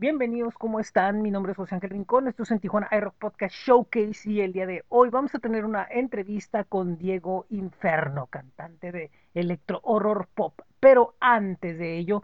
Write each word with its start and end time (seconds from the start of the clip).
Bienvenidos, 0.00 0.54
¿cómo 0.54 0.80
están? 0.80 1.20
Mi 1.20 1.30
nombre 1.30 1.52
es 1.52 1.58
José 1.58 1.74
Ángel 1.74 1.90
Rincón, 1.90 2.26
esto 2.26 2.44
es 2.44 2.50
en 2.50 2.58
Tijuana 2.58 2.88
iRock 2.90 3.16
Podcast 3.16 3.54
Showcase 3.54 4.30
y 4.30 4.40
el 4.40 4.54
día 4.54 4.64
de 4.64 4.82
hoy 4.88 5.10
vamos 5.10 5.34
a 5.34 5.40
tener 5.40 5.66
una 5.66 5.86
entrevista 5.90 6.64
con 6.64 6.96
Diego 6.96 7.44
Inferno, 7.50 8.26
cantante 8.28 8.92
de 8.92 9.10
electro 9.34 9.78
horror 9.82 10.26
pop. 10.34 10.58
Pero 10.80 11.16
antes 11.20 11.78
de 11.78 11.98
ello, 11.98 12.22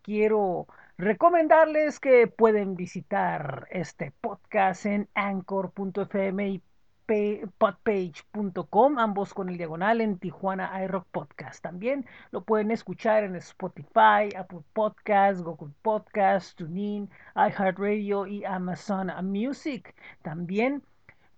quiero 0.00 0.68
recomendarles 0.96 2.00
que 2.00 2.28
pueden 2.28 2.76
visitar 2.76 3.68
este 3.72 4.10
podcast 4.22 4.86
en 4.86 5.06
anchor.fm 5.12 6.48
y 6.48 6.62
podpage.com, 7.08 8.98
ambos 8.98 9.32
con 9.32 9.48
el 9.48 9.56
diagonal 9.56 10.02
en 10.02 10.18
Tijuana 10.18 10.84
iRock 10.84 11.06
Podcast. 11.10 11.62
También 11.62 12.04
lo 12.32 12.44
pueden 12.44 12.70
escuchar 12.70 13.24
en 13.24 13.34
Spotify, 13.36 14.28
Apple 14.36 14.60
Podcast, 14.74 15.40
Google 15.40 15.72
Podcast, 15.80 16.58
TuneIn, 16.58 17.08
iHeartRadio 17.34 18.26
y 18.26 18.44
Amazon 18.44 19.10
Music. 19.24 19.94
También 20.20 20.82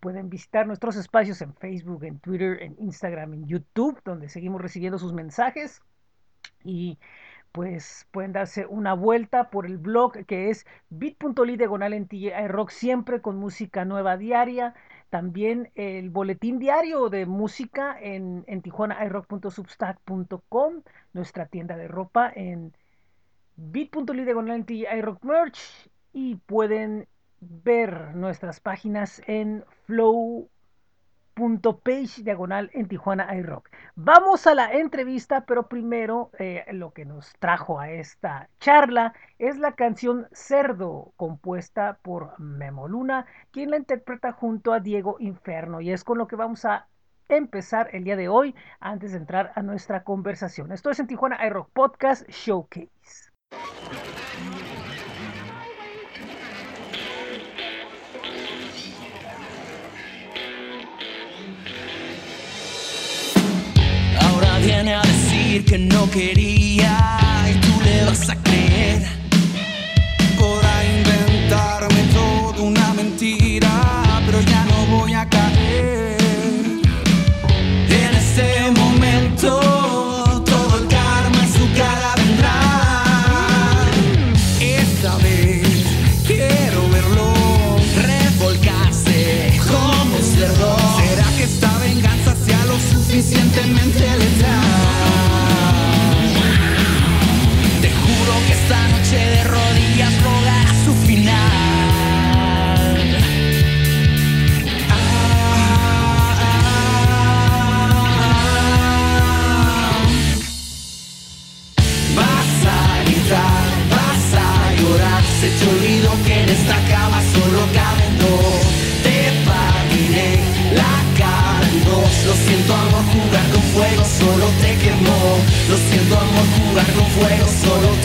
pueden 0.01 0.29
visitar 0.29 0.67
nuestros 0.67 0.97
espacios 0.97 1.41
en 1.41 1.55
Facebook, 1.55 2.03
en 2.03 2.19
Twitter, 2.19 2.61
en 2.63 2.75
Instagram, 2.81 3.35
en 3.35 3.47
YouTube, 3.47 4.01
donde 4.05 4.29
seguimos 4.29 4.61
recibiendo 4.61 4.99
sus 4.99 5.13
mensajes. 5.13 5.83
Y 6.65 6.99
pues 7.53 8.09
pueden 8.11 8.33
darse 8.33 8.67
una 8.67 8.95
vuelta 8.95 9.51
por 9.51 9.67
el 9.67 9.79
blog 9.79 10.25
que 10.27 10.51
es 10.51 10.67
bit.ly 10.89 11.57
diagonal 11.57 11.93
en 11.93 12.09
rock 12.49 12.71
siempre 12.71 13.21
con 13.21 13.37
música 13.37 13.85
nueva 13.85 14.17
diaria 14.17 14.75
también 15.11 15.71
el 15.75 16.09
boletín 16.11 16.59
diario 16.59 17.11
de 17.11 17.27
música 17.27 17.95
en, 18.01 18.45
en 18.47 18.63
tijuanairock.substack.com, 18.63 20.83
nuestra 21.13 21.45
tienda 21.47 21.77
de 21.77 21.89
ropa 21.89 22.33
en 22.35 22.73
bit.ly 23.57 24.25
de 24.25 24.89
iRock 24.97 25.23
Merch 25.25 25.91
y 26.13 26.37
pueden 26.37 27.09
ver 27.41 28.15
nuestras 28.15 28.61
páginas 28.61 29.21
en 29.27 29.65
Flow 29.85 30.49
page 31.83 32.23
diagonal 32.23 32.71
en 32.75 32.89
Tijuana 32.89 33.35
iRock. 33.37 33.69
Vamos 33.97 34.47
a 34.47 34.55
la 34.55 34.73
entrevista, 34.73 35.45
pero 35.47 35.69
primero 35.69 36.31
eh, 36.39 36.65
lo 36.73 36.93
que 36.93 37.05
nos 37.05 37.33
trajo 37.39 37.81
a 37.81 37.91
esta 37.91 38.49
charla 38.59 39.15
es 39.39 39.59
la 39.59 39.73
canción 39.73 40.29
Cerdo, 40.33 41.13
compuesta 41.17 41.99
por 42.03 42.39
Memo 42.39 42.89
Luna, 42.89 43.27
quien 43.51 43.71
la 43.71 43.77
interpreta 43.77 44.33
junto 44.33 44.73
a 44.73 44.81
Diego 44.81 45.17
Inferno. 45.19 45.81
Y 45.81 45.91
es 45.93 46.05
con 46.05 46.19
lo 46.19 46.27
que 46.27 46.37
vamos 46.37 46.65
a 46.65 46.89
empezar 47.29 47.89
el 47.93 48.05
día 48.05 48.17
de 48.17 48.29
hoy 48.29 48.55
antes 48.81 49.13
de 49.13 49.19
entrar 49.19 49.53
a 49.55 49.63
nuestra 49.63 50.05
conversación. 50.05 50.73
Esto 50.73 50.91
es 50.91 51.01
en 51.01 51.07
Tijuana 51.07 51.45
iRock 51.47 51.71
Podcast 51.73 52.29
Showcase. 52.29 53.31
Que 65.59 65.79
no 65.79 66.09
quería 66.13 66.97
y 67.51 67.55
tú 67.61 67.81
le 67.85 68.05
vas 68.05 68.31
a 68.31 68.37
creer. 68.37 69.20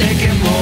Solo 0.05 0.19
te 0.19 0.54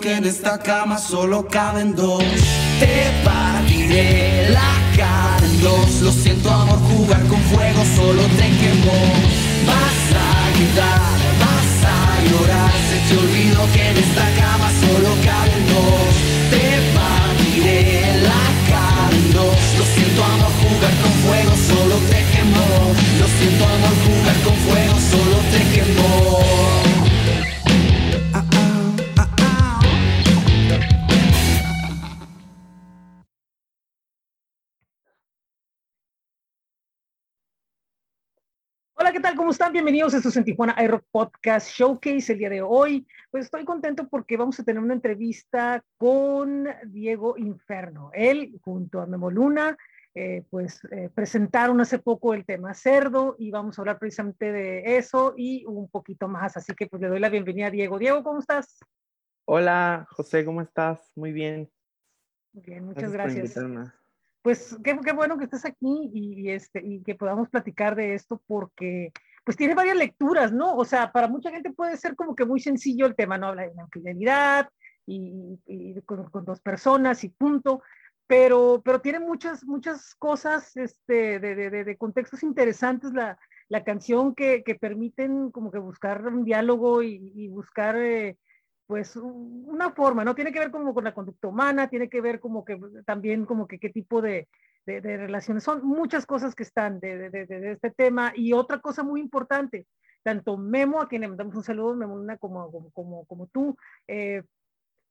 que 0.00 0.14
en 0.14 0.24
esta 0.24 0.58
cama 0.58 0.98
solo 0.98 1.46
caben 1.48 1.94
dos. 1.94 2.22
Te 2.80 3.10
partiré 3.24 4.50
la 4.50 4.74
cara 4.96 5.44
en 5.44 5.60
dos. 5.60 6.00
Lo 6.02 6.12
siento, 6.12 6.50
amor, 6.50 6.78
jugar 6.90 7.22
con 7.26 7.40
fuego 7.42 7.82
solo 7.96 8.22
te 8.38 8.48
quemó. 8.60 9.00
Vas 9.66 10.00
a 10.16 10.56
gritar, 10.56 11.18
vas 11.42 11.74
a 11.84 11.98
llorar. 12.30 12.72
Se 12.88 12.98
te 13.08 13.20
olvidó 13.20 13.62
que 13.72 13.88
en 13.90 13.96
esta 13.96 14.26
cama 14.40 14.68
solo 14.80 15.10
caben 15.24 15.62
dos. 15.72 16.14
Te 16.50 16.66
partiré 16.96 18.22
la 18.22 18.46
cara 18.70 19.16
en 19.16 19.32
dos. 19.32 19.56
Lo 19.78 19.84
siento, 19.94 20.24
amor, 20.24 20.52
jugar 20.62 20.94
con 21.02 21.12
fuego 21.24 21.52
solo 21.70 21.96
te 22.10 22.20
quemó. 22.32 22.68
Lo 23.20 23.26
siento, 23.38 23.64
amor, 23.64 23.94
jugar 24.06 24.36
con 24.44 24.56
fuego 24.66 24.96
solo 25.10 25.36
te 25.52 25.60
quemó. 25.74 26.75
¿Cómo 39.46 39.52
están? 39.52 39.72
Bienvenidos 39.72 40.12
a 40.12 40.16
estos 40.16 40.36
en 40.36 40.44
Tijuana 40.44 40.74
Aero 40.76 41.04
Podcast 41.08 41.70
Showcase 41.70 42.32
el 42.32 42.38
día 42.40 42.50
de 42.50 42.62
hoy. 42.62 43.06
Pues 43.30 43.44
estoy 43.44 43.64
contento 43.64 44.08
porque 44.08 44.36
vamos 44.36 44.58
a 44.58 44.64
tener 44.64 44.82
una 44.82 44.92
entrevista 44.92 45.84
con 45.98 46.66
Diego 46.86 47.38
Inferno. 47.38 48.10
Él, 48.12 48.58
junto 48.62 49.00
a 49.00 49.06
Memo 49.06 49.30
Luna, 49.30 49.78
eh, 50.16 50.44
pues 50.50 50.80
eh, 50.90 51.10
presentaron 51.14 51.80
hace 51.80 52.00
poco 52.00 52.34
el 52.34 52.44
tema 52.44 52.74
cerdo 52.74 53.36
y 53.38 53.52
vamos 53.52 53.78
a 53.78 53.82
hablar 53.82 54.00
precisamente 54.00 54.50
de 54.50 54.96
eso 54.96 55.34
y 55.36 55.64
un 55.66 55.88
poquito 55.88 56.26
más. 56.26 56.56
Así 56.56 56.74
que 56.74 56.88
pues 56.88 57.00
le 57.00 57.06
doy 57.06 57.20
la 57.20 57.28
bienvenida 57.28 57.68
a 57.68 57.70
Diego. 57.70 58.00
Diego, 58.00 58.24
¿cómo 58.24 58.40
estás? 58.40 58.80
Hola, 59.44 60.08
José, 60.10 60.44
¿cómo 60.44 60.60
estás? 60.60 61.12
Muy 61.14 61.30
bien. 61.30 61.70
Muy 62.52 62.64
bien, 62.64 62.84
muchas 62.84 63.12
gracias. 63.12 63.54
gracias 63.54 63.94
pues 64.46 64.78
qué, 64.84 64.96
qué, 65.04 65.12
bueno 65.12 65.36
que 65.38 65.44
estés 65.46 65.64
aquí 65.64 66.08
y, 66.14 66.50
este, 66.50 66.80
y 66.80 67.02
que 67.02 67.16
podamos 67.16 67.48
platicar 67.48 67.96
de 67.96 68.14
esto 68.14 68.40
porque 68.46 69.10
pues 69.46 69.56
tiene 69.56 69.76
varias 69.76 69.96
lecturas, 69.96 70.52
¿no? 70.52 70.74
O 70.74 70.84
sea, 70.84 71.12
para 71.12 71.28
mucha 71.28 71.52
gente 71.52 71.72
puede 71.72 71.96
ser 71.96 72.16
como 72.16 72.34
que 72.34 72.44
muy 72.44 72.58
sencillo 72.58 73.06
el 73.06 73.14
tema, 73.14 73.38
¿no? 73.38 73.46
Habla 73.46 73.62
de 73.62 73.74
la 73.76 73.84
infidelidad 73.84 74.68
y, 75.06 75.60
y 75.66 76.02
con, 76.02 76.28
con, 76.30 76.44
dos 76.44 76.60
personas 76.60 77.22
y 77.22 77.28
punto, 77.28 77.80
pero, 78.26 78.82
pero 78.84 79.00
tiene 79.00 79.20
muchas, 79.20 79.62
muchas 79.64 80.16
cosas 80.16 80.76
este, 80.76 81.38
de, 81.38 81.54
de, 81.54 81.84
de 81.84 81.96
contextos 81.96 82.42
interesantes 82.42 83.12
la, 83.12 83.38
la 83.68 83.84
canción 83.84 84.34
que, 84.34 84.64
que, 84.64 84.74
permiten 84.74 85.52
como 85.52 85.70
que 85.70 85.78
buscar 85.78 86.26
un 86.26 86.44
diálogo 86.44 87.04
y, 87.04 87.32
y 87.36 87.46
buscar... 87.46 87.96
Eh, 87.96 88.36
pues 88.88 89.16
una 89.16 89.90
forma, 89.90 90.24
¿no? 90.24 90.36
Tiene 90.36 90.52
que 90.52 90.60
ver 90.60 90.70
como 90.70 90.94
con 90.94 91.02
la 91.02 91.12
conducta 91.12 91.48
humana, 91.48 91.88
tiene 91.88 92.08
que 92.08 92.20
ver 92.20 92.38
como 92.38 92.64
que 92.64 92.78
también 93.04 93.44
como 93.44 93.66
que 93.66 93.80
qué 93.80 93.90
tipo 93.90 94.22
de, 94.22 94.46
de, 94.86 95.00
relaciones. 95.00 95.64
Son 95.64 95.84
muchas 95.84 96.26
cosas 96.26 96.54
que 96.54 96.62
están 96.62 97.00
de, 97.00 97.30
de, 97.30 97.72
este 97.72 97.90
tema. 97.90 98.32
Y 98.34 98.52
otra 98.52 98.80
cosa 98.80 99.02
muy 99.02 99.20
importante, 99.20 99.86
tanto 100.22 100.56
Memo, 100.56 101.00
a 101.00 101.08
quien 101.08 101.22
le 101.22 101.28
mandamos 101.28 101.54
un 101.54 101.64
saludo, 101.64 101.94
Memo 101.94 102.24
como, 102.38 102.70
como, 102.70 102.90
como, 102.92 103.24
como 103.26 103.46
tú, 103.48 103.76
eh, 104.08 104.42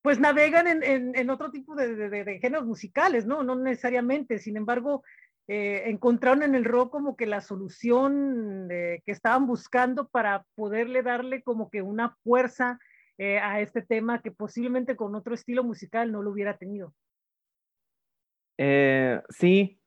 pues 0.01 0.19
navegan 0.19 0.67
en, 0.67 0.83
en, 0.83 1.15
en, 1.15 1.29
otro 1.29 1.51
tipo 1.51 1.75
de, 1.75 2.39
géneros 2.41 2.65
musicales, 2.65 3.25
¿no? 3.25 3.43
No 3.43 3.55
necesariamente. 3.55 4.37
Sin 4.37 4.55
embargo, 4.55 5.03
eh, 5.47 5.83
encontraron 5.87 6.43
en 6.43 6.55
el 6.55 6.63
rock 6.63 6.91
como 6.91 7.15
que 7.15 7.25
la 7.25 7.41
solución 7.41 8.67
que 8.69 9.01
estaban 9.05 9.47
buscando 9.47 10.07
para 10.07 10.45
poderle 10.55 11.01
darle 11.01 11.43
como 11.43 11.69
que 11.69 11.81
una 11.81 12.15
fuerza 12.23 12.79
eh, 13.17 13.39
a 13.39 13.61
este 13.61 13.81
tema 13.81 14.21
que 14.21 14.31
posiblemente 14.31 14.97
con 14.97 15.15
otro 15.15 15.33
estilo 15.33 15.63
musical 15.63 16.11
no 16.11 16.21
lo 16.21 16.31
hubiera 16.31 16.57
tenido. 16.57 16.93
Eh, 18.57 19.21
sí, 19.29 19.79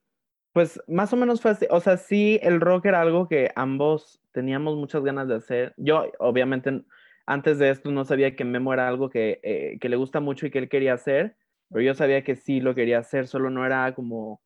pues 0.53 0.81
más 0.87 1.13
o 1.13 1.17
menos 1.17 1.41
fue 1.41 1.51
así. 1.51 1.67
O 1.69 1.79
sea, 1.79 1.97
sí, 1.97 2.39
el 2.41 2.61
rock 2.61 2.85
era 2.85 3.01
algo 3.01 3.27
que 3.27 3.51
ambos 3.55 4.21
teníamos 4.31 4.77
muchas 4.77 5.03
ganas 5.03 5.27
de 5.27 5.35
hacer. 5.35 5.73
Yo, 5.77 6.05
obviamente, 6.19 6.83
antes 7.25 7.59
de 7.59 7.69
esto 7.69 7.91
no 7.91 8.05
sabía 8.05 8.35
que 8.35 8.45
Memo 8.45 8.73
era 8.73 8.87
algo 8.87 9.09
que, 9.09 9.39
eh, 9.43 9.77
que 9.79 9.89
le 9.89 9.95
gusta 9.95 10.19
mucho 10.19 10.45
y 10.47 10.51
que 10.51 10.59
él 10.59 10.69
quería 10.69 10.93
hacer, 10.93 11.37
pero 11.69 11.81
yo 11.81 11.93
sabía 11.93 12.23
que 12.23 12.35
sí 12.35 12.59
lo 12.61 12.75
quería 12.75 12.99
hacer, 12.99 13.27
solo 13.27 13.49
no 13.49 13.65
era 13.65 13.93
como... 13.95 14.41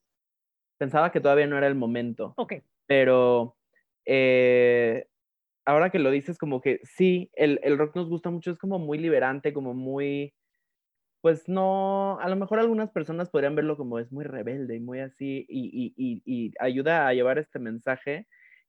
Pensaba 0.78 1.12
que 1.12 1.22
todavía 1.22 1.48
no 1.48 1.58
era 1.58 1.68
el 1.68 1.76
momento. 1.76 2.34
Ok. 2.38 2.56
Pero 2.88 3.56
eh, 4.06 5.08
ahora 5.66 5.90
que 5.90 6.00
lo 6.00 6.12
dices, 6.12 6.38
como 6.38 6.62
que 6.62 6.80
sí, 6.84 7.30
el, 7.34 7.60
el, 7.64 7.78
rock 7.78 7.96
nos 7.96 8.10
gusta 8.10 8.30
mucho, 8.30 8.52
es 8.52 8.58
como 8.58 8.80
muy 8.80 8.98
liberante, 8.98 9.54
como 9.54 9.74
muy, 9.74 10.34
pues 11.24 11.48
no, 11.48 12.20
a 12.20 12.28
lo 12.28 12.36
mejor 12.36 12.60
algunas 12.60 12.92
personas 12.92 13.30
podrían 13.30 13.56
verlo 13.56 13.78
como 13.78 13.98
es 13.98 14.12
muy 14.12 14.26
rebelde 14.26 14.76
y 14.76 14.82
muy 14.82 15.00
así, 15.00 15.46
y, 15.48 15.94
y, 15.96 16.22
y, 16.26 16.54
ayuda 16.60 17.08
a 17.08 17.14
llevar 17.14 17.38
este 17.38 17.60
mensaje. 17.60 18.28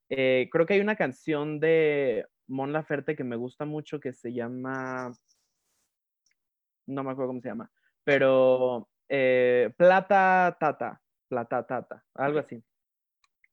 Eh, 0.09 0.49
creo 0.53 0.65
que 0.65 0.75
hay 0.75 0.81
una 0.81 0.95
canción 0.95 1.59
de 1.59 2.25
Mon 2.47 2.73
Laferte 2.73 3.17
que 3.17 3.25
me 3.25 3.35
gusta 3.35 3.65
mucho 3.65 3.99
que 3.99 4.13
se 4.13 4.33
llama, 4.33 5.11
no 6.87 7.03
me 7.03 7.11
acuerdo 7.11 7.31
cómo 7.31 7.41
se 7.41 7.49
llama, 7.49 7.73
pero 8.05 8.89
eh, 9.09 9.75
Plata 9.77 10.57
Tata, 10.61 11.03
Plata 11.27 11.67
Tata, 11.67 12.05
algo 12.15 12.39
así. 12.39 12.63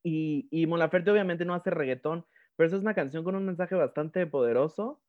Y, 0.04 0.48
y 0.52 0.68
Mon 0.68 0.78
Laferte 0.78 1.10
obviamente 1.10 1.44
no 1.44 1.56
hace 1.56 1.72
reggaetón, 1.72 2.24
pero 2.56 2.68
esa 2.68 2.76
es 2.76 2.84
una 2.84 2.94
canción 2.94 3.24
con 3.24 3.34
un 3.34 3.48
mensaje 3.48 3.74
bastante 3.74 4.28
poderoso 4.28 5.02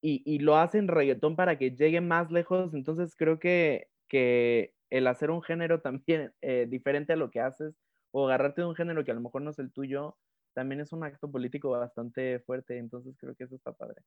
y, 0.00 0.22
y 0.24 0.38
lo 0.38 0.56
hace 0.56 0.78
en 0.78 0.88
reggaetón 0.88 1.36
para 1.36 1.58
que 1.58 1.72
llegue 1.72 2.00
más 2.00 2.30
lejos. 2.30 2.74
Entonces 2.74 3.14
creo 3.16 3.38
que, 3.38 3.88
que 4.08 4.74
el 4.90 5.06
hacer 5.06 5.30
un 5.30 5.42
género 5.42 5.80
también 5.82 6.32
eh, 6.42 6.66
diferente 6.68 7.12
a 7.12 7.16
lo 7.16 7.30
que 7.30 7.40
haces 7.40 7.74
o 8.12 8.26
agarrarte 8.26 8.62
de 8.62 8.68
un 8.68 8.74
género 8.74 9.04
que 9.04 9.10
a 9.10 9.14
lo 9.14 9.20
mejor 9.20 9.42
no 9.42 9.50
es 9.50 9.58
el 9.58 9.72
tuyo, 9.72 10.16
también 10.54 10.80
es 10.80 10.92
un 10.92 11.04
acto 11.04 11.30
político 11.30 11.70
bastante 11.70 12.38
fuerte, 12.40 12.78
entonces 12.78 13.14
creo 13.18 13.34
que 13.34 13.44
eso 13.44 13.56
está 13.56 13.72
padre. 13.72 14.00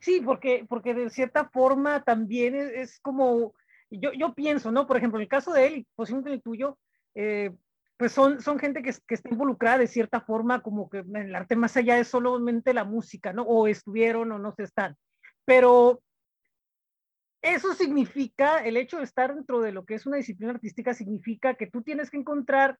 Sí, 0.00 0.20
porque, 0.20 0.66
porque 0.68 0.94
de 0.94 1.10
cierta 1.10 1.48
forma 1.48 2.02
también 2.02 2.56
es, 2.56 2.72
es 2.72 3.00
como, 3.00 3.54
yo, 3.88 4.12
yo 4.12 4.34
pienso, 4.34 4.72
¿no? 4.72 4.86
Por 4.86 4.96
ejemplo, 4.96 5.18
en 5.18 5.22
el 5.22 5.28
caso 5.28 5.52
de 5.52 5.66
él 5.66 5.86
posiblemente 5.94 6.32
el 6.32 6.42
tuyo, 6.42 6.76
eh, 7.14 7.54
pues 7.96 8.10
son, 8.10 8.40
son 8.40 8.58
gente 8.58 8.82
que, 8.82 8.92
que, 9.06 9.14
está 9.14 9.28
involucrada 9.28 9.78
de 9.78 9.86
cierta 9.86 10.20
forma, 10.20 10.60
como 10.60 10.90
que 10.90 10.98
en 10.98 11.14
el 11.14 11.34
arte 11.36 11.54
más 11.54 11.76
allá 11.76 11.98
es 11.98 12.08
solamente 12.08 12.74
la 12.74 12.82
música, 12.82 13.32
¿no? 13.32 13.42
O 13.42 13.68
estuvieron 13.68 14.32
o 14.32 14.40
no 14.40 14.52
se 14.56 14.64
están. 14.64 14.96
Pero 15.44 16.00
eso 17.42 17.74
significa, 17.74 18.58
el 18.64 18.76
hecho 18.76 18.98
de 18.98 19.04
estar 19.04 19.34
dentro 19.34 19.60
de 19.60 19.72
lo 19.72 19.84
que 19.84 19.94
es 19.94 20.06
una 20.06 20.16
disciplina 20.16 20.52
artística 20.52 20.94
significa 20.94 21.54
que 21.54 21.66
tú 21.66 21.82
tienes 21.82 22.10
que 22.10 22.18
encontrar 22.18 22.78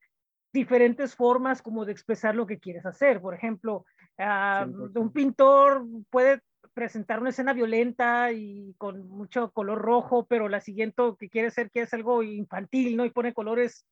diferentes 0.52 1.14
formas 1.14 1.62
como 1.62 1.84
de 1.84 1.92
expresar 1.92 2.34
lo 2.34 2.46
que 2.46 2.58
quieres 2.58 2.86
hacer. 2.86 3.20
Por 3.20 3.34
ejemplo, 3.34 3.84
uh, 4.18 5.00
un 5.00 5.12
pintor 5.12 5.84
puede 6.10 6.40
presentar 6.74 7.20
una 7.20 7.30
escena 7.30 7.52
violenta 7.52 8.32
y 8.32 8.74
con 8.78 9.08
mucho 9.08 9.50
color 9.50 9.80
rojo, 9.80 10.26
pero 10.26 10.48
la 10.48 10.60
siguiente 10.60 11.02
que 11.18 11.28
quiere 11.28 11.48
hacer 11.48 11.70
que 11.70 11.82
es 11.82 11.92
algo 11.94 12.22
infantil, 12.22 12.96
¿no? 12.96 13.04
Y 13.04 13.10
pone 13.10 13.34
colores 13.34 13.84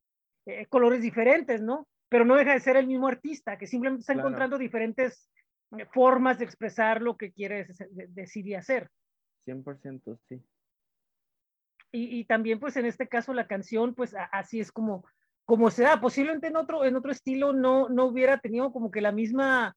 eh, 0.47 0.67
colores 0.67 1.03
diferentes, 1.03 1.61
¿no? 1.61 1.87
Pero 2.09 2.25
no 2.25 2.37
deja 2.37 2.53
de 2.53 2.61
ser 2.61 2.77
el 2.77 2.87
mismo 2.87 3.09
artista, 3.09 3.59
que 3.59 3.67
simplemente 3.67 4.01
está 4.01 4.15
encontrando 4.15 4.59
diferentes 4.59 5.29
formas 5.93 6.39
de 6.39 6.45
expresar 6.45 7.03
lo 7.03 7.17
que 7.17 7.33
quiere 7.33 7.67
decir 8.09 8.47
y 8.47 8.55
hacer. 8.55 8.91
100%, 9.47 10.19
sí. 10.29 10.43
Y, 11.93 12.21
y, 12.21 12.25
también, 12.25 12.61
pues 12.61 12.77
en 12.77 12.87
este 12.87 13.09
caso, 13.09 13.33
la 13.35 13.49
canción, 13.49 13.95
pues 13.95 14.15
así 14.33 14.61
es 14.61 14.71
como, 14.71 15.05
como 15.45 15.71
se 15.71 15.83
da. 15.83 16.01
Posiblemente 16.01 16.47
en 16.47 16.57
otro, 16.57 16.85
en 16.85 16.95
otro 16.95 17.11
estilo 17.11 17.53
no, 17.53 17.89
no 17.89 18.05
hubiera 18.05 18.39
tenido 18.39 18.73
como 18.73 18.91
que 18.91 19.01
la 19.01 19.11
misma 19.11 19.77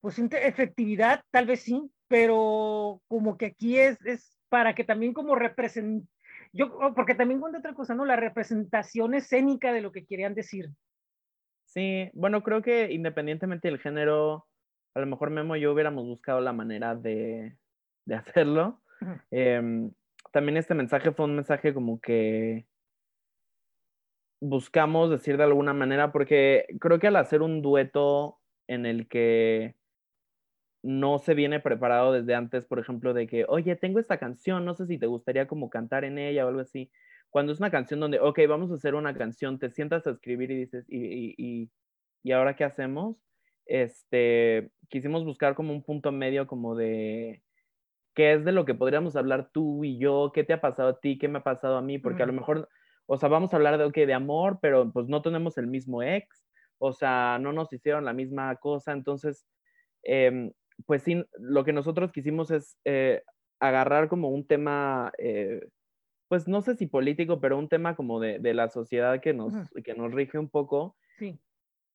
pues, 0.00 0.18
efectividad, 0.18 1.22
tal 1.30 1.46
vez 1.46 1.60
sí, 1.60 1.90
pero 2.08 3.02
como 3.08 3.36
que 3.36 3.46
aquí 3.46 3.78
es, 3.78 3.98
es 4.06 4.38
para 4.48 4.74
que 4.74 4.84
también 4.84 5.12
como 5.12 5.34
represente 5.34 6.08
yo, 6.52 6.66
oh, 6.80 6.94
porque 6.94 7.14
también 7.14 7.40
cuenta 7.40 7.58
otra 7.58 7.74
cosa, 7.74 7.94
¿no? 7.94 8.04
La 8.04 8.16
representación 8.16 9.14
escénica 9.14 9.72
de 9.72 9.80
lo 9.80 9.92
que 9.92 10.04
querían 10.04 10.34
decir. 10.34 10.70
Sí, 11.66 12.10
bueno, 12.12 12.42
creo 12.42 12.62
que 12.62 12.90
independientemente 12.92 13.68
del 13.68 13.78
género, 13.78 14.48
a 14.94 15.00
lo 15.00 15.06
mejor 15.06 15.30
Memo 15.30 15.56
y 15.56 15.60
yo 15.60 15.72
hubiéramos 15.72 16.04
buscado 16.04 16.40
la 16.40 16.52
manera 16.52 16.94
de, 16.94 17.56
de 18.04 18.14
hacerlo. 18.14 18.82
eh, 19.30 19.90
también 20.32 20.56
este 20.56 20.74
mensaje 20.74 21.12
fue 21.12 21.24
un 21.26 21.36
mensaje 21.36 21.74
como 21.74 22.00
que 22.00 22.66
buscamos 24.40 25.10
decir 25.10 25.36
de 25.36 25.44
alguna 25.44 25.74
manera, 25.74 26.12
porque 26.12 26.66
creo 26.80 26.98
que 26.98 27.08
al 27.08 27.16
hacer 27.16 27.42
un 27.42 27.62
dueto 27.62 28.38
en 28.68 28.86
el 28.86 29.08
que 29.08 29.76
no 30.82 31.18
se 31.18 31.34
viene 31.34 31.60
preparado 31.60 32.12
desde 32.12 32.34
antes, 32.34 32.64
por 32.64 32.78
ejemplo, 32.78 33.12
de 33.12 33.26
que, 33.26 33.44
oye, 33.48 33.76
tengo 33.76 33.98
esta 33.98 34.18
canción, 34.18 34.64
no 34.64 34.74
sé 34.74 34.86
si 34.86 34.98
te 34.98 35.06
gustaría 35.06 35.46
como 35.46 35.68
cantar 35.68 36.04
en 36.04 36.18
ella 36.18 36.46
o 36.46 36.48
algo 36.48 36.60
así. 36.60 36.90
Cuando 37.28 37.52
es 37.52 37.60
una 37.60 37.70
canción 37.70 38.00
donde, 38.00 38.18
ok, 38.18 38.40
vamos 38.48 38.70
a 38.70 38.74
hacer 38.74 38.94
una 38.94 39.14
canción, 39.14 39.58
te 39.58 39.70
sientas 39.70 40.06
a 40.06 40.10
escribir 40.10 40.50
y 40.50 40.56
dices, 40.56 40.86
¿y, 40.88 41.34
y, 41.36 41.70
y 42.22 42.32
ahora 42.32 42.56
qué 42.56 42.64
hacemos? 42.64 43.29
Este, 43.70 44.72
quisimos 44.88 45.24
buscar 45.24 45.54
como 45.54 45.72
un 45.72 45.84
punto 45.84 46.10
medio 46.10 46.48
como 46.48 46.74
de 46.74 47.40
qué 48.16 48.32
es 48.32 48.44
de 48.44 48.50
lo 48.50 48.64
que 48.64 48.74
podríamos 48.74 49.14
hablar 49.14 49.50
tú 49.52 49.84
y 49.84 49.96
yo, 49.96 50.32
qué 50.34 50.42
te 50.42 50.52
ha 50.52 50.60
pasado 50.60 50.88
a 50.88 50.98
ti, 50.98 51.18
qué 51.18 51.28
me 51.28 51.38
ha 51.38 51.44
pasado 51.44 51.76
a 51.76 51.82
mí, 51.82 51.96
porque 51.98 52.24
a 52.24 52.26
lo 52.26 52.32
mejor, 52.32 52.68
o 53.06 53.16
sea, 53.16 53.28
vamos 53.28 53.52
a 53.52 53.56
hablar 53.56 53.78
de, 53.78 54.06
de 54.06 54.12
amor, 54.12 54.58
pero 54.60 54.92
pues 54.92 55.06
no 55.06 55.22
tenemos 55.22 55.56
el 55.56 55.68
mismo 55.68 56.02
ex, 56.02 56.44
o 56.78 56.92
sea, 56.92 57.38
no 57.40 57.52
nos 57.52 57.72
hicieron 57.72 58.04
la 58.04 58.12
misma 58.12 58.56
cosa, 58.56 58.90
entonces, 58.90 59.46
eh, 60.02 60.50
pues 60.84 61.04
sí, 61.04 61.24
lo 61.38 61.64
que 61.64 61.72
nosotros 61.72 62.10
quisimos 62.10 62.50
es 62.50 62.76
eh, 62.84 63.22
agarrar 63.60 64.08
como 64.08 64.30
un 64.30 64.48
tema, 64.48 65.12
eh, 65.18 65.68
pues 66.26 66.48
no 66.48 66.60
sé 66.60 66.74
si 66.74 66.88
político, 66.88 67.40
pero 67.40 67.56
un 67.56 67.68
tema 67.68 67.94
como 67.94 68.18
de, 68.18 68.40
de 68.40 68.52
la 68.52 68.68
sociedad 68.68 69.20
que 69.20 69.32
nos, 69.32 69.54
que 69.84 69.94
nos 69.94 70.12
rige 70.12 70.38
un 70.38 70.48
poco. 70.48 70.96
Sí. 71.18 71.38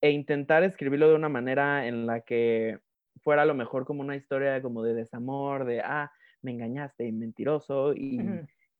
E 0.05 0.11
intentar 0.11 0.63
escribirlo 0.63 1.09
de 1.09 1.15
una 1.15 1.29
manera 1.29 1.87
en 1.87 2.05
la 2.05 2.21
que 2.21 2.77
fuera 3.23 3.41
a 3.41 3.45
lo 3.45 3.55
mejor 3.55 3.85
como 3.85 4.01
una 4.01 4.15
historia 4.15 4.61
como 4.61 4.83
de 4.83 4.93
desamor, 4.93 5.65
de, 5.65 5.81
ah, 5.81 6.11
me 6.43 6.51
engañaste 6.51 7.07
y 7.07 7.11
mentiroso, 7.11 7.95
y, 7.95 8.19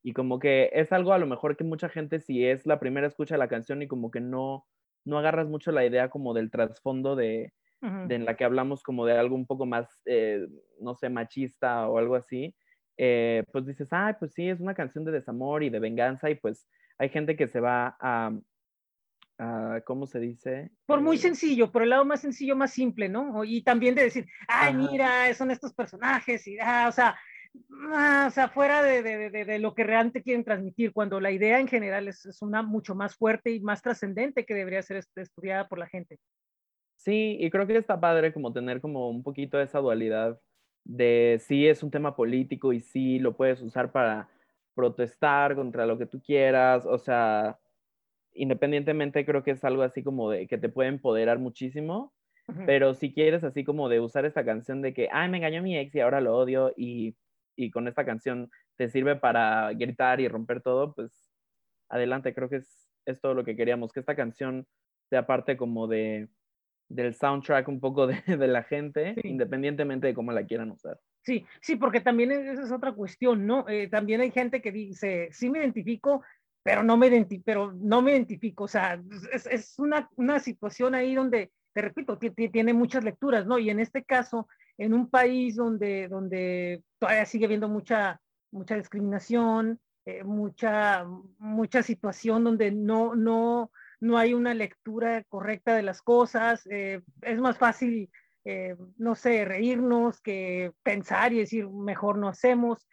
y 0.03 0.13
como 0.13 0.37
que 0.37 0.69
es 0.71 0.91
algo 0.91 1.13
a 1.13 1.17
lo 1.17 1.25
mejor 1.25 1.57
que 1.57 1.63
mucha 1.63 1.89
gente 1.89 2.19
si 2.19 2.45
es 2.45 2.67
la 2.67 2.79
primera 2.79 3.07
escucha 3.07 3.37
la 3.37 3.47
canción 3.47 3.81
y 3.81 3.87
como 3.87 4.11
que 4.11 4.19
no, 4.21 4.67
no 5.03 5.17
agarras 5.17 5.47
mucho 5.47 5.71
la 5.71 5.83
idea 5.83 6.09
como 6.11 6.35
del 6.35 6.51
trasfondo 6.51 7.15
de, 7.15 7.53
en 7.81 8.23
la 8.23 8.35
que 8.35 8.43
hablamos 8.43 8.83
como 8.83 9.07
de 9.07 9.17
algo 9.17 9.33
un 9.33 9.47
poco 9.47 9.65
más, 9.65 10.03
eh, 10.05 10.45
no 10.79 10.93
sé, 10.93 11.09
machista 11.09 11.89
o 11.89 11.97
algo 11.97 12.13
así, 12.13 12.55
eh, 12.97 13.45
pues 13.51 13.65
dices, 13.65 13.87
ay, 13.89 14.13
pues 14.19 14.33
sí, 14.33 14.47
es 14.47 14.59
una 14.59 14.75
canción 14.75 15.05
de 15.05 15.11
desamor 15.11 15.63
y 15.63 15.71
de 15.71 15.79
venganza 15.79 16.29
y 16.29 16.35
pues 16.35 16.67
hay 16.99 17.09
gente 17.09 17.35
que 17.35 17.47
se 17.47 17.61
va 17.61 17.97
a, 17.99 18.31
¿cómo 19.85 20.07
se 20.07 20.19
dice? 20.19 20.71
Por 20.85 21.01
muy 21.01 21.17
eh, 21.17 21.19
sencillo, 21.19 21.71
por 21.71 21.83
el 21.83 21.89
lado 21.89 22.05
más 22.05 22.21
sencillo, 22.21 22.55
más 22.55 22.71
simple, 22.71 23.09
¿no? 23.09 23.43
Y 23.43 23.63
también 23.63 23.95
de 23.95 24.03
decir, 24.03 24.27
ay, 24.47 24.73
mira, 24.73 25.33
son 25.33 25.51
estos 25.51 25.73
personajes 25.73 26.47
y, 26.47 26.57
ah, 26.59 26.85
o 26.87 26.91
sea, 26.91 27.17
ah, 27.93 28.25
o 28.27 28.31
sea, 28.31 28.49
fuera 28.49 28.81
de, 28.81 29.03
de, 29.03 29.29
de, 29.29 29.59
lo 29.59 29.73
que 29.73 29.83
realmente 29.83 30.23
quieren 30.23 30.43
transmitir, 30.43 30.93
cuando 30.93 31.19
la 31.19 31.31
idea 31.31 31.59
en 31.59 31.67
general 31.67 32.07
es, 32.07 32.25
es 32.25 32.41
una 32.41 32.61
mucho 32.61 32.95
más 32.95 33.15
fuerte 33.15 33.51
y 33.51 33.59
más 33.59 33.81
trascendente 33.81 34.45
que 34.45 34.53
debería 34.53 34.81
ser 34.81 35.03
estudiada 35.15 35.67
por 35.67 35.79
la 35.79 35.87
gente. 35.87 36.17
Sí, 36.95 37.37
y 37.39 37.49
creo 37.49 37.67
que 37.67 37.77
está 37.77 37.99
padre 37.99 38.33
como 38.33 38.53
tener 38.53 38.81
como 38.81 39.09
un 39.09 39.21
poquito 39.21 39.59
esa 39.59 39.79
dualidad 39.79 40.39
de 40.85 41.41
sí 41.41 41.67
es 41.67 41.83
un 41.83 41.91
tema 41.91 42.15
político 42.15 42.71
y 42.71 42.79
sí 42.79 43.19
lo 43.19 43.35
puedes 43.35 43.61
usar 43.61 43.91
para 43.91 44.29
protestar 44.75 45.55
contra 45.55 45.85
lo 45.85 45.97
que 45.97 46.05
tú 46.05 46.21
quieras, 46.21 46.85
o 46.85 46.97
sea, 46.97 47.57
independientemente 48.35 49.25
creo 49.25 49.43
que 49.43 49.51
es 49.51 49.63
algo 49.63 49.81
así 49.81 50.03
como 50.03 50.29
de 50.29 50.47
que 50.47 50.57
te 50.57 50.69
puede 50.69 50.89
empoderar 50.89 51.39
muchísimo, 51.39 52.13
pero 52.67 52.93
si 52.93 53.11
quieres 53.11 53.43
así 53.43 53.63
como 53.63 53.89
de 53.89 53.99
usar 53.99 54.25
esta 54.25 54.45
canción 54.45 54.83
de 54.83 54.93
que, 54.93 55.09
ay, 55.11 55.29
me 55.29 55.37
engañó 55.37 55.63
mi 55.63 55.77
ex 55.77 55.95
y 55.95 56.01
ahora 56.01 56.21
lo 56.21 56.37
odio 56.37 56.71
y, 56.77 57.15
y 57.55 57.71
con 57.71 57.87
esta 57.87 58.05
canción 58.05 58.51
te 58.75 58.87
sirve 58.87 59.15
para 59.15 59.73
gritar 59.73 60.19
y 60.19 60.27
romper 60.27 60.61
todo, 60.61 60.93
pues 60.93 61.31
adelante, 61.89 62.35
creo 62.35 62.49
que 62.49 62.57
es, 62.57 62.87
es 63.05 63.19
todo 63.19 63.33
lo 63.33 63.43
que 63.43 63.55
queríamos, 63.55 63.91
que 63.91 63.99
esta 63.99 64.15
canción 64.15 64.67
sea 65.09 65.25
parte 65.25 65.57
como 65.57 65.87
de 65.87 66.29
del 66.87 67.15
soundtrack 67.15 67.67
un 67.67 67.79
poco 67.79 68.05
de, 68.05 68.21
de 68.37 68.47
la 68.47 68.63
gente, 68.63 69.15
independientemente 69.23 70.07
de 70.07 70.13
cómo 70.13 70.31
la 70.31 70.45
quieran 70.45 70.71
usar. 70.71 70.99
Sí, 71.23 71.43
sí, 71.59 71.75
porque 71.75 72.01
también 72.01 72.31
esa 72.31 72.61
es 72.61 72.71
otra 72.71 72.91
cuestión, 72.93 73.47
¿no? 73.47 73.67
Eh, 73.67 73.87
también 73.87 74.21
hay 74.21 74.29
gente 74.29 74.61
que 74.61 74.71
dice, 74.71 75.29
sí 75.31 75.49
me 75.49 75.59
identifico, 75.59 76.21
pero 76.65 76.81
no 76.81 76.97
me, 76.97 77.05
identi 77.05 77.37
pero 77.41 77.73
no 77.73 78.01
me 78.01 78.13
identifico, 78.13 78.63
o 78.63 78.67
sea, 78.67 78.99
es, 79.31 79.45
es 79.45 79.77
una, 79.77 80.09
una, 80.15 80.39
situación 80.39 80.95
ahí 80.95 81.13
donde, 81.13 81.51
te 81.73 81.81
repito, 81.83 82.17
tiene 82.17 82.73
muchas 82.73 83.03
lecturas, 83.03 83.45
¿no? 83.45 83.59
Y 83.59 83.69
en 83.69 83.79
este 83.79 84.03
caso, 84.03 84.47
en 84.79 84.95
un 84.95 85.07
país 85.07 85.57
donde, 85.57 86.07
donde 86.07 86.81
todavía 86.97 87.27
sigue 87.27 87.45
habiendo 87.45 87.69
mucha, 87.69 88.19
mucha 88.49 88.77
discriminación, 88.77 89.79
eh, 90.07 90.23
mucha, 90.23 91.05
mucha 91.37 91.83
situación 91.83 92.43
donde 92.43 92.71
no, 92.71 93.13
no, 93.13 93.71
no 93.99 94.17
hay 94.17 94.33
una 94.33 94.55
lectura 94.55 95.23
correcta 95.25 95.75
de 95.75 95.83
las 95.83 96.01
cosas, 96.01 96.65
eh, 96.71 97.03
es 97.21 97.37
más 97.37 97.59
fácil, 97.59 98.09
eh, 98.43 98.75
no 98.97 99.13
sé, 99.13 99.45
reírnos 99.45 100.19
que 100.19 100.71
pensar 100.81 101.31
y 101.31 101.37
decir, 101.37 101.69
mejor 101.69 102.17
no 102.17 102.27
hacemos. 102.27 102.87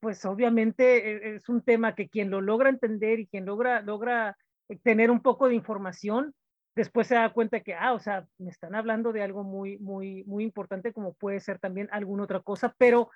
Eh, 0.00 0.06
pues 0.10 0.24
obviamente 0.24 1.36
es 1.36 1.48
un 1.48 1.62
tema 1.62 1.94
que 1.94 2.08
quien 2.08 2.30
lo 2.30 2.40
logra 2.40 2.70
entender 2.70 3.20
y 3.20 3.26
quien 3.26 3.44
logra, 3.44 3.82
logra 3.82 4.36
tener 4.82 5.10
un 5.10 5.20
poco 5.20 5.48
de 5.48 5.54
información, 5.54 6.34
después 6.74 7.06
se 7.06 7.16
da 7.16 7.32
cuenta 7.32 7.60
que, 7.60 7.74
ah, 7.74 7.92
o 7.92 7.98
sea, 7.98 8.26
me 8.38 8.50
están 8.50 8.74
hablando 8.74 9.12
de 9.12 9.22
algo 9.22 9.44
muy, 9.44 9.78
muy, 9.78 10.24
muy 10.24 10.44
importante 10.44 10.92
como 10.92 11.14
puede 11.14 11.40
ser 11.40 11.58
también 11.58 11.88
alguna 11.92 12.24
otra 12.24 12.40
cosa, 12.40 12.74
pero 12.78 13.10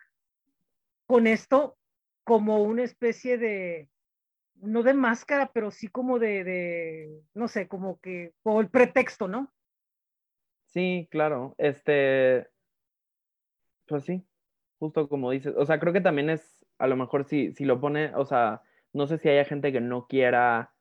con 1.06 1.26
esto 1.26 1.76
como 2.24 2.62
una 2.62 2.82
especie 2.82 3.38
de, 3.38 3.88
no 4.56 4.82
de 4.82 4.94
máscara, 4.94 5.50
pero 5.52 5.70
sí 5.70 5.88
como 5.88 6.18
de, 6.18 6.44
de, 6.44 7.22
no 7.34 7.48
sé, 7.48 7.68
como 7.68 7.98
que, 8.00 8.32
o 8.42 8.60
el 8.60 8.68
pretexto, 8.68 9.28
¿no? 9.28 9.52
Sí, 10.66 11.06
claro, 11.10 11.54
este, 11.58 12.48
pues 13.86 14.04
sí, 14.04 14.26
justo 14.78 15.08
como 15.08 15.30
dices, 15.30 15.54
o 15.56 15.64
sea, 15.64 15.78
creo 15.78 15.92
que 15.92 16.00
también 16.00 16.30
es, 16.30 16.53
a 16.84 16.88
lo 16.88 16.96
mejor 16.96 17.24
si, 17.24 17.52
si 17.52 17.64
lo 17.64 17.80
pone, 17.80 18.14
o 18.14 18.24
sea, 18.24 18.62
no 18.92 19.06
sé 19.06 19.18
si 19.18 19.28
haya 19.28 19.44
gente 19.44 19.72
que 19.72 19.80
no 19.80 20.06
quiera 20.06 20.72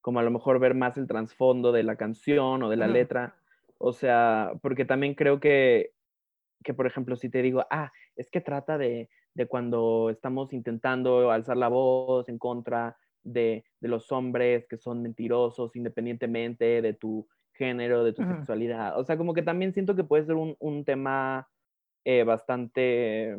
como 0.00 0.20
a 0.20 0.22
lo 0.22 0.30
mejor 0.30 0.58
ver 0.58 0.74
más 0.74 0.96
el 0.96 1.06
trasfondo 1.06 1.72
de 1.72 1.82
la 1.82 1.96
canción 1.96 2.62
o 2.62 2.70
de 2.70 2.76
la 2.76 2.86
letra, 2.86 3.36
o 3.76 3.92
sea, 3.92 4.52
porque 4.62 4.84
también 4.84 5.14
creo 5.14 5.38
que, 5.40 5.92
que, 6.64 6.72
por 6.72 6.86
ejemplo, 6.86 7.16
si 7.16 7.28
te 7.28 7.42
digo, 7.42 7.66
ah, 7.70 7.92
es 8.16 8.30
que 8.30 8.40
trata 8.40 8.78
de, 8.78 9.10
de 9.34 9.46
cuando 9.46 10.10
estamos 10.10 10.52
intentando 10.52 11.30
alzar 11.30 11.56
la 11.56 11.68
voz 11.68 12.28
en 12.28 12.38
contra 12.38 12.96
de, 13.22 13.64
los 13.80 14.10
hombres 14.12 14.66
que 14.66 14.76
son 14.76 15.02
mentirosos 15.02 15.76
independientemente 15.76 16.82
de 16.82 16.94
tu 16.94 17.28
género, 17.52 18.04
de 18.04 18.12
tu 18.12 18.24
sexualidad. 18.24 18.98
O 18.98 19.04
sea, 19.04 19.16
como 19.16 19.34
que 19.34 19.42
también 19.42 19.72
siento 19.72 19.94
que 19.94 20.04
puede 20.04 20.24
ser 20.24 20.34
un, 20.36 20.84
tema 20.84 21.48
eh, 22.04 22.24
bastante, 22.24 23.36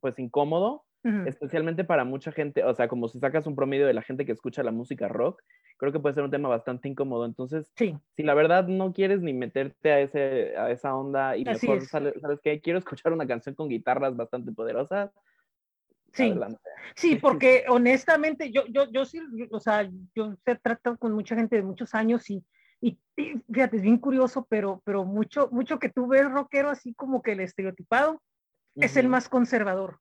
pues, 0.00 0.18
incómodo, 0.18 0.84
especialmente 1.26 1.84
para 1.84 2.04
mucha 2.04 2.32
gente. 2.32 2.64
O 2.64 2.74
sea, 2.74 2.88
como 2.88 3.08
si 3.08 3.18
sacas 3.18 3.46
un 3.46 3.54
promedio 3.54 3.86
de 3.86 3.92
la 3.92 4.02
gente 4.02 4.24
que 4.24 4.32
escucha 4.32 4.62
la 4.62 4.70
música 4.70 5.06
rock, 5.06 5.42
creo 5.76 5.92
que 5.92 6.00
puede 6.00 6.14
ser 6.14 6.24
un 6.24 6.30
tema 6.30 6.48
bastante 6.48 6.88
incómodo. 6.88 7.26
Entonces, 7.26 7.70
si 7.76 8.22
la 8.22 8.34
verdad 8.34 8.66
no 8.68 8.92
quieres 8.92 9.20
ni 9.20 9.34
meterte 9.34 9.92
a, 9.92 10.00
ese, 10.00 10.56
a 10.56 10.70
esa 10.70 10.96
onda 10.96 11.36
y 11.36 11.44
mejor, 11.44 11.82
¿sabes 11.82 12.40
qué? 12.42 12.60
Quiero 12.60 12.78
escuchar 12.78 13.12
una 13.12 13.26
canción 13.26 13.54
con 13.54 13.68
guitarras 13.68 14.16
bastante 14.16 14.52
poderosas, 14.52 15.10
Sí, 16.14 16.32
sí, 16.94 17.16
porque 17.22 17.64
honestamente 17.68 18.50
yo, 18.50 18.64
yo, 18.68 18.90
yo 18.90 19.04
sí, 19.04 19.20
o 19.50 19.60
sea, 19.60 19.88
yo 20.14 20.34
he 20.46 20.54
tratado 20.56 20.96
con 20.96 21.12
mucha 21.12 21.34
gente 21.34 21.56
de 21.56 21.62
muchos 21.62 21.94
años 21.94 22.30
y, 22.30 22.44
y, 22.80 22.98
fíjate, 23.16 23.76
es 23.76 23.82
bien 23.82 23.98
curioso, 23.98 24.46
pero, 24.48 24.80
pero 24.84 25.04
mucho, 25.04 25.48
mucho 25.50 25.78
que 25.78 25.88
tú 25.88 26.06
ves 26.06 26.30
rockero 26.30 26.70
así 26.70 26.94
como 26.94 27.22
que 27.22 27.32
el 27.32 27.40
estereotipado 27.40 28.22
es 28.76 28.96
el 28.96 29.08
más 29.08 29.28
conservador. 29.28 30.00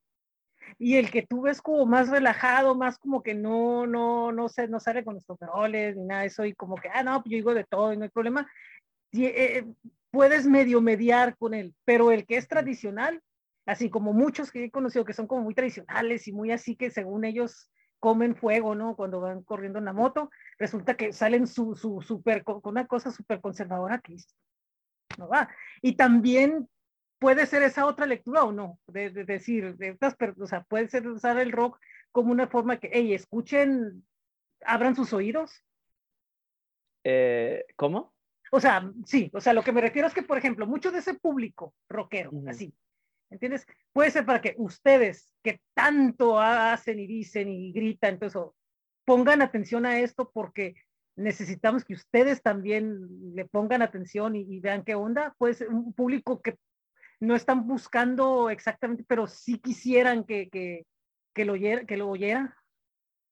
Y 0.79 0.95
el 0.95 1.11
que 1.11 1.21
tú 1.21 1.43
ves 1.43 1.61
como 1.61 1.85
más 1.85 2.09
relajado, 2.09 2.75
más 2.75 2.97
como 2.97 3.21
que 3.21 3.33
no, 3.33 3.85
no, 3.85 4.31
no 4.31 4.49
sé, 4.49 4.67
no 4.67 4.79
sale 4.79 5.03
con 5.03 5.15
los 5.15 5.29
overoles 5.29 5.95
ni 5.95 6.05
nada 6.05 6.21
de 6.21 6.27
eso 6.27 6.45
y 6.45 6.53
como 6.53 6.75
que, 6.75 6.89
ah, 6.89 7.03
no, 7.03 7.21
pues 7.21 7.31
yo 7.31 7.37
digo 7.37 7.53
de 7.53 7.63
todo 7.63 7.93
y 7.93 7.97
no 7.97 8.03
hay 8.03 8.09
problema. 8.09 8.49
Y, 9.11 9.25
eh, 9.25 9.57
eh, 9.57 9.65
puedes 10.09 10.45
medio 10.45 10.81
mediar 10.81 11.35
con 11.37 11.53
él, 11.53 11.73
pero 11.85 12.11
el 12.11 12.25
que 12.25 12.37
es 12.37 12.47
tradicional, 12.47 13.21
así 13.65 13.89
como 13.89 14.13
muchos 14.13 14.51
que 14.51 14.65
he 14.65 14.71
conocido 14.71 15.05
que 15.05 15.13
son 15.13 15.27
como 15.27 15.41
muy 15.41 15.55
tradicionales 15.55 16.27
y 16.27 16.33
muy 16.33 16.51
así 16.51 16.75
que 16.75 16.91
según 16.91 17.25
ellos 17.25 17.69
comen 17.99 18.35
fuego, 18.35 18.75
¿no? 18.75 18.95
Cuando 18.95 19.21
van 19.21 19.43
corriendo 19.43 19.79
en 19.79 19.85
la 19.85 19.93
moto, 19.93 20.29
resulta 20.59 20.95
que 20.95 21.13
salen 21.13 21.47
su, 21.47 21.75
su 21.75 22.01
super, 22.01 22.43
con 22.43 22.59
una 22.63 22.85
cosa 22.85 23.11
súper 23.11 23.39
conservadora 23.39 23.99
que 23.99 24.17
no 25.17 25.27
va. 25.27 25.49
Y 25.81 25.95
también 25.95 26.67
puede 27.23 27.45
ser 27.45 27.63
esa 27.63 27.85
otra 27.85 28.05
lectura 28.05 28.43
o 28.43 28.51
no, 28.51 28.81
de, 28.85 29.09
decir, 29.09 29.77
de 29.77 29.91
estas, 29.91 30.17
o 30.37 30.45
sea, 30.45 30.63
puede 30.63 30.89
ser 30.89 31.07
usar 31.07 31.39
el 31.39 31.53
rock 31.53 31.79
como 32.11 32.33
una 32.33 32.47
forma 32.47 32.81
que, 32.81 32.89
hey, 32.91 33.13
escuchen, 33.13 34.05
abran 34.65 34.93
sus 34.93 35.13
oídos. 35.13 35.63
Eh, 37.05 37.63
¿Cómo? 37.77 38.13
O 38.51 38.59
sea, 38.59 38.91
sí, 39.05 39.31
o 39.33 39.39
sea, 39.39 39.53
lo 39.53 39.63
que 39.63 39.71
me 39.71 39.79
refiero 39.79 40.05
es 40.05 40.13
que, 40.13 40.21
por 40.21 40.37
ejemplo, 40.37 40.67
mucho 40.67 40.91
de 40.91 40.99
ese 40.99 41.13
público 41.13 41.73
rockero, 41.87 42.31
así, 42.45 42.75
¿Entiendes? 43.29 43.65
Puede 43.93 44.11
ser 44.11 44.25
para 44.25 44.41
que 44.41 44.55
ustedes 44.57 45.33
que 45.41 45.61
tanto 45.73 46.41
hacen 46.41 46.99
y 46.99 47.07
dicen 47.07 47.47
y 47.47 47.71
gritan, 47.71 48.15
entonces, 48.15 48.41
pongan 49.05 49.41
atención 49.41 49.85
a 49.85 49.97
esto 49.97 50.29
porque 50.29 50.75
necesitamos 51.15 51.85
que 51.85 51.93
ustedes 51.93 52.41
también 52.41 53.07
le 53.33 53.45
pongan 53.45 53.81
atención 53.81 54.35
y, 54.35 54.59
vean 54.59 54.83
qué 54.83 54.95
onda. 54.95 55.33
Puede 55.37 55.53
ser 55.53 55.69
un 55.69 55.93
público 55.93 56.41
que 56.41 56.57
no 57.23 57.35
están 57.35 57.67
buscando 57.67 58.49
exactamente, 58.49 59.05
pero 59.07 59.27
sí 59.27 59.57
quisieran 59.57 60.25
que, 60.25 60.49
que, 60.49 60.85
que 61.33 61.45
lo, 61.45 61.53
que 61.53 61.97
lo 61.97 62.09
oyera. 62.09 62.55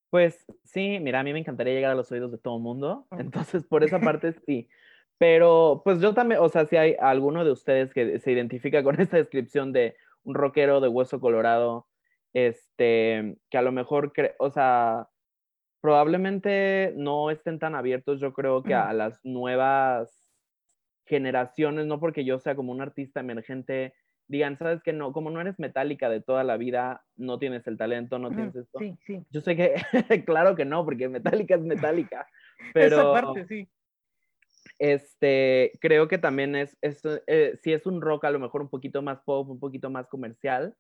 Pues 0.10 0.46
sí, 0.64 1.00
mira, 1.02 1.20
a 1.20 1.24
mí 1.24 1.34
me 1.34 1.40
encantaría 1.40 1.74
llegar 1.74 1.92
a 1.92 1.96
los 1.96 2.12
oídos 2.12 2.32
de 2.32 2.38
todo 2.38 2.58
el 2.58 2.64
mundo, 2.64 3.08
entonces 3.12 3.66
por 3.66 3.84
esa 3.84 4.00
parte 4.00 4.34
sí. 4.46 4.70
Pero 5.18 5.82
pues 5.86 6.02
yo 6.02 6.14
también, 6.14 6.42
o 6.42 6.50
sea, 6.50 6.66
si 6.66 6.78
hay 6.78 6.96
alguno 7.00 7.46
de 7.46 7.52
ustedes 7.52 7.94
que 7.94 8.20
se 8.20 8.32
identifica 8.32 8.84
con 8.84 8.96
esta 9.02 9.18
descripción 9.18 9.72
de 9.72 9.96
un 10.24 10.36
rockero 10.36 10.80
de 10.80 10.88
hueso 10.88 11.20
colorado, 11.20 11.88
este, 12.34 13.38
que 13.50 13.58
a 13.58 13.62
lo 13.62 13.72
mejor, 13.72 14.14
o 14.40 14.52
sea, 14.52 15.10
probablemente 15.82 16.94
no 16.96 17.30
estén 17.30 17.60
tan 17.60 17.76
abiertos, 17.76 18.20
yo 18.22 18.34
creo 18.34 18.64
que 18.64 18.74
a 18.74 18.94
las 18.94 19.20
nuevas 19.24 20.21
generaciones, 21.06 21.86
no 21.86 22.00
porque 22.00 22.26
yo 22.26 22.40
sea 22.40 22.56
como 22.56 22.72
un 22.72 22.82
artista 22.82 23.20
emergente, 23.20 23.94
digan, 24.28 24.58
sabes 24.58 24.82
que 24.82 24.94
no, 24.94 25.12
como 25.12 25.30
no 25.30 25.42
eres 25.42 25.60
metálica 25.60 26.10
de 26.10 26.22
toda 26.22 26.44
la 26.44 26.58
vida, 26.58 27.04
no 27.16 27.40
tienes 27.40 27.68
el 27.68 27.78
talento, 27.78 28.20
no 28.20 28.30
tienes 28.30 28.56
esto. 28.56 28.80
Sí, 28.80 28.98
sí. 29.06 29.26
Yo 29.30 29.42
sé 29.42 29.56
que, 29.56 29.76
claro 30.26 30.56
que 30.56 30.66
no, 30.66 30.86
porque 30.86 31.10
metálica 31.10 31.56
es 31.56 31.62
metálica. 31.62 32.28
Pero, 32.74 32.98
Esa 32.98 33.12
parte, 33.12 33.46
sí 33.46 33.68
este, 34.82 35.78
creo 35.80 36.08
que 36.08 36.18
también 36.18 36.56
es, 36.56 36.76
es 36.82 37.04
eh, 37.28 37.56
si 37.62 37.72
es 37.72 37.86
un 37.86 38.02
rock 38.02 38.26
a 38.26 38.32
lo 38.32 38.40
mejor 38.40 38.64
un 38.64 38.70
poquito 38.70 39.04
más 39.04 39.22
pop, 39.22 39.48
un 39.48 39.60
poquito 39.60 39.92
más 39.92 40.08
comercial, 40.08 40.76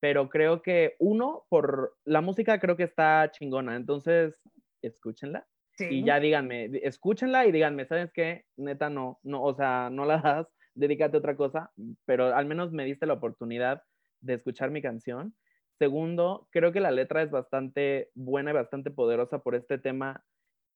pero 0.00 0.30
creo 0.30 0.62
que 0.62 0.96
uno, 0.98 1.44
por 1.50 1.94
la 2.04 2.22
música 2.22 2.58
creo 2.58 2.78
que 2.78 2.84
está 2.84 3.30
chingona, 3.30 3.76
entonces 3.76 4.40
escúchenla. 4.80 5.46
Y 5.90 6.04
ya 6.04 6.20
díganme, 6.20 6.70
escúchenla 6.82 7.46
y 7.46 7.52
díganme, 7.52 7.86
¿sabes 7.86 8.12
qué? 8.12 8.44
Neta, 8.56 8.90
no, 8.90 9.18
no, 9.22 9.42
o 9.42 9.54
sea, 9.54 9.90
no 9.90 10.04
la 10.04 10.18
das, 10.22 10.46
dedícate 10.74 11.16
a 11.16 11.20
otra 11.20 11.36
cosa, 11.36 11.72
pero 12.04 12.34
al 12.34 12.46
menos 12.46 12.72
me 12.72 12.84
diste 12.84 13.06
la 13.06 13.14
oportunidad 13.14 13.82
de 14.20 14.34
escuchar 14.34 14.70
mi 14.70 14.82
canción. 14.82 15.34
Segundo, 15.78 16.48
creo 16.50 16.72
que 16.72 16.80
la 16.80 16.90
letra 16.90 17.22
es 17.22 17.30
bastante 17.30 18.10
buena 18.14 18.50
y 18.50 18.54
bastante 18.54 18.90
poderosa 18.90 19.42
por 19.42 19.54
este 19.54 19.78
tema 19.78 20.24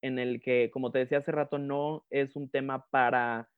en 0.03 0.19
el 0.19 0.41
que, 0.41 0.71
como 0.71 0.91
te 0.91 0.99
decía 0.99 1.19
hace 1.19 1.33
rato, 1.33 1.59
no 1.59 2.05
es 2.11 2.37
un 2.37 2.51
tema 2.51 2.87
para, 2.91 3.49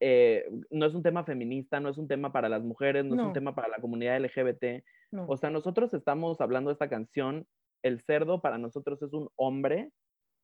eh, 0.00 0.48
no 0.70 0.86
es 0.86 0.94
un 0.94 1.02
tema 1.02 1.24
feminista, 1.24 1.80
no 1.80 1.88
es 1.88 1.98
un 1.98 2.08
tema 2.08 2.32
para 2.32 2.48
las 2.48 2.62
mujeres, 2.62 3.04
no, 3.04 3.14
es 3.14 3.20
un 3.20 3.32
tema 3.32 3.54
para 3.54 3.68
la 3.68 3.78
comunidad 3.78 4.20
LGBT. 4.20 4.84
O 5.26 5.36
sea, 5.36 5.50
nosotros 5.50 5.94
estamos 5.94 6.40
hablando 6.40 6.70
de 6.70 6.74
esta 6.74 6.88
canción, 6.88 7.46
el 7.82 8.00
cerdo 8.00 8.40
para 8.40 8.58
nosotros 8.58 9.00
es 9.02 9.12
un 9.12 9.28
hombre 9.36 9.90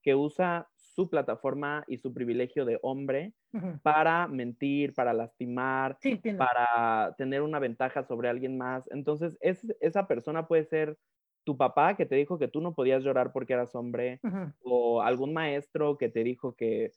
que 0.03 0.15
usa 0.15 0.69
su 0.77 1.09
plataforma 1.09 1.85
y 1.87 1.99
su 1.99 2.13
privilegio 2.13 2.65
de 2.65 2.79
hombre 2.83 3.33
para 3.83 4.29
mentir, 4.29 4.95
para 4.95 5.13
lastimar, 5.13 5.99
para 6.37 7.15
tener 7.17 7.43
una 7.43 7.59
ventaja 7.59 8.05
sobre 8.05 8.29
alguien 8.29 8.59
más. 8.59 8.85
Entonces, 8.91 9.39
esa 9.41 10.07
persona 10.07 10.47
puede 10.47 10.65
ser 10.65 10.99
tu 11.45 11.57
papá 11.57 11.97
que 11.97 12.07
te 12.07 12.17
dijo 12.17 12.39
que 12.39 12.49
tú 12.49 12.61
no 12.61 12.75
podías 12.75 13.03
llorar 13.03 13.33
porque 13.33 13.55
eras 13.55 13.75
hombre, 13.75 14.21
o 14.63 15.03
algún 15.03 15.33
maestro 15.33 15.97
que 15.97 16.09
te 16.09 16.23
dijo 16.23 16.55
que 16.55 16.93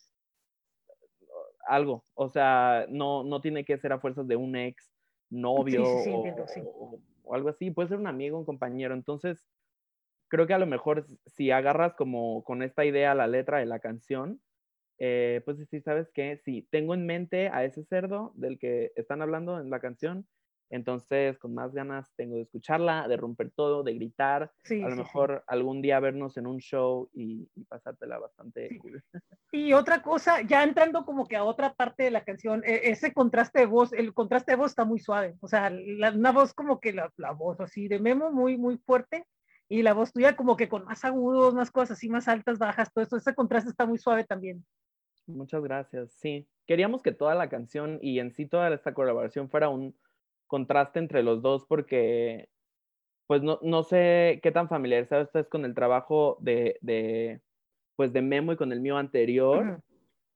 algo, 1.67 2.03
o 2.13 2.27
sea, 2.27 2.85
no, 2.89 3.23
no 3.23 3.41
tiene 3.41 3.63
que 3.63 3.77
ser 3.77 3.93
a 3.93 3.99
fuerzas 3.99 4.27
de 4.27 4.35
un 4.35 4.55
ex 4.55 4.91
novio 5.29 5.83
o, 5.85 6.99
o, 7.23 7.33
algo 7.33 7.49
así, 7.49 7.71
puede 7.71 7.87
ser 7.87 7.97
un 7.97 8.07
amigo, 8.07 8.37
un 8.37 8.45
compañero. 8.45 8.93
Entonces, 8.93 9.47
creo 10.33 10.47
que 10.47 10.55
a 10.55 10.57
lo 10.57 10.65
mejor 10.65 11.05
si 11.27 11.51
agarras 11.51 11.93
como 11.93 12.43
con 12.43 12.63
esta 12.63 12.83
idea 12.83 13.13
la 13.13 13.27
letra 13.27 13.59
de 13.59 13.67
la 13.67 13.77
canción, 13.77 14.41
eh, 14.97 15.43
pues 15.45 15.59
sí, 15.69 15.79
¿sabes 15.79 16.09
qué? 16.11 16.37
Si 16.43 16.63
tengo 16.71 16.95
en 16.95 17.05
mente 17.05 17.49
a 17.49 17.63
ese 17.65 17.83
cerdo 17.83 18.31
del 18.33 18.57
que 18.57 18.91
están 18.95 19.21
hablando 19.21 19.59
en 19.59 19.69
la 19.69 19.79
canción, 19.79 20.27
entonces 20.71 21.37
con 21.37 21.53
más 21.53 21.71
ganas 21.71 22.11
tengo 22.15 22.37
de 22.37 22.41
escucharla, 22.41 23.07
de 23.07 23.15
romper 23.15 23.51
todo, 23.51 23.83
de 23.83 23.93
gritar, 23.93 24.51
a 24.71 24.89
lo 24.89 24.95
mejor 24.95 25.43
algún 25.45 25.83
día 25.83 25.99
vernos 25.99 26.35
en 26.37 26.47
un 26.47 26.57
show 26.57 27.11
y, 27.13 27.47
pasártela 27.69 28.17
bastante 28.17 28.75
cool. 28.79 29.03
Y 29.51 29.73
otra 29.73 30.01
cosa, 30.01 30.41
ya 30.41 30.63
entrando 30.63 31.05
como 31.05 31.27
que 31.27 31.35
a 31.35 31.43
otra 31.43 31.75
parte 31.75 32.01
de 32.01 32.09
la 32.09 32.23
canción, 32.23 32.63
e, 32.65 32.89
ese 32.89 33.13
contraste 33.13 33.59
de 33.59 33.65
voz, 33.67 33.93
el 33.93 34.15
contraste 34.15 34.53
de 34.53 34.57
voz 34.57 34.71
está 34.71 34.83
muy 34.83 34.97
suave, 34.97 35.35
o 35.41 35.47
sea, 35.47 35.71
una 36.11 36.31
voz 36.31 36.55
como 36.55 36.79
que 36.79 36.91
la, 36.91 37.13
la 37.17 37.33
voz 37.33 37.59
así 37.59 37.87
de 37.87 37.99
Memo 37.99 38.31
muy, 38.31 38.57
muy 38.57 38.79
fuerte, 38.79 39.27
y 39.69 39.81
la 39.81 39.93
voz 39.93 40.13
tuya 40.13 40.35
como 40.35 40.57
que 40.57 40.69
con 40.69 40.85
más 40.85 41.03
agudos, 41.05 41.53
más 41.53 41.71
cosas 41.71 41.97
así, 41.97 42.09
más 42.09 42.27
altas, 42.27 42.59
bajas, 42.59 42.91
todo 42.93 43.03
eso, 43.03 43.17
ese 43.17 43.33
contraste 43.33 43.69
está 43.69 43.85
muy 43.85 43.97
suave 43.97 44.23
también. 44.23 44.65
Muchas 45.25 45.63
gracias, 45.63 46.11
sí. 46.13 46.47
Queríamos 46.67 47.01
que 47.01 47.11
toda 47.11 47.35
la 47.35 47.49
canción 47.49 47.99
y 48.01 48.19
en 48.19 48.31
sí 48.31 48.45
toda 48.45 48.73
esta 48.73 48.93
colaboración 48.93 49.49
fuera 49.49 49.69
un 49.69 49.95
contraste 50.47 50.99
entre 50.99 51.23
los 51.23 51.41
dos 51.41 51.65
porque, 51.65 52.49
pues 53.27 53.41
no, 53.41 53.59
no 53.61 53.83
sé 53.83 54.39
qué 54.43 54.51
tan 54.51 54.69
familiarizado 54.69 55.21
estás 55.21 55.47
con 55.47 55.65
el 55.65 55.73
trabajo 55.73 56.37
de, 56.41 56.77
de, 56.81 57.41
pues 57.95 58.13
de 58.13 58.21
Memo 58.21 58.53
y 58.53 58.57
con 58.57 58.71
el 58.71 58.81
mío 58.81 58.97
anterior. 58.97 59.81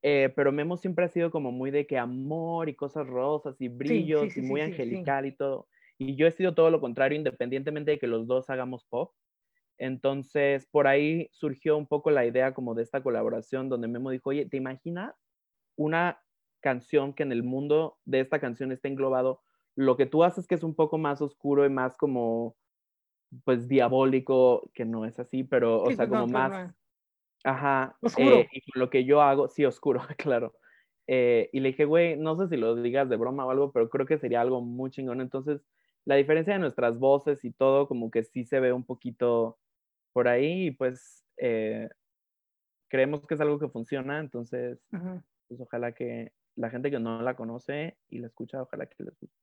Eh, 0.03 0.31
pero 0.35 0.51
Memo 0.51 0.77
siempre 0.77 1.05
ha 1.05 1.09
sido 1.09 1.31
como 1.31 1.51
muy 1.51 1.71
de 1.71 1.85
que 1.85 1.97
amor 1.97 2.69
y 2.69 2.75
cosas 2.75 3.07
rosas 3.07 3.59
y 3.59 3.67
brillos 3.67 4.37
y 4.37 4.41
muy 4.41 4.61
angelical 4.61 5.25
y 5.25 5.35
todo. 5.35 5.67
Y 5.97 6.15
yo 6.15 6.27
he 6.27 6.31
sido 6.31 6.53
todo 6.53 6.69
lo 6.69 6.79
contrario, 6.79 7.17
independientemente 7.17 7.91
de 7.91 7.99
que 7.99 8.07
los 8.07 8.27
dos 8.27 8.49
hagamos 8.49 8.85
pop. 8.85 9.11
Entonces, 9.77 10.67
por 10.67 10.87
ahí 10.87 11.29
surgió 11.31 11.77
un 11.77 11.87
poco 11.87 12.11
la 12.11 12.25
idea 12.25 12.53
como 12.53 12.73
de 12.73 12.83
esta 12.83 13.01
colaboración 13.03 13.69
donde 13.69 13.87
Memo 13.87 14.09
dijo, 14.09 14.29
oye, 14.31 14.45
¿te 14.45 14.57
imaginas 14.57 15.15
una 15.75 16.19
canción 16.61 17.13
que 17.13 17.23
en 17.23 17.31
el 17.31 17.43
mundo 17.43 17.97
de 18.05 18.19
esta 18.19 18.39
canción 18.39 18.71
esté 18.71 18.87
englobado 18.87 19.41
lo 19.75 19.95
que 19.95 20.07
tú 20.07 20.23
haces 20.23 20.47
que 20.47 20.55
es 20.55 20.63
un 20.63 20.73
poco 20.73 20.97
más 20.97 21.21
oscuro 21.21 21.65
y 21.65 21.69
más 21.69 21.95
como, 21.95 22.57
pues, 23.43 23.67
diabólico, 23.67 24.71
que 24.73 24.85
no 24.85 25.05
es 25.05 25.19
así, 25.19 25.43
pero, 25.43 25.83
o 25.83 25.91
sea, 25.91 26.09
como 26.09 26.27
más... 26.27 26.73
Ajá. 27.43 27.95
Oscuro. 28.01 28.37
Eh, 28.37 28.49
y 28.51 28.79
lo 28.79 28.89
que 28.89 29.05
yo 29.05 29.21
hago, 29.21 29.47
sí, 29.47 29.63
oscuro, 29.65 30.01
claro. 30.17 30.55
Eh, 31.05 31.49
y 31.53 31.59
le 31.59 31.69
dije, 31.69 31.85
güey, 31.85 32.17
no 32.17 32.35
sé 32.35 32.47
si 32.47 32.57
lo 32.57 32.75
digas 32.75 33.07
de 33.07 33.15
broma 33.15 33.45
o 33.45 33.51
algo, 33.51 33.71
pero 33.71 33.89
creo 33.89 34.05
que 34.05 34.17
sería 34.17 34.41
algo 34.41 34.61
muy 34.61 34.89
chingón. 34.89 35.21
Entonces, 35.21 35.63
la 36.05 36.15
diferencia 36.15 36.53
de 36.53 36.59
nuestras 36.59 36.99
voces 36.99 37.45
y 37.45 37.51
todo, 37.51 37.87
como 37.87 38.11
que 38.11 38.23
sí 38.23 38.45
se 38.45 38.59
ve 38.59 38.73
un 38.73 38.83
poquito 38.83 39.57
por 40.17 40.27
ahí, 40.27 40.69
y 40.69 40.71
pues 40.71 41.23
eh, 41.37 41.87
creemos 42.89 43.27
que 43.27 43.35
es 43.35 43.39
algo 43.39 43.59
que 43.59 43.69
funciona, 43.69 44.19
entonces, 44.19 44.79
pues 45.47 45.61
ojalá 45.61 45.91
que 45.91 46.31
la 46.55 46.71
gente 46.71 46.89
que 46.89 46.99
no 46.99 47.21
la 47.21 47.35
conoce 47.35 47.97
y 48.09 48.17
la 48.17 48.25
escucha, 48.25 48.63
ojalá 48.63 48.87
que 48.87 49.03
les 49.03 49.13
guste. 49.19 49.37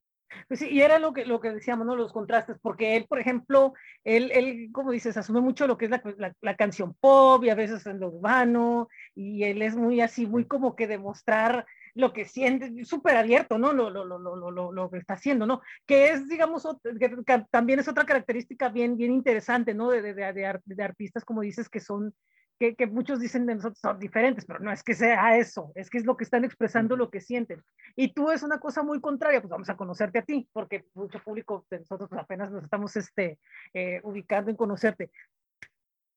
Pues 0.49 0.59
sí, 0.59 0.67
y 0.69 0.81
era 0.81 0.99
lo 0.99 1.13
que, 1.13 1.25
lo 1.25 1.39
que 1.39 1.53
decíamos, 1.53 1.87
¿no? 1.87 1.95
Los 1.95 2.11
contrastes, 2.11 2.57
porque 2.61 2.97
él, 2.97 3.05
por 3.07 3.19
ejemplo, 3.19 3.73
él, 4.03 4.31
él 4.33 4.67
como 4.73 4.91
dices, 4.91 5.15
asume 5.15 5.39
mucho 5.39 5.65
lo 5.65 5.77
que 5.77 5.85
es 5.85 5.91
la, 5.91 6.35
la, 6.41 6.55
canción 6.57 6.93
pop 6.99 7.41
y 7.45 7.51
a 7.51 7.55
veces 7.55 7.85
en 7.85 8.01
lo 8.01 8.09
urbano, 8.09 8.89
y 9.13 9.45
él 9.45 9.61
es 9.61 9.77
muy 9.77 10.01
así, 10.01 10.27
muy 10.27 10.43
como 10.43 10.75
que 10.75 10.87
demostrar 10.87 11.65
lo 11.95 12.11
que 12.11 12.25
siente, 12.25 12.83
súper 12.83 13.15
abierto, 13.15 13.57
¿no? 13.57 13.71
Lo, 13.71 13.89
lo, 13.89 14.03
lo, 14.03 14.17
lo, 14.19 14.71
lo, 14.71 14.89
que 14.91 14.97
está 14.97 15.13
haciendo, 15.13 15.47
¿no? 15.47 15.61
Que 15.85 16.09
es, 16.09 16.27
digamos, 16.27 16.67
que, 16.99 17.45
también 17.49 17.79
es 17.79 17.87
otra 17.87 18.05
característica 18.05 18.69
bien, 18.69 18.97
bien 18.97 19.13
interesante, 19.13 19.73
¿no? 19.73 19.89
De, 19.89 20.01
de, 20.01 20.13
de, 20.13 20.59
de, 20.65 20.83
artistas, 20.83 21.23
como 21.23 21.41
dices, 21.41 21.69
que 21.69 21.79
son, 21.79 22.13
que, 22.59 22.75
que, 22.75 22.85
muchos 22.85 23.21
dicen 23.21 23.45
de 23.45 23.55
nosotros 23.55 23.79
son 23.79 23.97
diferentes, 23.97 24.45
pero 24.45 24.59
no 24.59 24.73
es 24.73 24.83
que 24.83 24.93
sea 24.93 25.37
eso, 25.37 25.71
es 25.73 25.89
que 25.89 25.97
es 25.97 26.05
lo 26.05 26.17
que 26.17 26.25
están 26.25 26.43
expresando, 26.43 26.97
lo 26.97 27.09
que 27.09 27.21
sienten. 27.21 27.63
Y 27.95 28.13
tú 28.13 28.29
es 28.29 28.43
una 28.43 28.59
cosa 28.59 28.83
muy 28.83 28.99
contraria, 28.99 29.39
pues 29.39 29.49
vamos 29.49 29.69
a 29.69 29.77
conocerte 29.77 30.19
a 30.19 30.23
ti, 30.23 30.49
porque 30.51 30.85
mucho 30.95 31.19
público 31.23 31.65
de 31.69 31.79
nosotros 31.79 32.09
pues, 32.09 32.21
apenas 32.21 32.51
nos 32.51 32.65
estamos 32.65 32.93
este, 32.97 33.39
eh, 33.73 34.01
ubicando 34.03 34.51
en 34.51 34.57
conocerte. 34.57 35.11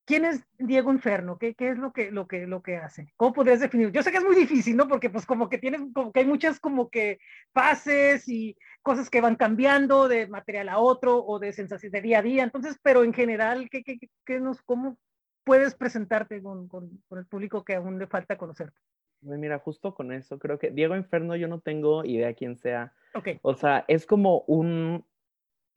¿Quién 0.08 0.24
es 0.24 0.42
Diego 0.58 0.90
Inferno? 0.90 1.36
¿Qué, 1.36 1.54
¿Qué, 1.54 1.68
es 1.68 1.76
lo 1.76 1.92
que, 1.92 2.10
lo, 2.10 2.26
que, 2.26 2.46
lo 2.46 2.62
que 2.62 2.78
hace? 2.78 3.12
¿Cómo 3.18 3.34
podrías 3.34 3.60
definir? 3.60 3.92
Yo 3.92 4.02
sé 4.02 4.10
que 4.10 4.16
es 4.16 4.24
muy 4.24 4.34
difícil, 4.34 4.74
¿no? 4.74 4.88
Porque 4.88 5.10
pues 5.10 5.26
como 5.26 5.50
que 5.50 5.58
tienes, 5.58 5.82
como 5.92 6.12
que 6.12 6.20
hay 6.20 6.26
muchas 6.26 6.58
como 6.58 6.88
que 6.88 7.18
fases 7.52 8.26
y 8.26 8.56
cosas 8.80 9.10
que 9.10 9.20
van 9.20 9.36
cambiando 9.36 10.08
de 10.08 10.26
material 10.26 10.70
a 10.70 10.78
otro 10.78 11.22
o 11.22 11.38
de 11.38 11.52
sensación 11.52 11.92
de 11.92 12.00
día 12.00 12.20
a 12.20 12.22
día. 12.22 12.42
Entonces, 12.42 12.78
pero 12.82 13.04
en 13.04 13.12
general, 13.12 13.68
¿qué, 13.68 13.84
qué, 13.84 13.98
qué 14.24 14.40
nos, 14.40 14.62
¿cómo 14.62 14.96
puedes 15.44 15.74
presentarte 15.74 16.42
con, 16.42 16.68
con, 16.68 16.88
con, 17.06 17.18
el 17.18 17.26
público 17.26 17.62
que 17.62 17.74
aún 17.74 17.98
le 17.98 18.06
falta 18.06 18.38
conocerte? 18.38 18.80
Mira, 19.20 19.58
justo 19.58 19.92
con 19.94 20.10
eso, 20.10 20.38
creo 20.38 20.58
que 20.58 20.70
Diego 20.70 20.96
Inferno 20.96 21.36
yo 21.36 21.48
no 21.48 21.60
tengo 21.60 22.02
idea 22.06 22.32
quién 22.32 22.56
sea. 22.56 22.94
Okay. 23.12 23.40
O 23.42 23.52
sea, 23.52 23.84
es 23.88 24.06
como 24.06 24.40
un, 24.46 25.04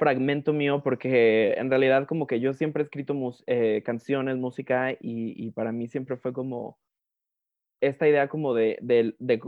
fragmento 0.02 0.52
mío 0.52 0.82
porque 0.84 1.54
en 1.54 1.70
realidad 1.70 2.08
como 2.08 2.26
que 2.26 2.40
yo 2.40 2.56
siempre 2.56 2.82
he 2.82 2.86
escrito 2.86 3.14
eh, 3.46 3.84
canciones, 3.86 4.36
música 4.36 4.98
y, 5.00 5.52
para 5.52 5.72
mí 5.72 5.88
siempre 5.88 6.18
fue 6.18 6.34
como 6.34 6.80
esta 7.82 8.08
idea 8.08 8.28
como 8.28 8.56
de, 8.56 8.80
de, 8.82 9.40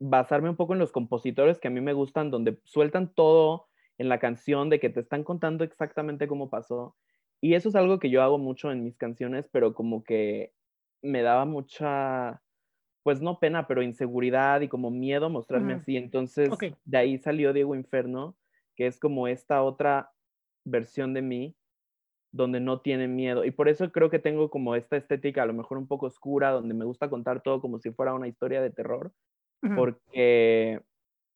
basarme 0.00 0.50
un 0.50 0.56
poco 0.56 0.72
en 0.72 0.80
los 0.80 0.90
compositores 0.90 1.60
que 1.60 1.68
a 1.68 1.70
mí 1.70 1.80
me 1.80 1.92
gustan, 1.92 2.32
donde 2.32 2.58
sueltan 2.64 3.14
todo 3.14 3.68
en 3.98 4.08
la 4.08 4.18
canción, 4.18 4.68
de 4.68 4.80
que 4.80 4.90
te 4.90 4.98
están 4.98 5.22
contando 5.22 5.62
exactamente 5.62 6.26
cómo 6.26 6.50
pasó. 6.50 6.96
Y 7.40 7.54
eso 7.54 7.68
es 7.68 7.76
algo 7.76 8.00
que 8.00 8.10
yo 8.10 8.20
hago 8.20 8.36
mucho 8.36 8.72
en 8.72 8.82
mis 8.82 8.96
canciones, 8.96 9.48
pero 9.52 9.74
como 9.74 10.02
que 10.02 10.54
me 11.02 11.22
daba 11.22 11.44
mucha, 11.44 12.42
pues 13.04 13.20
no 13.20 13.38
pena, 13.38 13.68
pero 13.68 13.82
inseguridad 13.82 14.60
y 14.60 14.66
como 14.66 14.90
miedo 14.90 15.30
mostrarme 15.30 15.74
así. 15.74 15.96
Entonces, 15.96 16.50
de 16.84 16.98
ahí 16.98 17.18
salió 17.18 17.52
Diego 17.52 17.76
Inferno 17.76 18.34
que 18.78 18.86
es 18.86 19.00
como 19.00 19.26
esta 19.26 19.64
otra 19.64 20.12
versión 20.64 21.12
de 21.12 21.20
mí 21.20 21.56
donde 22.30 22.60
no 22.60 22.80
tiene 22.80 23.08
miedo. 23.08 23.44
Y 23.44 23.50
por 23.50 23.68
eso 23.68 23.90
creo 23.90 24.08
que 24.08 24.20
tengo 24.20 24.50
como 24.50 24.76
esta 24.76 24.96
estética 24.96 25.42
a 25.42 25.46
lo 25.46 25.52
mejor 25.52 25.78
un 25.78 25.88
poco 25.88 26.06
oscura, 26.06 26.52
donde 26.52 26.74
me 26.74 26.84
gusta 26.84 27.10
contar 27.10 27.42
todo 27.42 27.60
como 27.60 27.80
si 27.80 27.90
fuera 27.90 28.14
una 28.14 28.28
historia 28.28 28.62
de 28.62 28.70
terror, 28.70 29.12
porque, 29.74 30.80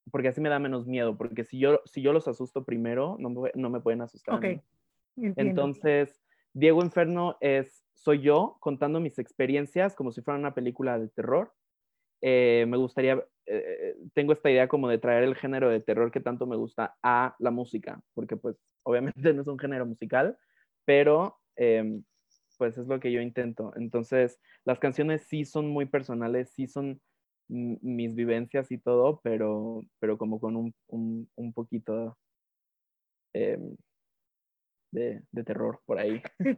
porque 0.09 0.29
así 0.29 0.39
me 0.39 0.47
da 0.47 0.59
menos 0.59 0.87
miedo, 0.87 1.17
porque 1.17 1.43
si 1.43 1.59
yo, 1.59 1.81
si 1.83 2.01
yo 2.01 2.13
los 2.13 2.29
asusto 2.29 2.63
primero, 2.63 3.17
no 3.19 3.29
me, 3.29 3.51
no 3.55 3.69
me 3.69 3.81
pueden 3.81 4.01
asustar. 4.01 4.35
Okay. 4.35 4.61
Entonces, 5.17 6.23
Diego 6.53 6.81
Inferno 6.81 7.35
es, 7.41 7.83
soy 7.93 8.21
yo 8.21 8.55
contando 8.61 9.01
mis 9.01 9.19
experiencias 9.19 9.95
como 9.95 10.13
si 10.13 10.21
fuera 10.21 10.39
una 10.39 10.53
película 10.53 10.97
de 10.97 11.09
terror. 11.09 11.51
Eh, 12.25 12.65
me 12.69 12.77
gustaría 12.77 13.21
eh, 13.45 13.97
tengo 14.13 14.31
esta 14.31 14.49
idea 14.49 14.69
como 14.69 14.87
de 14.87 14.97
traer 14.97 15.23
el 15.23 15.35
género 15.35 15.69
de 15.69 15.81
terror 15.81 16.09
que 16.09 16.21
tanto 16.21 16.45
me 16.45 16.55
gusta 16.55 16.95
a 17.03 17.35
la 17.39 17.51
música, 17.51 18.01
porque 18.13 18.37
pues 18.37 18.55
obviamente 18.83 19.15
no 19.33 19.41
es 19.41 19.47
un 19.47 19.59
género 19.59 19.85
musical, 19.85 20.37
pero 20.85 21.37
em, 21.57 22.03
pues 22.57 22.77
es 22.77 22.87
lo 22.87 22.99
que 22.99 23.11
yo 23.11 23.19
intento. 23.19 23.73
Entonces, 23.75 24.39
las 24.63 24.79
canciones 24.79 25.23
sí 25.23 25.43
son 25.43 25.67
muy 25.67 25.85
personales, 25.85 26.51
sí 26.51 26.67
son 26.67 27.01
mis 27.49 28.15
vivencias 28.15 28.71
y 28.71 28.77
todo, 28.77 29.19
pero, 29.21 29.81
pero 29.99 30.17
como 30.17 30.39
con 30.39 30.55
un, 30.55 30.73
un, 30.87 31.29
un 31.35 31.53
poquito, 31.53 32.17
em, 33.33 33.75
de, 34.91 35.23
de 35.31 35.43
terror 35.43 35.81
por 35.85 35.99
ahí. 35.99 36.21
Sí, 36.39 36.55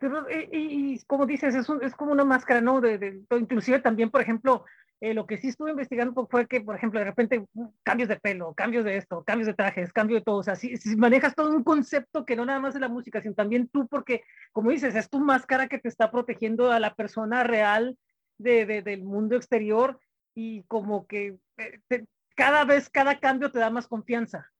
y, 0.52 0.58
y, 0.58 0.94
y, 0.94 1.00
como 1.06 1.26
dices, 1.26 1.56
es, 1.56 1.68
un, 1.70 1.84
es 1.84 1.96
como 1.96 2.12
una 2.12 2.26
máscara, 2.26 2.62
¿no? 2.62 2.82
De, 2.82 2.98
de, 2.98 3.24
inclusive 3.40 3.80
también, 3.80 4.12
por 4.12 4.22
ejemplo, 4.22 4.66
eh, 5.02 5.14
lo 5.14 5.26
que 5.26 5.38
sí 5.38 5.50
estuve 5.50 5.72
investigando 5.72 6.28
fue 6.28 6.48
que, 6.48 6.62
por 6.62 6.76
ejemplo, 6.76 7.00
de 7.00 7.06
repente 7.06 7.46
uh, 7.54 7.74
cambios 7.84 8.10
de 8.10 8.20
pelo, 8.20 8.54
cambios 8.54 8.86
de 8.86 8.98
esto, 8.98 9.24
cambios 9.24 9.48
de 9.48 9.54
trajes, 9.54 9.92
cambio 9.92 10.18
de 10.18 10.24
todo, 10.24 10.38
o 10.38 10.44
sea, 10.44 10.56
si, 10.56 10.78
si, 10.78 10.96
manejas 10.96 11.36
todo 11.36 11.50
un 11.50 11.64
concepto 11.64 12.26
que 12.26 12.36
no 12.36 12.46
nada 12.46 12.60
más 12.60 12.76
es 12.76 12.82
la 12.82 12.90
música, 12.90 13.22
sino 13.22 13.36
también 13.36 13.68
tú, 13.68 13.88
porque, 13.88 14.24
como 14.52 14.72
dices, 14.72 14.96
es 14.96 15.10
tu 15.10 15.20
máscara 15.20 15.68
que 15.68 15.80
te 15.80 15.90
está 15.90 16.12
protegiendo 16.12 16.72
a 16.72 16.80
la 16.80 16.96
persona 16.96 17.44
real 17.44 17.98
de, 18.38 18.66
de 18.66 18.82
del 18.82 19.04
mundo 19.04 19.36
exterior 19.36 20.00
y 20.34 20.64
como 20.64 21.08
que 21.08 21.38
eh, 21.58 21.80
te, 21.88 22.06
cada 22.36 22.66
vez, 22.66 22.90
cada 22.90 23.20
cambio 23.20 23.52
te 23.52 23.60
da 23.60 23.70
más 23.70 23.88
confianza. 23.88 24.52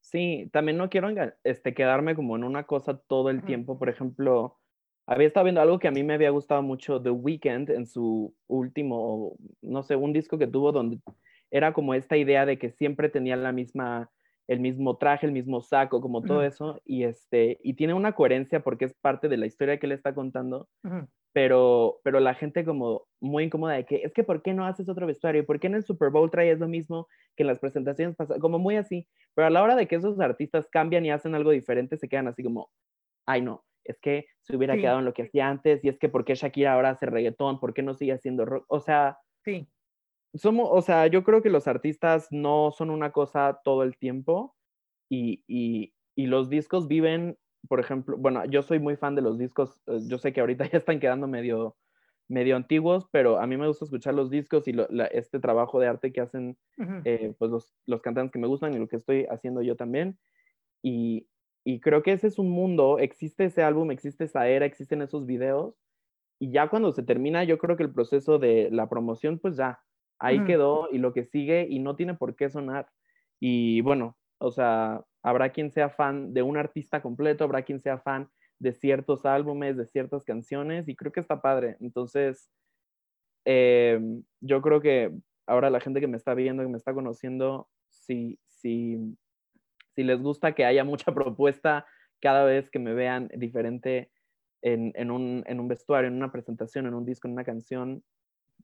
Sí, 0.00 0.50
también 0.52 0.76
no 0.76 0.90
quiero 0.90 1.08
este, 1.44 1.74
quedarme 1.74 2.16
como 2.16 2.36
en 2.36 2.44
una 2.44 2.64
cosa 2.64 2.98
todo 2.98 3.30
el 3.30 3.44
tiempo, 3.44 3.78
por 3.78 3.88
ejemplo, 3.88 4.58
había 5.06 5.26
estado 5.26 5.44
viendo 5.44 5.60
algo 5.60 5.78
que 5.78 5.88
a 5.88 5.92
mí 5.92 6.02
me 6.02 6.14
había 6.14 6.30
gustado 6.30 6.62
mucho, 6.62 7.02
The 7.02 7.10
Weeknd, 7.10 7.70
en 7.70 7.86
su 7.86 8.34
último, 8.48 9.36
no 9.60 9.82
sé, 9.82 9.96
un 9.96 10.12
disco 10.12 10.38
que 10.38 10.46
tuvo 10.46 10.72
donde 10.72 11.00
era 11.50 11.72
como 11.72 11.94
esta 11.94 12.16
idea 12.16 12.46
de 12.46 12.58
que 12.58 12.70
siempre 12.70 13.08
tenía 13.08 13.36
la 13.36 13.52
misma, 13.52 14.10
el 14.48 14.60
mismo 14.60 14.96
traje, 14.96 15.26
el 15.26 15.32
mismo 15.32 15.60
saco, 15.60 16.00
como 16.00 16.22
todo 16.22 16.38
uh 16.38 16.42
-huh. 16.42 16.46
eso, 16.46 16.80
y, 16.84 17.04
este, 17.04 17.58
y 17.62 17.74
tiene 17.74 17.94
una 17.94 18.12
coherencia 18.12 18.62
porque 18.62 18.86
es 18.86 18.94
parte 18.94 19.28
de 19.28 19.36
la 19.36 19.46
historia 19.46 19.78
que 19.78 19.86
él 19.86 19.92
está 19.92 20.14
contando, 20.14 20.68
uh 20.84 20.88
-huh. 20.88 21.08
pero, 21.32 22.00
pero 22.04 22.20
la 22.20 22.34
gente 22.34 22.64
como 22.64 23.06
muy 23.20 23.44
incómoda 23.44 23.74
de 23.74 23.84
que, 23.84 23.96
es 23.96 24.12
que 24.14 24.24
¿por 24.24 24.42
qué 24.42 24.54
no 24.54 24.64
haces 24.66 24.88
otro 24.88 25.06
vestuario? 25.06 25.44
¿Por 25.44 25.58
qué 25.60 25.66
en 25.66 25.74
el 25.74 25.82
Super 25.84 26.10
Bowl 26.10 26.30
traes 26.30 26.58
lo 26.58 26.68
mismo 26.68 27.06
que 27.36 27.42
en 27.42 27.48
las 27.48 27.58
presentaciones 27.58 28.16
pasadas? 28.16 28.40
Como 28.40 28.58
muy 28.58 28.76
así, 28.76 29.06
pero 29.34 29.46
a 29.46 29.50
la 29.50 29.62
hora 29.62 29.76
de 29.76 29.86
que 29.86 29.96
esos 29.96 30.20
artistas 30.20 30.68
cambian 30.70 31.04
y 31.04 31.10
hacen 31.10 31.34
algo 31.34 31.50
diferente, 31.50 31.96
se 31.96 32.08
quedan 32.08 32.28
así 32.28 32.42
como, 32.42 32.70
ay 33.26 33.42
no, 33.42 33.64
es 33.84 33.98
que 34.00 34.26
se 34.40 34.56
hubiera 34.56 34.74
sí. 34.74 34.80
quedado 34.80 34.98
en 34.98 35.04
lo 35.04 35.14
que 35.14 35.22
hacía 35.22 35.48
antes, 35.48 35.84
y 35.84 35.88
es 35.88 35.98
que 35.98 36.08
por 36.08 36.24
qué 36.24 36.34
Shakira 36.34 36.74
ahora 36.74 36.90
hace 36.90 37.06
reggaetón, 37.06 37.60
por 37.60 37.74
qué 37.74 37.82
no 37.82 37.94
sigue 37.94 38.12
haciendo 38.12 38.44
rock, 38.44 38.64
o 38.68 38.80
sea, 38.80 39.18
sí. 39.44 39.68
somos, 40.34 40.68
o 40.70 40.82
sea, 40.82 41.06
yo 41.06 41.24
creo 41.24 41.42
que 41.42 41.50
los 41.50 41.68
artistas 41.68 42.28
no 42.30 42.70
son 42.72 42.90
una 42.90 43.12
cosa 43.12 43.60
todo 43.64 43.82
el 43.82 43.96
tiempo, 43.96 44.54
y, 45.10 45.44
y, 45.46 45.94
y 46.16 46.26
los 46.26 46.48
discos 46.48 46.88
viven, 46.88 47.36
por 47.68 47.80
ejemplo, 47.80 48.16
bueno, 48.16 48.44
yo 48.46 48.62
soy 48.62 48.78
muy 48.78 48.96
fan 48.96 49.14
de 49.14 49.22
los 49.22 49.38
discos, 49.38 49.80
eh, 49.86 50.00
yo 50.08 50.18
sé 50.18 50.32
que 50.32 50.40
ahorita 50.40 50.64
ya 50.72 50.78
están 50.78 51.00
quedando 51.00 51.26
medio, 51.26 51.76
medio 52.28 52.56
antiguos, 52.56 53.06
pero 53.10 53.38
a 53.38 53.46
mí 53.46 53.56
me 53.56 53.66
gusta 53.66 53.84
escuchar 53.84 54.14
los 54.14 54.30
discos 54.30 54.66
y 54.68 54.72
lo, 54.72 54.86
la, 54.90 55.06
este 55.06 55.38
trabajo 55.38 55.80
de 55.80 55.88
arte 55.88 56.12
que 56.12 56.20
hacen 56.20 56.56
uh 56.78 56.82
-huh. 56.82 57.02
eh, 57.04 57.34
pues 57.38 57.50
los, 57.50 57.74
los 57.86 58.00
cantantes 58.00 58.32
que 58.32 58.38
me 58.38 58.46
gustan 58.46 58.72
y 58.74 58.78
lo 58.78 58.88
que 58.88 58.96
estoy 58.96 59.26
haciendo 59.30 59.62
yo 59.62 59.76
también, 59.76 60.18
y, 60.82 61.28
y 61.64 61.80
creo 61.80 62.02
que 62.02 62.12
ese 62.12 62.26
es 62.26 62.38
un 62.38 62.50
mundo, 62.50 62.98
existe 62.98 63.44
ese 63.44 63.62
álbum, 63.62 63.90
existe 63.90 64.24
esa 64.24 64.48
era, 64.48 64.66
existen 64.66 65.02
esos 65.02 65.26
videos. 65.26 65.74
Y 66.40 66.50
ya 66.50 66.68
cuando 66.68 66.92
se 66.92 67.04
termina, 67.04 67.44
yo 67.44 67.58
creo 67.58 67.76
que 67.76 67.84
el 67.84 67.92
proceso 67.92 68.38
de 68.38 68.68
la 68.72 68.88
promoción, 68.88 69.38
pues 69.38 69.56
ya, 69.56 69.80
ahí 70.18 70.40
mm. 70.40 70.46
quedó 70.46 70.88
y 70.90 70.98
lo 70.98 71.12
que 71.12 71.24
sigue 71.24 71.66
y 71.68 71.78
no 71.78 71.94
tiene 71.94 72.14
por 72.14 72.34
qué 72.34 72.50
sonar. 72.50 72.88
Y 73.38 73.80
bueno, 73.82 74.16
o 74.38 74.50
sea, 74.50 75.02
habrá 75.22 75.50
quien 75.50 75.70
sea 75.70 75.88
fan 75.88 76.34
de 76.34 76.42
un 76.42 76.56
artista 76.56 77.00
completo, 77.00 77.44
habrá 77.44 77.62
quien 77.62 77.80
sea 77.80 77.98
fan 77.98 78.28
de 78.58 78.72
ciertos 78.72 79.24
álbumes, 79.24 79.76
de 79.76 79.86
ciertas 79.86 80.24
canciones 80.24 80.88
y 80.88 80.96
creo 80.96 81.12
que 81.12 81.20
está 81.20 81.40
padre. 81.40 81.76
Entonces, 81.80 82.50
eh, 83.44 84.00
yo 84.40 84.62
creo 84.62 84.80
que 84.80 85.12
ahora 85.46 85.70
la 85.70 85.80
gente 85.80 86.00
que 86.00 86.08
me 86.08 86.16
está 86.16 86.34
viendo, 86.34 86.62
que 86.64 86.68
me 86.68 86.78
está 86.78 86.92
conociendo, 86.92 87.68
sí, 87.88 88.38
sí 88.48 89.16
si 89.94 90.02
les 90.02 90.20
gusta 90.20 90.54
que 90.54 90.64
haya 90.64 90.84
mucha 90.84 91.12
propuesta 91.14 91.86
cada 92.20 92.44
vez 92.44 92.70
que 92.70 92.78
me 92.78 92.94
vean 92.94 93.28
diferente 93.34 94.10
en, 94.62 94.92
en, 94.94 95.10
un, 95.10 95.42
en, 95.46 95.60
un, 95.60 95.68
vestuario, 95.68 96.08
en 96.08 96.16
una 96.16 96.30
presentación, 96.30 96.86
en 96.86 96.94
un 96.94 97.04
disco, 97.04 97.26
en 97.26 97.34
una 97.34 97.44
canción, 97.44 98.02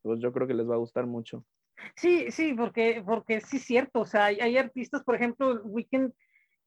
pues 0.03 0.21
yo 0.21 0.33
creo 0.33 0.47
que 0.47 0.55
les 0.55 0.69
va 0.69 0.75
a 0.75 0.79
gustar 0.79 1.07
mucho. 1.07 1.45
Sí, 1.97 2.31
sí, 2.31 2.55
porque, 2.55 3.03
porque 3.05 3.41
sí 3.41 3.57
es 3.59 3.65
cierto, 3.65 4.01
o 4.01 4.07
sea, 4.07 4.27
hay, 4.27 4.41
hay 4.41 4.57
artistas, 4.57 5.03
por 5.03 5.17
ejemplo, 5.17 5.61
Weekend, 5.65 6.13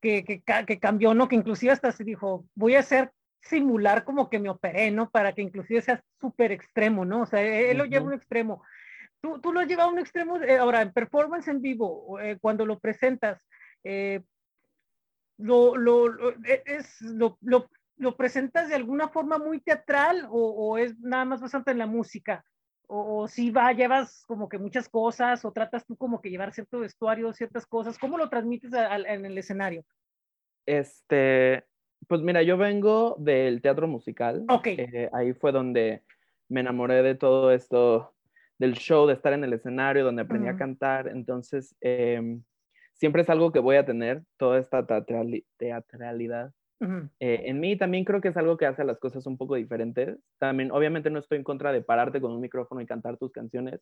que, 0.01 0.23
que, 0.23 0.41
que, 0.41 0.79
cambió, 0.79 1.13
¿no? 1.13 1.27
Que 1.27 1.35
inclusive 1.35 1.71
hasta 1.71 1.91
se 1.91 2.03
dijo, 2.03 2.45
voy 2.55 2.75
a 2.75 2.79
hacer 2.79 3.11
simular 3.41 4.03
como 4.03 4.29
que 4.29 4.39
me 4.39 4.49
operé, 4.49 4.91
¿no? 4.91 5.09
Para 5.09 5.33
que 5.33 5.41
inclusive 5.41 5.81
sea 5.81 6.03
súper 6.19 6.51
extremo, 6.51 7.05
¿no? 7.05 7.21
O 7.21 7.25
sea, 7.25 7.41
él, 7.41 7.67
uh 7.67 7.73
-huh. 7.73 7.77
lo 7.77 7.85
lleva 7.85 8.05
a 8.05 8.07
un 8.07 8.13
extremo. 8.13 8.63
Tú, 9.21 9.39
tú 9.39 9.53
lo 9.53 9.61
llevas 9.63 9.85
a 9.85 9.89
un 9.89 9.99
extremo, 9.99 10.41
eh, 10.41 10.57
ahora, 10.57 10.81
en 10.81 10.91
performance 10.91 11.47
en 11.47 11.61
vivo, 11.61 12.19
eh, 12.19 12.37
cuando 12.41 12.65
lo 12.65 12.79
presentas, 12.79 13.45
eh, 13.83 14.21
lo, 15.41 15.75
lo, 15.75 16.07
lo, 16.07 16.29
e, 16.45 16.63
es, 16.65 17.01
lo, 17.01 17.37
lo, 17.41 17.69
lo, 17.97 18.15
presentas 18.15 18.69
de 18.69 18.75
alguna 18.75 19.09
forma 19.09 19.37
muy 19.37 19.59
teatral 19.59 20.27
o, 20.29 20.49
o 20.49 20.77
es 20.77 20.99
nada 20.99 21.25
más 21.25 21.41
bastante 21.41 21.71
en 21.71 21.77
la 21.77 21.87
música? 21.87 22.43
O, 22.87 23.21
o, 23.21 23.27
si 23.27 23.51
va, 23.51 23.71
llevas 23.71 24.25
como 24.27 24.49
que 24.49 24.57
muchas 24.57 24.89
cosas 24.89 25.45
o 25.45 25.51
tratas 25.51 25.85
tú 25.85 25.95
como 25.95 26.21
que 26.21 26.29
llevar 26.29 26.53
cierto 26.53 26.79
vestuario, 26.79 27.31
ciertas 27.33 27.65
cosas, 27.65 27.97
¿cómo 27.97 28.17
lo 28.17 28.29
transmites 28.29 28.73
a, 28.73 28.93
a, 28.93 28.97
en 28.97 29.25
el 29.25 29.37
escenario? 29.37 29.85
Este, 30.65 31.65
pues 32.07 32.21
mira, 32.21 32.41
yo 32.43 32.57
vengo 32.57 33.15
del 33.19 33.61
teatro 33.61 33.87
musical. 33.87 34.45
Ok. 34.49 34.67
Eh, 34.67 35.09
ahí 35.13 35.33
fue 35.33 35.51
donde 35.51 36.03
me 36.49 36.59
enamoré 36.59 37.01
de 37.01 37.15
todo 37.15 37.51
esto, 37.51 38.13
del 38.57 38.73
show, 38.73 39.07
de 39.07 39.13
estar 39.13 39.33
en 39.33 39.43
el 39.43 39.53
escenario, 39.53 40.03
donde 40.03 40.23
aprendí 40.23 40.47
uh 40.47 40.51
-huh. 40.51 40.55
a 40.55 40.57
cantar. 40.57 41.07
Entonces, 41.07 41.75
eh, 41.81 42.39
siempre 43.01 43.23
es 43.23 43.29
algo 43.31 43.51
que 43.51 43.57
voy 43.57 43.77
a 43.77 43.85
tener, 43.85 44.21
toda 44.37 44.59
esta 44.59 44.85
teatralidad. 44.85 46.53
Uh 46.79 46.85
-huh. 46.85 47.09
eh, 47.19 47.41
en 47.45 47.59
mí 47.59 47.75
también 47.75 48.05
creo 48.05 48.21
que 48.21 48.27
es 48.27 48.37
algo 48.37 48.57
que 48.57 48.67
hace 48.67 48.83
las 48.83 48.99
cosas 48.99 49.25
un 49.25 49.39
poco 49.39 49.55
diferentes. 49.55 50.19
También, 50.37 50.71
obviamente, 50.71 51.09
no 51.09 51.17
estoy 51.17 51.39
en 51.39 51.43
contra 51.43 51.73
de 51.73 51.81
pararte 51.81 52.21
con 52.21 52.31
un 52.31 52.39
micrófono 52.41 52.79
y 52.79 52.85
cantar 52.85 53.17
tus 53.17 53.31
canciones, 53.31 53.81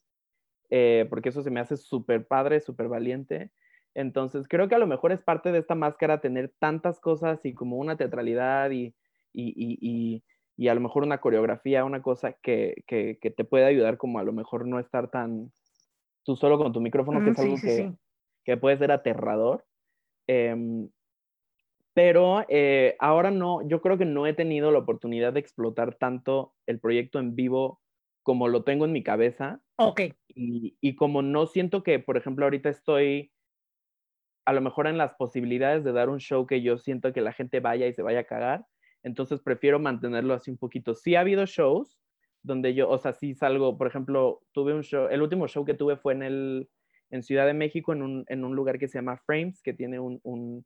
eh, 0.69 1.05
porque 1.09 1.29
eso 1.29 1.41
se 1.41 1.51
me 1.51 1.59
hace 1.59 1.75
súper 1.75 2.27
padre, 2.27 2.61
súper 2.61 2.87
valiente. 2.87 3.51
Entonces, 3.93 4.47
creo 4.47 4.69
que 4.69 4.75
a 4.75 4.79
lo 4.79 4.87
mejor 4.87 5.11
es 5.11 5.21
parte 5.21 5.51
de 5.51 5.59
esta 5.59 5.75
máscara 5.75 6.21
tener 6.21 6.53
tantas 6.57 7.01
cosas 7.01 7.43
y 7.43 7.53
como 7.53 7.75
una 7.75 7.97
teatralidad 7.97 8.71
y, 8.71 8.95
y, 9.33 9.49
y, 9.49 9.77
y, 9.81 10.23
y 10.55 10.69
a 10.69 10.75
lo 10.75 10.79
mejor 10.79 11.03
una 11.03 11.17
coreografía, 11.17 11.83
una 11.83 12.01
cosa 12.01 12.37
que, 12.41 12.85
que, 12.87 13.17
que, 13.19 13.31
te 13.31 13.43
puede 13.43 13.65
ayudar 13.65 13.97
como 13.97 14.19
a 14.19 14.23
lo 14.23 14.31
mejor 14.31 14.65
no 14.65 14.79
estar 14.79 15.11
tan 15.11 15.51
tú 16.23 16.37
solo 16.37 16.57
con 16.57 16.71
tu 16.71 16.79
micrófono, 16.79 17.21
que 17.21 17.31
es 17.31 17.39
algo 17.39 17.57
sí, 17.57 17.67
que, 17.67 17.75
sí 17.75 17.97
que 18.49 18.57
puede 18.57 18.77
ser 18.77 18.91
aterrador. 18.91 19.65
Eh, 20.27 20.87
pero 21.93 22.45
eh, 22.49 22.95
ahora 22.99 23.29
no, 23.29 23.67
yo 23.67 23.81
creo 23.81 23.97
que 23.97 24.05
no 24.05 24.25
he 24.25 24.33
tenido 24.33 24.71
la 24.71 24.79
oportunidad 24.79 25.33
de 25.33 25.39
explotar 25.39 25.95
tanto 25.95 26.53
el 26.65 26.79
proyecto 26.79 27.19
en 27.19 27.35
vivo 27.35 27.81
como 28.23 28.47
lo 28.47 28.63
tengo 28.63 28.85
en 28.85 28.91
mi 28.91 29.03
cabeza. 29.03 29.61
Ok. 29.77 30.01
Y, 30.29 30.77
y 30.81 30.95
como 30.95 31.21
no 31.21 31.45
siento 31.45 31.83
que, 31.83 31.99
por 31.99 32.17
ejemplo, 32.17 32.45
ahorita 32.45 32.69
estoy 32.69 33.31
a 34.45 34.53
lo 34.53 34.61
mejor 34.61 34.87
en 34.87 34.97
las 34.97 35.13
posibilidades 35.13 35.83
de 35.83 35.91
dar 35.91 36.09
un 36.09 36.19
show 36.19 36.47
que 36.47 36.61
yo 36.61 36.77
siento 36.77 37.13
que 37.13 37.21
la 37.21 37.33
gente 37.33 37.59
vaya 37.59 37.85
y 37.85 37.93
se 37.93 38.01
vaya 38.01 38.21
a 38.21 38.23
cagar, 38.23 38.65
entonces 39.03 39.41
prefiero 39.41 39.77
mantenerlo 39.79 40.33
así 40.33 40.49
un 40.49 40.57
poquito. 40.57 40.95
Sí 40.95 41.15
ha 41.15 41.19
habido 41.19 41.45
shows 41.45 41.99
donde 42.41 42.73
yo, 42.73 42.89
o 42.89 42.97
sea, 42.97 43.13
sí 43.13 43.35
salgo, 43.35 43.77
por 43.77 43.85
ejemplo, 43.87 44.41
tuve 44.53 44.73
un 44.73 44.81
show, 44.81 45.07
el 45.11 45.21
último 45.21 45.47
show 45.47 45.65
que 45.65 45.75
tuve 45.75 45.97
fue 45.97 46.13
en 46.13 46.23
el 46.23 46.69
en 47.11 47.23
Ciudad 47.23 47.45
de 47.45 47.53
México, 47.53 47.93
en 47.93 48.01
un, 48.01 48.25
en 48.27 48.43
un 48.43 48.55
lugar 48.55 48.79
que 48.79 48.87
se 48.87 48.97
llama 48.97 49.17
Frames, 49.25 49.61
que 49.61 49.73
tiene 49.73 49.99
un, 49.99 50.19
un, 50.23 50.65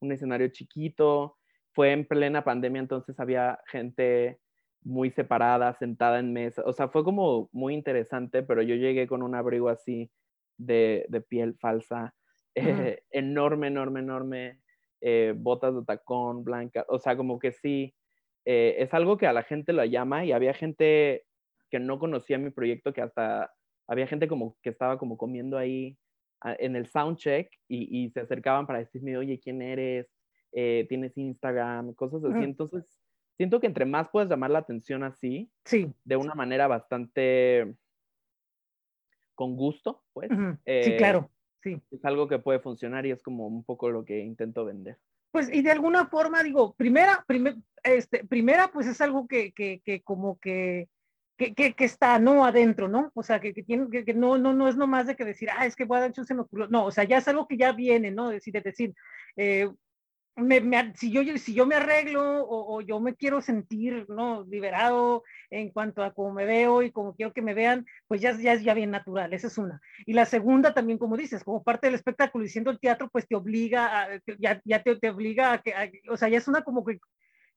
un, 0.00 0.12
escenario 0.12 0.48
chiquito. 0.48 1.36
Fue 1.72 1.92
en 1.92 2.06
plena 2.06 2.44
pandemia, 2.44 2.80
entonces 2.80 3.18
había 3.20 3.58
gente 3.66 4.38
muy 4.82 5.10
separada, 5.10 5.74
sentada 5.74 6.18
en 6.18 6.32
mesa. 6.32 6.62
O 6.66 6.72
sea, 6.72 6.88
fue 6.88 7.04
como 7.04 7.48
muy 7.52 7.74
interesante, 7.74 8.42
pero 8.42 8.62
yo 8.62 8.74
llegué 8.74 9.06
con 9.06 9.22
un 9.22 9.34
abrigo 9.34 9.68
así 9.68 10.10
de, 10.58 11.06
de 11.08 11.20
piel 11.20 11.54
falsa, 11.58 12.14
uh 12.56 12.60
-huh. 12.60 12.86
eh, 12.86 13.02
enorme, 13.10 13.68
enorme, 13.68 14.00
enorme, 14.00 14.58
eh, 15.00 15.34
botas 15.36 15.74
de 15.74 15.84
tacón, 15.84 16.44
blanca. 16.44 16.84
O 16.88 16.98
sea, 16.98 17.16
como 17.16 17.38
que 17.38 17.52
sí, 17.52 17.94
eh, 18.44 18.76
es 18.78 18.92
algo 18.94 19.16
que 19.16 19.26
a 19.26 19.32
la 19.32 19.42
gente 19.42 19.72
lo 19.72 19.84
llama 19.84 20.24
y 20.24 20.32
había 20.32 20.54
gente 20.54 21.24
que 21.70 21.78
no 21.78 21.98
conocía 21.98 22.38
mi 22.38 22.50
proyecto 22.50 22.92
que 22.92 23.02
hasta 23.02 23.52
había 23.92 24.06
gente 24.06 24.26
como 24.26 24.56
que 24.62 24.70
estaba 24.70 24.98
como 24.98 25.16
comiendo 25.16 25.58
ahí 25.58 25.98
en 26.44 26.76
el 26.76 26.86
soundcheck 26.86 27.50
y, 27.68 28.04
y 28.04 28.10
se 28.10 28.20
acercaban 28.20 28.66
para 28.66 28.80
decirme, 28.80 29.16
oye, 29.16 29.38
¿quién 29.38 29.62
eres? 29.62 30.08
Eh, 30.52 30.86
¿Tienes 30.88 31.16
Instagram? 31.16 31.94
Cosas 31.94 32.24
así. 32.24 32.42
Entonces, 32.42 32.84
siento 33.36 33.60
que 33.60 33.66
entre 33.66 33.84
más 33.84 34.08
puedes 34.08 34.28
llamar 34.28 34.50
la 34.50 34.60
atención 34.60 35.04
así, 35.04 35.50
sí. 35.64 35.92
de 36.04 36.16
una 36.16 36.34
manera 36.34 36.66
bastante 36.66 37.74
con 39.34 39.56
gusto, 39.56 40.02
pues. 40.12 40.30
Uh 40.30 40.34
-huh. 40.34 40.58
eh, 40.64 40.82
sí, 40.84 40.96
claro, 40.96 41.30
sí. 41.62 41.80
Es 41.90 42.04
algo 42.04 42.28
que 42.28 42.38
puede 42.38 42.60
funcionar 42.60 43.06
y 43.06 43.10
es 43.10 43.22
como 43.22 43.46
un 43.46 43.62
poco 43.62 43.90
lo 43.90 44.04
que 44.04 44.20
intento 44.20 44.64
vender. 44.64 44.98
Pues, 45.30 45.52
y 45.52 45.62
de 45.62 45.70
alguna 45.70 46.06
forma, 46.06 46.42
digo, 46.42 46.74
primera, 46.74 47.24
primer, 47.26 47.56
este, 47.84 48.24
primera, 48.24 48.70
pues 48.72 48.86
es 48.86 49.00
algo 49.00 49.26
que, 49.28 49.52
que, 49.52 49.80
que 49.84 50.02
como 50.02 50.38
que 50.38 50.88
que, 51.36 51.54
que, 51.54 51.74
que, 51.74 51.84
está 51.84 52.18
no 52.18 52.44
adentro, 52.44 52.88
¿no? 52.88 53.10
O 53.14 53.22
sea, 53.22 53.40
que, 53.40 53.52
que 53.54 53.62
tiene, 53.62 53.88
que, 54.04 54.14
no, 54.14 54.38
no, 54.38 54.52
no 54.52 54.68
es 54.68 54.76
nomás 54.76 55.06
de 55.06 55.16
que 55.16 55.24
decir, 55.24 55.48
ah, 55.50 55.66
es 55.66 55.76
que 55.76 55.84
Guadalupe 55.84 56.24
se 56.24 56.34
me 56.34 56.42
ocurrió. 56.42 56.68
No, 56.68 56.84
o 56.86 56.90
sea, 56.90 57.04
ya 57.04 57.18
es 57.18 57.28
algo 57.28 57.46
que 57.48 57.56
ya 57.56 57.72
viene, 57.72 58.10
¿no? 58.10 58.30
Decir, 58.30 58.56
es 58.56 58.64
decir, 58.64 58.94
eh, 59.36 59.68
si, 60.94 61.10
yo, 61.10 61.22
si 61.36 61.54
yo 61.54 61.66
me 61.66 61.74
arreglo 61.74 62.22
o, 62.48 62.80
yo 62.80 63.00
me 63.00 63.14
quiero 63.14 63.42
sentir 63.42 64.06
¿no? 64.08 64.44
liberado 64.44 65.24
en 65.50 65.70
cuanto 65.70 66.02
a 66.02 66.14
cómo 66.14 66.32
me 66.32 66.46
veo 66.46 66.82
y 66.82 66.90
cómo 66.90 67.14
quiero 67.14 67.32
que 67.32 67.42
me 67.42 67.54
vean, 67.54 67.84
pues 68.08 68.20
ya, 68.20 68.32
ya 68.32 68.54
es 68.54 68.62
ya 68.62 68.72
bien 68.72 68.90
natural, 68.90 69.32
esa 69.34 69.48
es 69.48 69.58
una. 69.58 69.80
Y 70.06 70.14
la 70.14 70.24
segunda 70.24 70.72
también, 70.72 70.98
como 70.98 71.16
dices, 71.16 71.44
como 71.44 71.62
parte 71.62 71.86
del 71.86 71.96
espectáculo 71.96 72.44
y 72.44 72.48
siendo 72.48 72.70
el 72.70 72.80
teatro, 72.80 73.10
pues 73.12 73.26
te 73.28 73.36
obliga, 73.36 74.04
a, 74.04 74.08
ya, 74.38 74.60
ya 74.64 74.82
te, 74.82 74.96
te, 74.96 75.10
obliga 75.10 75.52
a 75.52 75.62
que, 75.62 75.74
o 76.08 76.16
sea, 76.16 76.28
ya 76.28 76.38
es 76.38 76.48
una 76.48 76.62
como 76.62 76.84
que, 76.84 76.98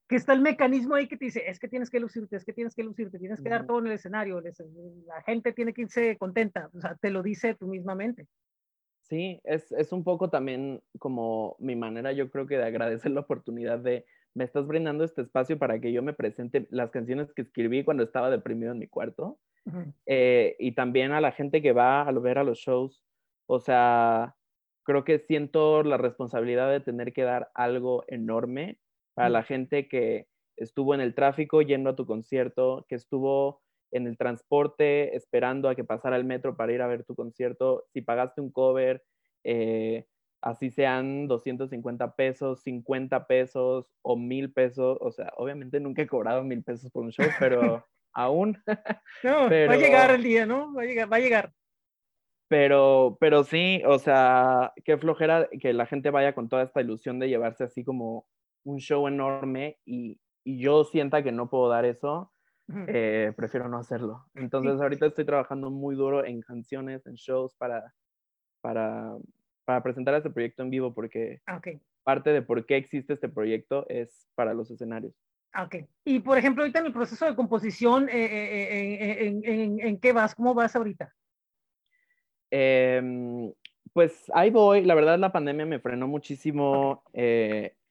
que 0.07 0.15
está 0.15 0.33
el 0.33 0.41
mecanismo 0.41 0.95
ahí 0.95 1.07
que 1.07 1.17
te 1.17 1.25
dice, 1.25 1.43
es 1.47 1.59
que 1.59 1.67
tienes 1.67 1.89
que 1.89 1.99
lucirte, 1.99 2.35
es 2.35 2.45
que 2.45 2.53
tienes 2.53 2.75
que 2.75 2.83
lucirte, 2.83 3.17
tienes 3.17 3.41
que 3.41 3.49
dar 3.49 3.65
todo 3.65 3.79
en 3.79 3.87
el 3.87 3.93
escenario, 3.93 4.41
la 4.41 5.21
gente 5.23 5.53
tiene 5.53 5.73
que 5.73 5.83
irse 5.83 6.17
contenta, 6.17 6.69
o 6.73 6.79
sea, 6.79 6.95
te 6.95 7.09
lo 7.09 7.23
dice 7.23 7.55
tú 7.55 7.67
mismamente. 7.67 8.27
Sí, 9.01 9.39
es, 9.43 9.71
es, 9.71 9.91
un 9.91 10.03
poco 10.03 10.29
también 10.31 10.81
como 10.97 11.55
mi 11.59 11.75
manera, 11.75 12.11
yo 12.11 12.31
creo 12.31 12.47
que 12.47 12.57
de 12.57 12.65
agradecer 12.65 13.11
la 13.11 13.21
oportunidad 13.21 13.79
de, 13.79 14.05
me 14.35 14.43
estás 14.43 14.67
brindando 14.67 15.03
este 15.03 15.21
espacio 15.21 15.57
para 15.57 15.79
que 15.79 15.91
yo 15.91 16.03
me 16.03 16.13
presente 16.13 16.67
las 16.69 16.91
canciones 16.91 17.31
que 17.33 17.43
escribí 17.43 17.83
cuando 17.83 18.03
estaba 18.03 18.29
deprimido 18.29 18.71
en 18.71 18.79
mi 18.79 18.87
cuarto. 18.87 19.39
Eh, 20.05 20.55
y 20.59 20.73
también 20.73 21.11
a 21.11 21.21
la 21.21 21.31
gente 21.31 21.61
que 21.61 21.71
va 21.71 22.01
a 22.01 22.11
ver 22.11 22.37
a 22.37 22.43
los 22.43 22.59
shows. 22.59 23.03
O 23.47 23.59
sea, 23.59 24.35
creo 24.83 25.03
que 25.03 25.19
siento 25.19 25.81
la 25.83 25.97
responsabilidad 25.97 26.69
de 26.69 26.81
tener 26.81 27.13
que 27.13 27.23
dar 27.23 27.49
algo 27.55 28.03
enorme 28.07 28.77
para 29.15 29.29
la 29.29 29.43
gente 29.43 29.87
que 29.87 30.27
estuvo 30.57 30.93
en 30.93 31.01
el 31.01 31.15
tráfico 31.15 31.61
yendo 31.61 31.89
a 31.89 31.95
tu 31.95 32.05
concierto, 32.05 32.85
que 32.87 32.95
estuvo 32.95 33.61
en 33.91 34.07
el 34.07 34.17
transporte 34.17 35.15
esperando 35.15 35.69
a 35.69 35.75
que 35.75 35.83
pasara 35.83 36.17
el 36.17 36.25
metro 36.25 36.55
para 36.55 36.73
ir 36.73 36.81
a 36.81 36.87
ver 36.87 37.03
tu 37.05 37.15
concierto, 37.15 37.85
si 37.93 38.01
pagaste 38.01 38.41
un 38.41 38.51
cover, 38.51 39.03
eh, 39.43 40.05
así 40.41 40.69
sean 40.69 41.27
250 41.27 42.15
pesos, 42.15 42.61
50 42.61 43.25
pesos 43.27 43.87
o 44.01 44.17
mil 44.17 44.51
pesos, 44.51 44.97
o 45.01 45.11
sea, 45.11 45.31
obviamente 45.37 45.79
nunca 45.79 46.01
he 46.01 46.07
cobrado 46.07 46.43
mil 46.43 46.63
pesos 46.63 46.91
por 46.91 47.03
un 47.03 47.11
show, 47.11 47.25
pero 47.39 47.85
aún. 48.13 48.57
no, 49.23 49.49
va 49.49 49.73
a 49.73 49.77
llegar 49.77 50.11
el 50.11 50.23
día, 50.23 50.45
¿no? 50.45 50.73
Va 50.73 50.83
a 50.83 50.85
llegar, 50.85 51.11
va 51.11 51.17
a 51.17 51.21
llegar. 51.21 51.53
Pero, 52.47 53.17
pero 53.19 53.43
sí, 53.43 53.81
o 53.87 53.97
sea, 53.97 54.73
qué 54.83 54.97
flojera 54.97 55.49
que 55.59 55.73
la 55.73 55.87
gente 55.87 56.11
vaya 56.11 56.35
con 56.35 56.47
toda 56.47 56.63
esta 56.63 56.81
ilusión 56.81 57.17
de 57.19 57.27
llevarse 57.27 57.63
así 57.63 57.83
como 57.83 58.27
un 58.65 58.79
show 58.79 59.07
enorme 59.07 59.79
y, 59.85 60.19
y 60.43 60.59
yo 60.59 60.83
sienta 60.83 61.23
que 61.23 61.31
no 61.31 61.49
puedo 61.49 61.69
dar 61.69 61.85
eso 61.85 62.31
eh, 62.87 63.31
prefiero 63.35 63.69
no 63.69 63.77
hacerlo. 63.77 64.25
Entonces 64.33 64.81
ahorita 64.81 65.05
estoy 65.05 65.25
trabajando 65.25 65.69
muy 65.69 65.95
duro 65.95 66.25
en 66.25 66.41
canciones, 66.41 67.05
en 67.05 67.13
shows 67.13 67.53
para, 67.55 67.93
para, 68.61 69.15
para 69.65 69.83
presentar 69.83 70.15
este 70.15 70.31
proyecto 70.31 70.63
en 70.63 70.71
vivo 70.71 70.93
porque 70.93 71.41
ah, 71.45 71.61
parte 72.03 72.31
de 72.31 72.41
por 72.41 72.65
qué 72.65 72.77
existe 72.77 73.13
este 73.13 73.29
proyecto 73.29 73.85
es 73.87 74.27
para 74.33 74.53
los 74.53 74.71
escenarios. 74.71 75.13
Ah, 75.51 75.63
ok. 75.63 75.75
Y 76.03 76.19
por 76.19 76.37
ejemplo, 76.37 76.63
ahorita 76.63 76.79
en 76.79 76.87
el 76.87 76.93
proceso 76.93 77.25
de 77.25 77.35
composición, 77.35 78.09
eh, 78.09 78.25
eh, 78.25 79.27
en, 79.27 79.45
en, 79.45 79.79
en, 79.79 79.99
qué 79.99 80.11
vas? 80.11 80.33
¿Cómo 80.33 80.53
vas 80.53 80.75
ahorita? 80.75 81.13
Em, 82.49 83.53
pues 83.93 84.29
ahí 84.33 84.49
voy. 84.49 84.83
La 84.83 84.95
verdad, 84.95 85.19
la 85.19 85.31
pandemia 85.31 85.65
me 85.65 85.79
frenó 85.79 86.07
muchísimo 86.07 87.03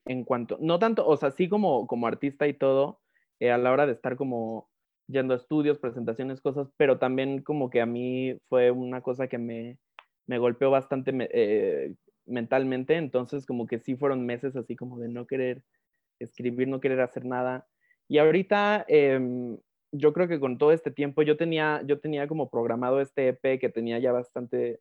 en 0.07 0.25
cuanto, 0.25 0.59
no 0.61 0.79
tanto, 0.79 1.07
o 1.07 1.17
sea, 1.17 1.31
sí 1.31 1.49
como, 1.49 1.87
como 1.87 2.07
artista 2.07 2.47
y 2.47 2.55
todo, 2.55 3.01
eh, 3.40 3.51
a 3.51 3.59
la 3.59 3.73
hora 3.73 3.87
de 3.87 3.93
estar 3.93 4.17
como 4.17 4.69
yendo 5.07 5.35
a 5.35 5.37
estudios, 5.37 5.79
presentaciones, 5.79 6.40
cosas, 6.40 6.69
pero 6.77 6.99
también 6.99 7.43
como 7.43 7.71
que 7.71 7.81
a 7.81 7.87
mí 7.87 8.38
fue 8.49 8.71
una 8.71 9.01
cosa 9.03 9.29
que 9.29 9.38
me, 9.38 9.79
me 10.27 10.38
golpeó 10.38 10.71
bastante 10.71 11.12
eh, 11.33 11.95
mentalmente, 12.27 12.97
entonces 12.97 13.47
como 13.47 13.67
que 13.67 13.79
sí 13.79 13.97
fueron 13.97 14.25
meses 14.25 14.57
así 14.57 14.77
como 14.77 14.99
de 14.99 15.09
no 15.09 15.27
querer 15.27 15.62
escribir, 16.21 16.69
no 16.69 16.81
querer 16.81 17.01
hacer 17.01 17.25
nada. 17.25 17.67
Y 18.09 18.19
ahorita 18.19 18.85
em, 18.88 19.59
yo 19.93 20.12
creo 20.12 20.29
que 20.29 20.40
con 20.40 20.59
todo 20.59 20.73
este 20.73 20.90
tiempo 20.90 21.23
yo 21.23 21.37
tenía, 21.37 21.83
yo 21.87 22.01
tenía 22.01 22.27
como 22.29 22.51
programado 22.51 23.01
este 23.01 23.29
EP 23.29 23.59
que 23.59 23.69
tenía 23.69 23.99
ya 23.99 24.12
bastante 24.12 24.81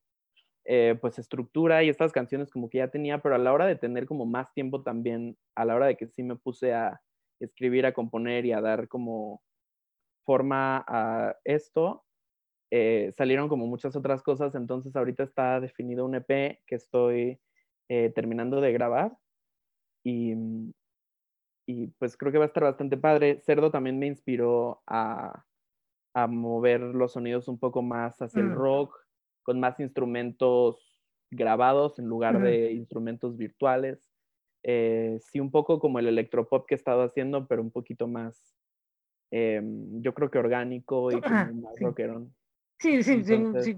eh, 0.66 0.98
pues 1.02 1.20
estructura 1.20 1.84
y 1.84 1.90
estas 1.90 2.12
canciones 2.12 2.50
como 2.52 2.70
que 2.70 2.80
ya 2.80 2.88
tenía, 2.88 3.22
pero 3.22 3.36
a 3.36 3.38
la 3.38 3.52
hora 3.54 3.66
de 3.66 3.76
tener 3.76 4.06
como 4.06 4.26
más 4.26 4.54
tiempo 4.54 4.82
también, 4.84 5.38
a 5.56 5.66
la 5.66 5.76
hora 5.76 5.88
de 5.88 5.98
que 5.98 6.08
sí 6.08 6.24
me 6.24 6.36
puse 6.36 6.74
a, 6.74 7.02
escribir, 7.40 7.86
a 7.86 7.94
componer 7.94 8.46
y 8.46 8.54
a 8.54 8.62
dar 8.62 8.88
como 8.88 9.42
forma 10.26 10.86
a 10.88 11.36
esto, 11.44 12.06
eh, 12.72 13.12
salieron 13.16 13.50
como 13.50 13.68
muchas 13.68 13.96
otras 13.96 14.24
cosas, 14.24 14.56
entonces 14.56 14.96
ahorita 14.96 15.24
está 15.24 15.60
definido 15.60 16.06
un 16.06 16.16
EP 16.16 16.62
que 16.66 16.76
estoy 16.76 17.40
eh, 17.90 18.12
terminando 18.16 18.62
de 18.62 18.72
grabar 18.72 19.18
y, 20.04 20.34
y, 21.68 21.88
pues 22.00 22.18
creo 22.18 22.32
que 22.32 22.38
va 22.38 22.46
a 22.46 22.48
estar 22.48 22.64
bastante 22.64 22.98
padre. 22.98 23.42
Cerdo 23.42 23.72
también 23.72 24.00
me 24.00 24.08
inspiró 24.08 24.82
a, 24.88 25.46
a 26.16 26.28
mover 26.28 26.82
los 26.82 27.14
sonidos 27.14 27.48
un 27.48 27.60
poco 27.60 27.82
más 27.82 28.22
hacia 28.22 28.42
el 28.42 28.50
mm. 28.50 28.56
rock, 28.56 29.03
con 29.44 29.60
más 29.60 29.80
instrumentos 29.80 30.94
grabados 31.30 32.00
en 32.00 32.06
lugar 32.06 32.42
de 32.42 32.72
instrumentos 32.74 33.38
virtuales. 33.38 34.10
Eh, 34.64 35.20
sí 35.20 35.40
un 35.40 35.52
poco 35.52 35.80
como 35.80 36.00
el 36.00 36.08
electropop 36.08 36.66
que 36.66 36.76
he 36.76 36.78
estado 36.78 37.04
haciendo, 37.04 37.48
pero 37.48 37.62
un 37.62 37.72
poquito 37.72 38.08
más, 38.08 38.56
em, 39.32 40.02
yo 40.02 40.14
creo 40.14 40.32
que 40.32 40.40
orgánico 40.40 41.12
y 41.12 41.20
como 41.20 41.54
más 41.62 41.76
sí. 41.76 41.84
rockerón. 41.84 42.34
Sí, 42.80 43.04
sí, 43.04 43.24
sí, 43.24 43.46
sí, 43.62 43.78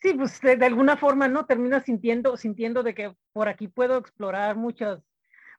sí. 0.00 0.14
pues 0.14 0.40
de, 0.40 0.64
alguna 0.64 0.96
forma, 0.96 1.28
¿no? 1.28 1.46
Terminas 1.46 1.84
sintiendo, 1.84 2.36
sintiendo 2.36 2.82
de 2.82 2.94
que 2.94 3.14
por 3.32 3.48
aquí 3.48 3.68
puedo 3.68 3.96
explorar 3.98 4.56
muchas, 4.56 5.02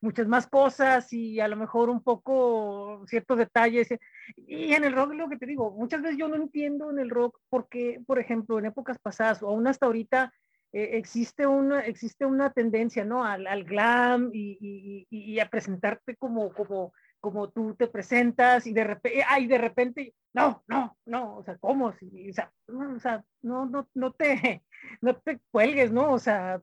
muchas 0.03 0.27
más 0.27 0.47
cosas 0.47 1.11
y 1.13 1.39
a 1.39 1.47
lo 1.47 1.55
mejor 1.55 1.89
un 1.89 2.03
poco 2.03 3.03
ciertos 3.07 3.37
detalles. 3.37 3.87
Y 4.35 4.73
en 4.73 4.83
el 4.83 4.93
rock, 4.93 5.13
lo 5.13 5.29
que 5.29 5.37
te 5.37 5.45
digo, 5.45 5.71
muchas 5.71 6.01
veces 6.01 6.17
yo 6.17 6.27
no 6.27 6.35
entiendo 6.35 6.91
en 6.91 6.99
el 6.99 7.09
rock 7.09 7.39
porque, 7.49 8.01
por 8.05 8.19
ejemplo, 8.19 8.59
en 8.59 8.65
épocas 8.65 8.99
pasadas 8.99 9.41
o 9.41 9.47
aún 9.47 9.65
hasta 9.65 9.85
ahorita, 9.85 10.33
eh, 10.73 10.97
existe, 10.97 11.47
una, 11.47 11.79
existe 11.81 12.25
una 12.25 12.51
tendencia, 12.51 13.05
¿no? 13.05 13.23
Al, 13.23 13.63
glam 13.63 14.29
y, 14.33 14.57
y, 14.59 15.07
y, 15.09 15.39
a 15.39 15.47
presentarte 15.47 16.15
como, 16.17 16.51
como, 16.51 16.93
como 17.19 17.49
tú 17.49 17.75
te 17.75 17.87
presentas 17.87 18.67
y 18.67 18.73
de 18.73 18.83
repente, 18.83 19.23
ay, 19.27 19.47
de 19.47 19.57
repente, 19.57 20.13
no, 20.33 20.63
no, 20.67 20.97
no, 21.05 21.37
o 21.37 21.43
sea, 21.43 21.57
¿cómo? 21.59 21.87
o 21.87 22.33
sea, 22.33 22.51
o 22.67 22.99
sea, 22.99 23.23
no, 23.41 23.65
no, 23.67 23.87
no 23.93 24.11
te, 24.11 24.63
no 25.01 25.15
te 25.15 25.39
cuelgues, 25.51 25.91
¿no? 25.91 26.11
O 26.11 26.19
sea, 26.19 26.61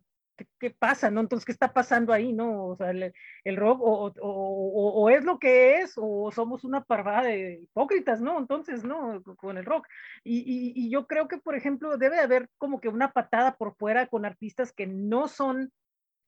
¿qué, 0.58 0.70
pasa, 0.70 1.10
no? 1.10 1.20
Entonces, 1.20 1.44
¿qué 1.44 1.52
está 1.52 1.72
pasando 1.72 2.12
ahí, 2.12 2.32
no? 2.32 2.66
O 2.66 2.76
sea, 2.76 2.90
el, 2.90 3.12
el 3.44 3.56
rock 3.56 3.80
o, 3.82 4.12
o, 4.20 5.02
o, 5.02 5.10
es 5.10 5.24
lo 5.24 5.38
que 5.38 5.80
es 5.80 5.94
o 5.96 6.30
somos 6.32 6.64
una 6.64 6.84
parvada 6.84 7.24
de 7.24 7.60
hipócritas, 7.62 8.20
¿no? 8.20 8.38
Entonces, 8.38 8.84
¿no? 8.84 9.22
Con 9.36 9.58
el 9.58 9.64
rock. 9.64 9.86
Y, 10.24 10.38
y, 10.38 10.72
y, 10.74 10.90
yo 10.90 11.06
creo 11.06 11.28
que, 11.28 11.38
por 11.38 11.54
ejemplo, 11.56 11.96
debe 11.96 12.18
haber 12.18 12.48
como 12.58 12.80
que 12.80 12.88
una 12.88 13.12
patada 13.12 13.56
por 13.56 13.74
fuera 13.76 14.06
con 14.06 14.24
artistas 14.24 14.72
que 14.72 14.86
no 14.86 15.28
son 15.28 15.72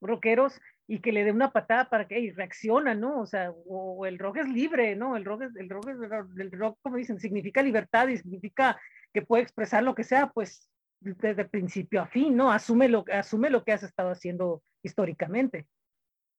rockeros 0.01 0.61
y 0.87 1.01
que 1.01 1.12
le 1.12 1.25
dé 1.25 1.33
una 1.33 1.53
patada 1.53 1.88
para 1.88 2.07
que 2.07 2.16
hey, 2.16 2.33
reacciona, 2.33 2.94
¿no? 2.94 3.20
O 3.20 3.27
sea, 3.27 3.53
o, 3.66 4.05
el 4.07 4.18
rock 4.18 4.38
es 4.38 4.48
libre, 4.48 4.96
¿no? 4.96 5.16
El 5.16 5.25
rock 5.25 5.42
es, 5.42 5.57
el 5.57 5.70
rock 5.70 5.88
es, 5.88 5.96
el 6.38 6.53
rock, 6.53 6.79
como 6.83 6.96
dicen, 6.96 7.18
significa 7.20 7.62
libertad 7.62 8.09
y 8.09 8.18
significa 8.18 8.79
que 9.12 9.22
puede 9.22 9.42
expresar 9.42 9.83
lo 9.83 9.94
que 9.94 10.05
sea, 10.05 10.29
pues 10.29 10.68
desde 11.02 11.44
principio 11.44 12.02
a 12.02 12.06
fin, 12.06 12.36
¿no? 12.36 12.50
Asume 12.50 12.88
lo, 12.88 13.04
asume 13.12 13.50
lo 13.50 13.64
que 13.64 13.72
has 13.72 13.82
estado 13.82 14.10
haciendo 14.10 14.62
históricamente. 14.82 15.66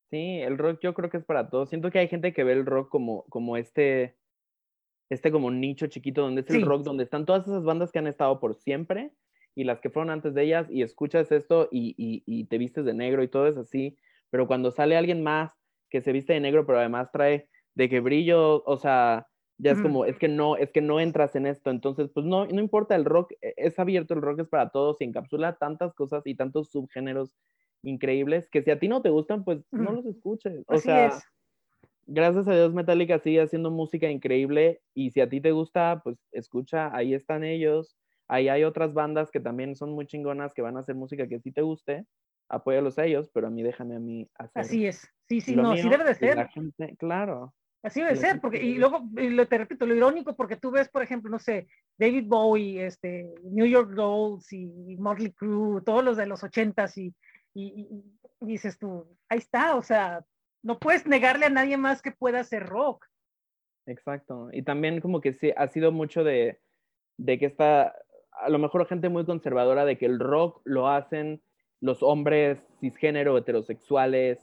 Sí, 0.09 0.39
el 0.41 0.57
rock 0.57 0.79
yo 0.81 0.93
creo 0.93 1.09
que 1.09 1.17
es 1.17 1.25
para 1.25 1.49
todos. 1.49 1.69
Siento 1.69 1.89
que 1.89 1.99
hay 1.99 2.07
gente 2.07 2.33
que 2.33 2.43
ve 2.43 2.53
el 2.53 2.65
rock 2.65 2.89
como, 2.89 3.23
como 3.29 3.57
este, 3.57 4.15
este 5.09 5.31
como 5.31 5.49
nicho 5.49 5.87
chiquito 5.87 6.21
donde 6.21 6.41
es 6.41 6.49
el 6.49 6.65
rock, 6.65 6.83
donde 6.83 7.03
están 7.03 7.25
todas 7.25 7.47
esas 7.47 7.63
bandas 7.63 7.91
que 7.91 7.99
han 7.99 8.07
estado 8.07 8.39
por 8.39 8.55
siempre 8.55 9.11
y 9.55 9.63
las 9.63 9.79
que 9.79 9.89
fueron 9.89 10.09
antes 10.09 10.33
de 10.33 10.43
ellas 10.43 10.67
y 10.69 10.81
escuchas 10.81 11.31
esto 11.31 11.67
y, 11.71 11.95
y, 11.97 12.23
y 12.25 12.45
te 12.45 12.57
vistes 12.57 12.85
de 12.85 12.93
negro 12.93 13.23
y 13.23 13.27
todo 13.27 13.47
es 13.47 13.57
así. 13.57 13.97
Pero 14.29 14.47
cuando 14.47 14.71
sale 14.71 14.97
alguien 14.97 15.23
más 15.23 15.51
que 15.89 16.01
se 16.01 16.11
viste 16.11 16.33
de 16.33 16.39
negro, 16.39 16.65
pero 16.65 16.79
además 16.79 17.11
trae 17.11 17.49
de 17.75 17.89
que 17.89 17.99
brillo, 17.99 18.63
o 18.63 18.77
sea, 18.77 19.27
ya 19.57 19.71
es 19.71 19.81
como, 19.81 20.05
es 20.05 20.17
que 20.17 20.27
no, 20.27 20.57
es 20.57 20.71
que 20.71 20.81
no 20.81 20.99
entras 20.99 21.35
en 21.35 21.45
esto, 21.45 21.69
entonces, 21.69 22.09
pues 22.13 22.25
no, 22.25 22.45
no 22.45 22.59
importa, 22.59 22.95
el 22.95 23.05
rock 23.05 23.33
e, 23.41 23.53
es 23.57 23.77
abierto, 23.79 24.13
el 24.13 24.21
rock 24.21 24.41
es 24.41 24.47
para 24.47 24.69
todos 24.69 24.99
y 24.99 25.05
encapsula 25.05 25.57
tantas 25.57 25.93
cosas 25.93 26.25
y 26.25 26.35
tantos 26.35 26.71
subgéneros 26.71 27.35
increíbles 27.83 28.49
que 28.49 28.61
si 28.61 28.71
a 28.71 28.79
ti 28.79 28.87
no 28.87 29.01
te 29.01 29.09
gustan, 29.09 29.43
pues 29.43 29.59
no 29.71 29.91
los 29.91 30.05
escuches. 30.05 30.63
O 30.67 30.77
sea, 30.77 31.19
gracias 32.07 32.47
a 32.47 32.53
Dios 32.53 32.73
Metallica 32.73 33.19
sigue 33.19 33.41
haciendo 33.41 33.71
música 33.71 34.09
increíble 34.09 34.81
y 34.93 35.11
si 35.11 35.21
a 35.21 35.29
ti 35.29 35.41
te 35.41 35.51
gusta, 35.51 36.01
pues 36.03 36.17
escucha, 36.31 36.95
ahí 36.95 37.13
están 37.13 37.43
ellos, 37.43 37.97
ahí 38.27 38.49
hay 38.49 38.63
otras 38.63 38.93
bandas 38.93 39.31
que 39.31 39.39
también 39.39 39.75
son 39.75 39.91
muy 39.91 40.07
chingonas 40.07 40.53
que 40.53 40.61
van 40.61 40.77
a 40.77 40.81
hacer 40.81 40.95
música 40.95 41.27
que 41.27 41.39
sí 41.39 41.51
te 41.51 41.61
guste, 41.61 42.05
apóyalos 42.49 42.97
a 42.97 43.05
ellos, 43.05 43.29
pero 43.33 43.47
a 43.47 43.49
mí 43.49 43.63
déjame 43.63 43.95
a 43.95 43.99
mí 43.99 44.29
hacer. 44.35 44.61
Así 44.61 44.85
es, 44.87 45.07
sí, 45.27 45.41
sí, 45.41 45.55
no, 45.55 45.75
sí 45.75 45.89
debe 45.89 46.05
de 46.05 46.15
ser. 46.15 46.47
claro. 46.97 47.53
Así 47.83 47.99
debe 47.99 48.15
ser, 48.15 48.39
porque, 48.39 48.63
y 48.63 48.75
luego, 48.75 49.03
y 49.17 49.45
te 49.45 49.57
repito, 49.57 49.85
lo 49.85 49.93
irónico, 49.93 50.37
porque 50.37 50.55
tú 50.55 50.71
ves, 50.71 50.87
por 50.87 51.03
ejemplo, 51.03 51.29
no 51.29 51.37
sé, 51.37 51.67
David 51.97 52.25
Bowie, 52.27 52.85
este, 52.85 53.33
New 53.43 53.65
York 53.65 53.91
Dolls 53.91 54.53
y 54.53 54.95
Motley 54.97 55.33
Crue, 55.33 55.81
todos 55.81 56.01
los 56.01 56.15
de 56.15 56.25
los 56.25 56.43
ochentas, 56.45 56.97
y, 56.97 57.13
y, 57.53 57.87
y, 57.89 58.03
dices 58.39 58.79
tú, 58.79 59.05
ahí 59.27 59.39
está, 59.39 59.75
o 59.75 59.83
sea, 59.83 60.23
no 60.61 60.79
puedes 60.79 61.05
negarle 61.05 61.45
a 61.45 61.49
nadie 61.49 61.75
más 61.75 62.01
que 62.01 62.13
pueda 62.13 62.39
hacer 62.39 62.65
rock. 62.65 63.05
Exacto. 63.85 64.47
Y 64.53 64.61
también 64.61 65.01
como 65.01 65.19
que 65.19 65.33
sí, 65.33 65.51
ha 65.57 65.67
sido 65.67 65.91
mucho 65.91 66.23
de, 66.23 66.61
de 67.17 67.37
que 67.37 67.47
está, 67.47 67.93
a 68.31 68.49
lo 68.49 68.59
mejor 68.59 68.87
gente 68.87 69.09
muy 69.09 69.25
conservadora, 69.25 69.83
de 69.83 69.97
que 69.97 70.05
el 70.05 70.19
rock 70.19 70.61
lo 70.63 70.87
hacen 70.87 71.41
los 71.81 72.01
hombres 72.01 72.65
cisgénero, 72.79 73.37
heterosexuales, 73.37 74.39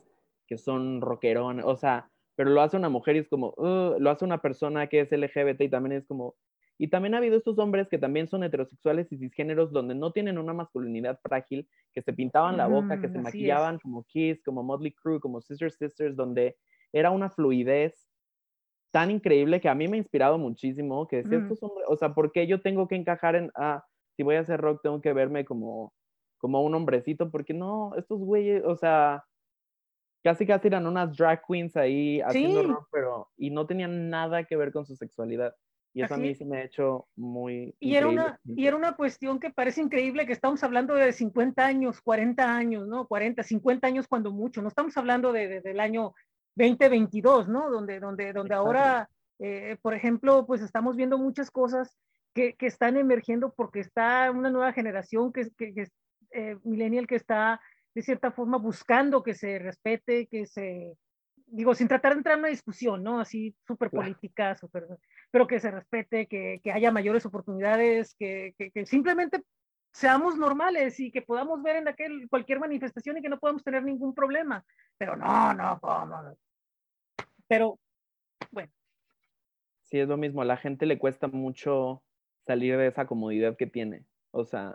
que 0.47 0.59
son 0.59 1.01
rockerones, 1.01 1.65
o 1.65 1.77
sea, 1.77 2.10
pero 2.41 2.53
lo 2.53 2.63
hace 2.63 2.79
una 2.79 2.89
mujer 2.89 3.17
y 3.17 3.19
es 3.19 3.29
como, 3.29 3.53
lo 3.59 4.11
hace 4.11 4.25
una 4.25 4.41
persona 4.41 4.87
que 4.87 5.01
es 5.01 5.13
LGBT 5.13 5.61
y 5.61 5.69
también 5.69 6.01
es 6.01 6.07
como, 6.07 6.37
y 6.79 6.89
también 6.89 7.13
ha 7.13 7.19
habido 7.19 7.37
estos 7.37 7.59
hombres 7.59 7.87
que 7.91 7.99
también 7.99 8.29
son 8.29 8.43
heterosexuales 8.43 9.13
y 9.13 9.19
cisgéneros 9.19 9.73
donde 9.73 9.95
no 9.95 10.11
tienen 10.11 10.39
una 10.39 10.55
masculinidad 10.55 11.21
frágil, 11.23 11.69
que 11.93 12.01
se 12.01 12.15
pintaban 12.15 12.57
la 12.57 12.67
boca, 12.67 12.99
que 12.99 13.11
se 13.11 13.19
maquillaban 13.19 13.79
como 13.79 14.05
Kiss, 14.05 14.43
como 14.43 14.63
Motley 14.63 14.95
Crue, 14.95 15.21
como 15.21 15.43
Sister 15.43 15.71
Sisters, 15.71 16.17
donde 16.17 16.57
era 16.95 17.11
una 17.11 17.29
fluidez 17.29 18.09
tan 18.91 19.11
increíble 19.11 19.61
que 19.61 19.69
a 19.69 19.75
mí 19.75 19.87
me 19.87 19.97
ha 19.97 19.99
inspirado 19.99 20.39
muchísimo, 20.39 21.07
que 21.09 21.17
decía, 21.17 21.41
estos 21.41 21.63
hombres, 21.63 21.85
o 21.91 21.97
sea, 21.99 22.15
¿por 22.15 22.33
qué 22.33 22.47
yo 22.47 22.63
tengo 22.63 22.89
que 22.89 22.95
encajar 22.95 23.37
en, 23.37 23.51
ah, 23.55 23.85
si 24.17 24.23
voy 24.23 24.37
a 24.37 24.41
hacer 24.41 24.63
rock 24.63 24.81
tengo 24.83 25.03
que 25.03 25.13
verme 25.13 25.45
como, 25.45 25.93
como 26.39 26.65
un 26.65 26.75
hombrecito? 26.75 27.31
Porque 27.31 27.53
no, 27.53 27.95
estos 27.99 28.19
güeyes, 28.19 28.65
o 28.65 28.77
sea, 28.77 29.25
casi 30.23 30.47
casi 30.47 30.69
eran 30.69 30.87
unas 30.87 31.17
drag 31.17 31.43
queens 31.47 31.77
ahí 31.77 32.21
haciendo 32.21 32.63
rock, 32.63 32.89
pero, 32.93 33.29
y 33.37 33.51
no 33.51 33.67
tenían 33.67 34.11
nada 34.11 34.45
que 34.45 34.57
ver 34.57 34.73
con 34.73 34.87
su 34.87 34.97
sexualidad. 34.97 35.55
Y 35.93 36.03
eso 36.03 36.15
a 36.15 36.19
mí 36.19 36.35
sí 36.37 36.45
me 36.45 36.59
ha 36.59 36.65
hecho 36.65 37.09
muy... 37.17 37.75
Y 37.81 37.97
era, 37.97 38.07
una, 38.07 38.39
y 38.45 38.67
era 38.67 38.77
una 38.77 38.95
cuestión 38.95 39.41
que 39.41 39.51
parece 39.51 39.81
increíble 39.81 40.25
que 40.25 40.33
estamos 40.33 40.63
hablando 40.63 40.95
de 40.95 41.13
50 41.13 41.67
años, 41.67 42.01
40 42.01 42.57
años, 42.57 42.87
¿no? 42.87 43.09
40, 43.09 43.43
50 43.43 43.87
años 43.89 44.07
cuando 44.07 44.31
mucho, 44.31 44.63
no 44.63 44.69
estamos 44.69 44.97
hablando 44.97 45.33
de, 45.33 45.61
del 45.61 45.81
año 45.81 46.15
2022, 46.55 47.49
¿no? 47.49 47.71
Donde, 47.71 47.99
donde, 47.99 48.33
donde 48.33 48.55
ahora, 48.55 49.09
eh, 49.41 49.79
por 49.83 49.95
ejemplo, 49.95 50.47
pues 50.47 50.63
estamos 50.63 50.95
viendo 50.97 51.19
muchas 51.19 51.51
cosas 51.51 51.97
que, 52.35 52.55
que, 52.55 52.67
están 52.67 52.97
emergiendo 52.97 53.53
porque 53.53 53.81
está 53.81 54.31
una 54.31 54.51
nueva 54.51 54.73
generación 54.73 55.33
que, 55.33 55.51
que, 55.59 55.75
que 55.75 55.89
eh, 56.33 56.57
millennial 56.63 57.09
que 57.09 57.17
está 57.17 57.61
de 57.95 58.03
cierta 58.03 58.31
forma 58.31 58.59
buscando 58.59 59.23
que 59.23 59.35
se 59.35 59.59
respete, 59.59 60.27
que 60.27 60.47
se, 60.47 60.97
digo, 61.51 61.75
sin 61.75 61.89
tratar 61.89 62.13
de 62.13 62.19
entrar 62.19 62.35
en 62.35 62.41
una 62.41 62.49
discusión, 62.49 63.03
¿no? 63.03 63.21
Así 63.21 63.55
súper 63.67 63.91
política, 63.91 64.57
súper, 64.57 64.87
pero 65.31 65.47
que 65.47 65.61
se 65.61 65.71
respete, 65.71 66.27
que, 66.27 66.61
que 66.63 66.73
haya 66.73 66.93
mayores 66.93 67.27
oportunidades, 67.27 68.15
que, 68.15 68.55
que, 68.57 68.87
simplemente 68.87 69.43
seamos 69.93 70.37
normales 70.37 71.01
y 71.01 71.11
que 71.11 71.23
podamos 71.23 71.63
ver 71.63 71.77
en 71.77 71.89
aquel 71.89 72.29
cualquier 72.29 72.61
manifestación 72.61 73.19
y 73.19 73.23
que 73.23 73.29
no 73.29 73.39
podamos 73.39 73.65
tener 73.65 73.83
ningún 73.83 74.15
problema. 74.15 74.65
Pero 74.97 75.17
no, 75.17 75.55
no, 75.55 75.81
¿cómo? 75.81 76.37
Pero, 77.49 77.79
bueno. 78.53 78.71
Sí, 79.83 79.99
es 79.99 80.09
lo 80.09 80.17
mismo. 80.17 80.43
A 80.43 80.45
la 80.45 80.57
gente 80.57 80.87
le 80.87 80.99
cuesta 80.99 81.27
mucho 81.27 82.05
salir 82.47 82.77
de 82.77 82.87
esa 82.87 83.07
comodidad 83.07 83.57
que 83.57 83.67
tiene. 83.67 84.05
O 84.31 84.45
sea, 84.45 84.73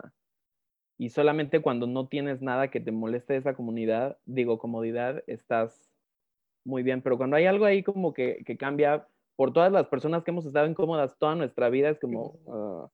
y 0.98 1.10
solamente 1.10 1.60
cuando 1.60 1.86
no 1.86 2.08
tienes 2.08 2.40
nada 2.40 2.68
que 2.68 2.80
te 2.80 2.92
moleste 2.92 3.36
esa 3.36 3.54
comunidad, 3.54 4.18
digo, 4.24 4.58
comodidad, 4.58 5.22
estás 5.26 5.90
muy 6.64 6.82
bien. 6.82 7.02
Pero 7.02 7.16
cuando 7.16 7.36
hay 7.36 7.46
algo 7.46 7.64
ahí 7.64 7.82
como 7.82 8.12
que, 8.12 8.42
que 8.44 8.56
cambia 8.56 9.06
por 9.36 9.52
todas 9.52 9.70
las 9.70 9.86
personas 9.88 10.24
que 10.24 10.30
hemos 10.30 10.46
estado 10.46 10.66
incómodas 10.66 11.18
toda 11.18 11.34
nuestra 11.34 11.68
vida, 11.68 11.90
es 11.90 12.00
como, 12.00 12.38
uh, 12.46 12.90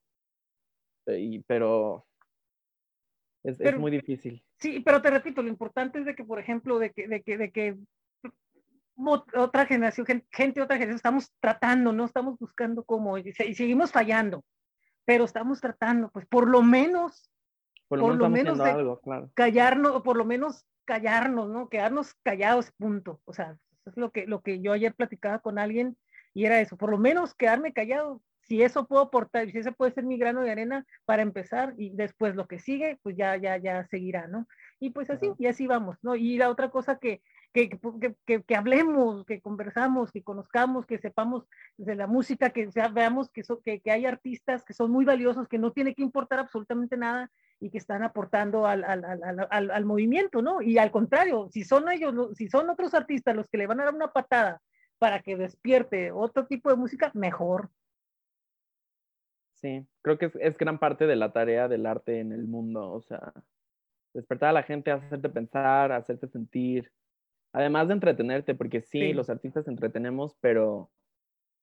y, 1.11 1.39
pero 1.43 2.05
es, 3.43 3.59
es, 3.59 3.77
muy 3.77 3.91
difícil. 3.91 4.43
Sí, 4.59 4.81
pero 4.81 5.01
te 5.01 5.09
repito, 5.09 5.41
lo 5.41 5.49
importante 5.49 5.99
es 5.99 6.05
de 6.05 6.15
que, 6.15 6.23
por 6.23 6.39
ejemplo, 6.39 6.79
de 6.79 6.91
que, 6.91 7.07
de 7.07 7.21
que, 7.21 7.37
de 7.37 7.51
que 7.51 7.77
otra 9.35 9.65
generación, 9.65 10.05
gente 10.05 10.59
de 10.59 10.61
otra 10.61 10.77
generación, 10.77 10.95
estamos 10.95 11.31
tratando, 11.39 11.91
no 11.91 12.05
estamos 12.05 12.37
buscando 12.37 12.83
cómo, 12.83 13.17
y, 13.17 13.31
seguimos 13.33 13.91
fallando, 13.91 14.43
pero 15.05 15.25
estamos 15.25 15.59
tratando, 15.59 16.09
pues 16.11 16.25
por 16.25 16.47
lo 16.47 16.61
menos, 16.61 17.29
por 17.99 18.15
lo 18.15 18.29
menos, 18.29 18.59
algo, 18.59 18.99
claro. 18.99 19.29
callarnos, 19.33 20.01
por 20.01 20.17
lo 20.17 20.25
menos 20.25 20.65
callarnos, 20.85 21.49
¿no? 21.49 21.69
Quedarnos 21.69 22.13
callados, 22.23 22.71
punto. 22.77 23.21
O 23.25 23.33
sea, 23.33 23.57
es 23.85 23.97
lo 23.97 24.11
que, 24.11 24.27
lo 24.27 24.41
que 24.41 24.61
yo 24.61 24.71
ayer 24.71 24.93
platicaba 24.93 25.39
con 25.39 25.59
alguien 25.59 25.97
y 26.33 26.45
era 26.45 26.59
eso, 26.59 26.77
por 26.77 26.89
lo 26.89 26.97
menos 26.97 27.35
quedarme 27.35 27.73
callado, 27.73 28.21
si 28.41 28.61
eso 28.61 28.87
puedo 28.87 29.03
aportar, 29.03 29.49
si 29.49 29.57
ese 29.57 29.71
puede 29.71 29.91
ser 29.91 30.03
mi 30.03 30.17
grano 30.17 30.41
de 30.41 30.51
arena 30.51 30.85
para 31.05 31.21
empezar 31.21 31.73
y 31.77 31.91
después 31.91 32.35
lo 32.35 32.47
que 32.47 32.59
sigue, 32.59 32.99
pues 33.03 33.15
ya, 33.15 33.37
ya, 33.37 33.57
ya 33.57 33.85
seguirá, 33.87 34.27
¿no? 34.27 34.47
Y 34.79 34.89
pues 34.89 35.09
así, 35.09 35.31
y 35.37 35.45
así 35.45 35.67
vamos, 35.67 35.97
¿no? 36.01 36.15
Y 36.15 36.37
la 36.37 36.49
otra 36.49 36.69
cosa 36.69 36.97
que, 36.97 37.21
que, 37.53 37.69
que, 38.25 38.43
que, 38.43 38.55
hablemos, 38.55 39.25
que 39.25 39.39
conversamos, 39.39 40.11
que 40.11 40.23
conozcamos, 40.23 40.87
que 40.87 40.97
sepamos 40.97 41.47
de 41.77 41.95
la 41.95 42.07
música, 42.07 42.49
que 42.49 42.67
veamos 42.91 43.29
que, 43.29 43.81
hay 43.91 44.05
artistas 44.05 44.65
que 44.65 44.73
son 44.73 44.91
muy 44.91 45.05
valiosos, 45.05 45.47
que 45.47 45.59
no 45.59 45.71
tiene 45.71 45.93
que 45.93 46.01
importar 46.01 46.39
absolutamente 46.39 46.97
nada 46.97 47.31
y 47.59 47.69
que 47.69 47.77
están 47.77 48.03
aportando 48.03 48.65
al, 48.65 48.83
al, 48.83 49.05
al, 49.49 49.71
al 49.71 49.85
movimiento, 49.85 50.41
¿no? 50.41 50.61
Y 50.61 50.79
al 50.79 50.91
contrario, 50.91 51.47
si 51.51 51.63
son 51.63 51.89
ellos, 51.91 52.35
si 52.35 52.49
son 52.49 52.69
otros 52.71 52.93
artistas 52.95 53.35
los 53.35 53.47
que 53.47 53.59
le 53.59 53.67
van 53.67 53.79
a 53.79 53.85
dar 53.85 53.93
una 53.93 54.11
patada 54.11 54.59
para 54.97 55.21
que 55.21 55.37
despierte 55.37 56.11
otro 56.11 56.47
tipo 56.47 56.71
de 56.71 56.75
música, 56.75 57.11
mejor. 57.13 57.69
Sí, 59.53 59.85
creo 60.01 60.17
que 60.17 60.25
es, 60.25 60.35
es 60.37 60.57
gran 60.57 60.79
parte 60.79 61.05
de 61.05 61.15
la 61.15 61.31
tarea 61.31 61.67
del 61.67 61.85
arte 61.85 62.19
en 62.19 62.31
el 62.31 62.47
mundo, 62.47 62.91
o 62.91 63.01
sea, 63.01 63.31
despertar 64.13 64.49
a 64.49 64.53
la 64.53 64.63
gente, 64.63 64.91
hacerte 64.91 65.29
pensar, 65.29 65.91
hacerte 65.91 66.27
sentir, 66.27 66.91
además 67.53 67.87
de 67.87 67.93
entretenerte, 67.93 68.55
porque 68.55 68.81
sí, 68.81 69.13
los 69.13 69.29
artistas 69.29 69.67
entretenemos, 69.67 70.35
pero, 70.41 70.89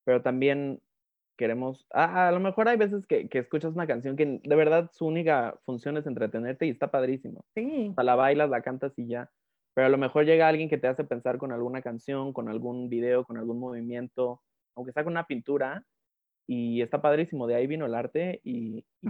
pero 0.03 0.21
también 0.21 0.81
queremos, 1.37 1.85
a 1.91 2.31
lo 2.31 2.39
mejor 2.39 2.69
hay 2.69 2.77
veces 2.77 3.05
que, 3.07 3.27
que, 3.27 3.39
escuchas 3.39 3.73
una 3.73 3.87
canción 3.87 4.15
que 4.15 4.39
de 4.43 4.55
verdad 4.55 4.89
su 4.93 5.05
única 5.05 5.59
función 5.65 5.97
es 5.97 6.07
entretenerte 6.07 6.65
y 6.65 6.69
está 6.69 6.91
padrísimo. 6.91 7.45
Sí. 7.55 7.89
O 7.91 7.93
sea, 7.93 8.03
la 8.03 8.15
bailas, 8.15 8.49
la 8.49 8.61
cantas 8.61 8.93
y 8.97 9.07
ya. 9.07 9.29
Pero 9.73 9.87
a 9.87 9.89
lo 9.89 9.97
mejor 9.97 10.25
llega 10.25 10.47
alguien 10.47 10.69
que 10.69 10.77
te 10.77 10.87
hace 10.87 11.03
pensar 11.03 11.37
con 11.37 11.51
alguna 11.51 11.81
canción, 11.81 12.33
con 12.33 12.49
algún 12.49 12.89
video, 12.89 13.23
con 13.23 13.37
algún 13.37 13.59
movimiento, 13.59 14.41
aunque 14.75 14.91
sea 14.91 15.03
con 15.03 15.13
una 15.13 15.27
pintura, 15.27 15.85
y 16.45 16.81
está 16.81 17.01
padrísimo. 17.01 17.47
De 17.47 17.55
ahí 17.55 17.67
vino 17.67 17.85
el 17.85 17.95
arte 17.95 18.41
y, 18.43 18.85
y, 19.01 19.09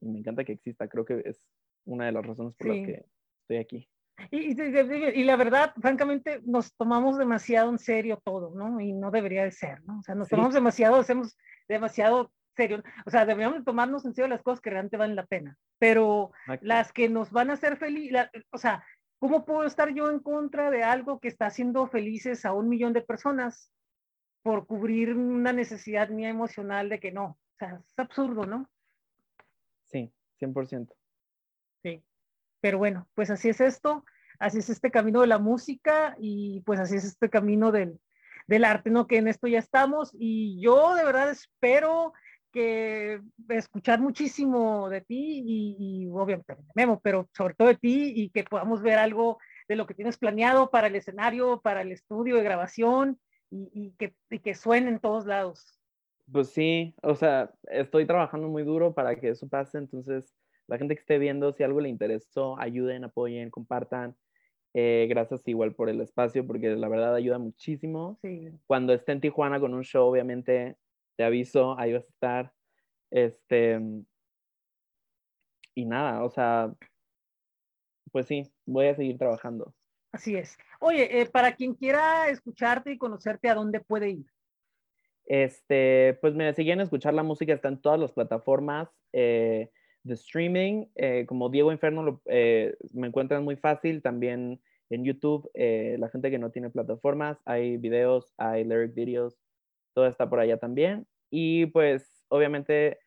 me 0.00 0.18
encanta 0.18 0.44
que 0.44 0.52
exista. 0.52 0.88
Creo 0.88 1.04
que 1.04 1.22
es 1.24 1.42
una 1.84 2.06
de 2.06 2.12
las 2.12 2.24
razones 2.24 2.54
por 2.54 2.68
las 2.68 2.86
que 2.86 3.04
estoy 3.42 3.56
aquí. 3.56 3.88
Y, 4.30 4.60
y, 4.60 5.24
la 5.24 5.36
verdad, 5.36 5.72
francamente, 5.80 6.40
nos 6.44 6.74
tomamos 6.74 7.18
demasiado 7.18 7.70
en 7.70 7.78
serio 7.78 8.20
todo, 8.24 8.54
¿no? 8.54 8.80
Y 8.80 8.92
no 8.92 9.10
debería 9.10 9.44
de 9.44 9.52
ser, 9.52 9.82
¿no? 9.84 10.00
O 10.00 10.02
sea, 10.02 10.14
nos 10.14 10.28
tomamos 10.28 10.54
demasiado, 10.54 10.96
hacemos 10.96 11.36
demasiado 11.68 12.32
serio. 12.56 12.82
O 13.06 13.10
sea, 13.10 13.24
deberíamos 13.24 13.64
tomarnos 13.64 14.04
en 14.04 14.14
serio 14.14 14.28
las 14.28 14.42
cosas 14.42 14.60
que 14.60 14.70
realmente 14.70 14.96
valen 14.96 15.16
la 15.16 15.26
pena. 15.26 15.56
Pero 15.78 16.32
las 16.60 16.92
que 16.92 17.08
nos 17.08 17.30
van 17.30 17.50
a 17.50 17.54
hacer 17.54 17.76
feliz, 17.76 18.12
o 18.50 18.58
sea, 18.58 18.84
¿cómo 19.18 19.44
puedo 19.44 19.64
estar 19.64 19.94
yo 19.94 20.10
en 20.10 20.18
contra 20.18 20.70
de 20.70 20.82
algo 20.82 21.20
que 21.20 21.28
está 21.28 21.46
haciendo 21.46 21.86
felices 21.86 22.44
a 22.44 22.52
un 22.52 22.68
millón 22.68 22.92
de 22.92 23.02
personas 23.02 23.72
por 24.42 24.66
cubrir 24.66 25.14
una 25.14 25.52
necesidad 25.52 26.08
mía 26.08 26.28
emocional 26.28 26.88
de 26.88 26.98
que 26.98 27.12
no? 27.12 27.24
O 27.24 27.56
sea, 27.58 27.80
es 27.86 27.98
absurdo, 27.98 28.44
¿no? 28.44 28.68
Sí, 29.84 30.12
100%. 30.40 30.97
Pero 32.60 32.78
bueno, 32.78 33.08
pues 33.14 33.30
así 33.30 33.48
es 33.48 33.60
esto, 33.60 34.04
así 34.38 34.58
es 34.58 34.70
este 34.70 34.90
camino 34.90 35.20
de 35.20 35.26
la 35.26 35.38
música 35.38 36.16
y 36.18 36.60
pues 36.62 36.80
así 36.80 36.96
es 36.96 37.04
este 37.04 37.30
camino 37.30 37.72
del, 37.72 37.98
del 38.46 38.64
arte, 38.64 38.90
¿no? 38.90 39.06
Que 39.06 39.18
en 39.18 39.28
esto 39.28 39.46
ya 39.46 39.58
estamos 39.58 40.10
y 40.18 40.60
yo 40.60 40.94
de 40.94 41.04
verdad 41.04 41.30
espero 41.30 42.12
que 42.52 43.20
escuchar 43.50 44.00
muchísimo 44.00 44.88
de 44.88 45.02
ti 45.02 45.42
y, 45.44 45.76
y 45.78 46.08
obviamente 46.08 46.56
Memo, 46.74 47.00
pero 47.00 47.28
sobre 47.36 47.54
todo 47.54 47.68
de 47.68 47.76
ti 47.76 48.12
y 48.16 48.30
que 48.30 48.44
podamos 48.44 48.82
ver 48.82 48.98
algo 48.98 49.38
de 49.68 49.76
lo 49.76 49.86
que 49.86 49.94
tienes 49.94 50.16
planeado 50.16 50.70
para 50.70 50.86
el 50.86 50.96
escenario, 50.96 51.60
para 51.60 51.82
el 51.82 51.92
estudio 51.92 52.36
de 52.36 52.42
grabación 52.42 53.20
y, 53.50 53.70
y 53.72 53.90
que, 53.92 54.14
y 54.30 54.38
que 54.38 54.54
suene 54.54 54.88
en 54.88 54.98
todos 54.98 55.26
lados. 55.26 55.78
Pues 56.32 56.48
sí, 56.48 56.94
o 57.02 57.14
sea, 57.14 57.50
estoy 57.64 58.06
trabajando 58.06 58.48
muy 58.48 58.62
duro 58.62 58.94
para 58.94 59.16
que 59.16 59.30
eso 59.30 59.48
pase, 59.48 59.78
entonces 59.78 60.34
la 60.68 60.78
gente 60.78 60.94
que 60.94 61.00
esté 61.00 61.18
viendo, 61.18 61.52
si 61.52 61.64
algo 61.64 61.80
le 61.80 61.88
interesó, 61.88 62.58
ayuden, 62.60 63.04
apoyen, 63.04 63.50
compartan. 63.50 64.16
Eh, 64.74 65.06
gracias 65.08 65.48
igual 65.48 65.74
por 65.74 65.88
el 65.88 66.00
espacio, 66.00 66.46
porque 66.46 66.68
la 66.76 66.88
verdad 66.88 67.14
ayuda 67.14 67.38
muchísimo. 67.38 68.18
Sí. 68.22 68.50
Cuando 68.66 68.92
esté 68.92 69.12
en 69.12 69.20
Tijuana 69.20 69.58
con 69.58 69.72
un 69.74 69.82
show, 69.82 70.06
obviamente 70.06 70.76
te 71.16 71.24
aviso, 71.24 71.76
ahí 71.78 71.94
vas 71.94 72.04
a 72.04 72.08
estar. 72.08 72.52
Este, 73.10 73.80
y 75.74 75.86
nada, 75.86 76.22
o 76.22 76.28
sea, 76.28 76.72
pues 78.12 78.26
sí, 78.26 78.42
voy 78.66 78.88
a 78.88 78.94
seguir 78.94 79.16
trabajando. 79.16 79.74
Así 80.12 80.36
es. 80.36 80.58
Oye, 80.80 81.20
eh, 81.20 81.26
para 81.26 81.54
quien 81.56 81.74
quiera 81.74 82.28
escucharte 82.28 82.92
y 82.92 82.98
conocerte, 82.98 83.48
¿a 83.48 83.54
dónde 83.54 83.80
puede 83.80 84.10
ir? 84.10 84.26
Este, 85.24 86.18
pues 86.20 86.34
me 86.34 86.52
siguen 86.54 86.80
escuchar 86.80 87.14
la 87.14 87.22
música, 87.22 87.52
está 87.52 87.68
en 87.68 87.80
todas 87.80 88.00
las 88.00 88.12
plataformas 88.12 88.88
eh, 89.12 89.70
de 90.08 90.14
streaming. 90.14 90.86
Eh, 90.96 91.24
como 91.26 91.48
Diego 91.48 91.72
Inferno 91.72 92.02
lo, 92.02 92.22
me 92.26 93.06
encuentran 93.06 93.44
muy 93.44 93.56
fácil. 93.56 94.02
También 94.02 94.60
en 94.90 95.04
YouTube, 95.04 95.50
eh, 95.54 95.96
la 95.98 96.08
gente 96.08 96.30
que 96.30 96.38
no 96.38 96.50
tiene 96.50 96.70
plataformas, 96.70 97.38
hay 97.44 97.76
videos, 97.76 98.32
hay 98.38 98.64
lyric 98.64 98.94
videos, 98.94 99.38
todo 99.94 100.06
está 100.06 100.28
por 100.28 100.40
allá 100.40 100.56
también. 100.56 101.06
Y 101.30 101.66
pues 101.66 102.24
obviamente 102.28 102.98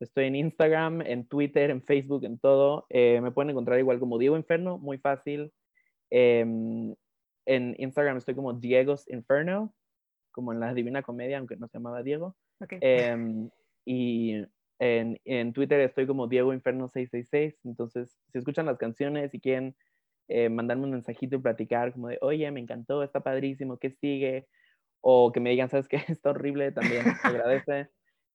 estoy 0.00 0.26
en 0.26 0.36
Instagram, 0.36 1.02
en 1.02 1.26
Twitter, 1.26 1.70
en 1.70 1.82
Facebook, 1.82 2.24
en 2.24 2.38
todo. 2.38 2.86
Eh, 2.88 3.20
me 3.20 3.32
pueden 3.32 3.50
encontrar 3.50 3.78
igual 3.78 3.98
como 4.00 4.18
Diego 4.18 4.36
Inferno, 4.36 4.78
muy 4.78 4.98
fácil. 4.98 5.52
Em, 6.10 6.94
en 7.44 7.74
Instagram 7.78 8.16
estoy 8.16 8.34
como 8.34 8.54
Diego's 8.54 9.08
Inferno, 9.08 9.74
como 10.32 10.52
en 10.52 10.60
la 10.60 10.72
Divina 10.72 11.02
Comedia, 11.02 11.38
aunque 11.38 11.56
no 11.56 11.68
se 11.68 11.78
llamaba 11.78 12.02
Diego. 12.02 12.36
Em, 12.80 13.50
y 13.84 14.42
en, 14.78 15.20
en, 15.24 15.52
Twitter 15.52 15.80
estoy 15.80 16.06
como 16.06 16.26
Diego 16.26 16.52
Inferno 16.52 16.88
666. 16.88 17.60
Entonces, 17.64 18.18
si 18.32 18.38
escuchan 18.38 18.66
las 18.66 18.78
canciones 18.78 19.32
y 19.34 19.40
quieren 19.40 19.74
eh, 20.28 20.48
mandarme 20.48 20.84
un 20.84 20.92
mensajito 20.92 21.36
y 21.36 21.40
platicar 21.40 21.92
como 21.92 22.08
de, 22.08 22.18
oye, 22.20 22.50
me 22.50 22.60
encantó, 22.60 23.02
está 23.02 23.20
padrísimo, 23.20 23.78
¿qué 23.78 23.90
sigue? 23.90 24.46
O 25.00 25.32
que 25.32 25.40
me 25.40 25.50
digan, 25.50 25.70
¿sabes 25.70 25.88
qué? 25.88 25.96
Está 26.08 26.30
horrible, 26.30 26.72
también 26.72 27.04
agradece. 27.22 27.88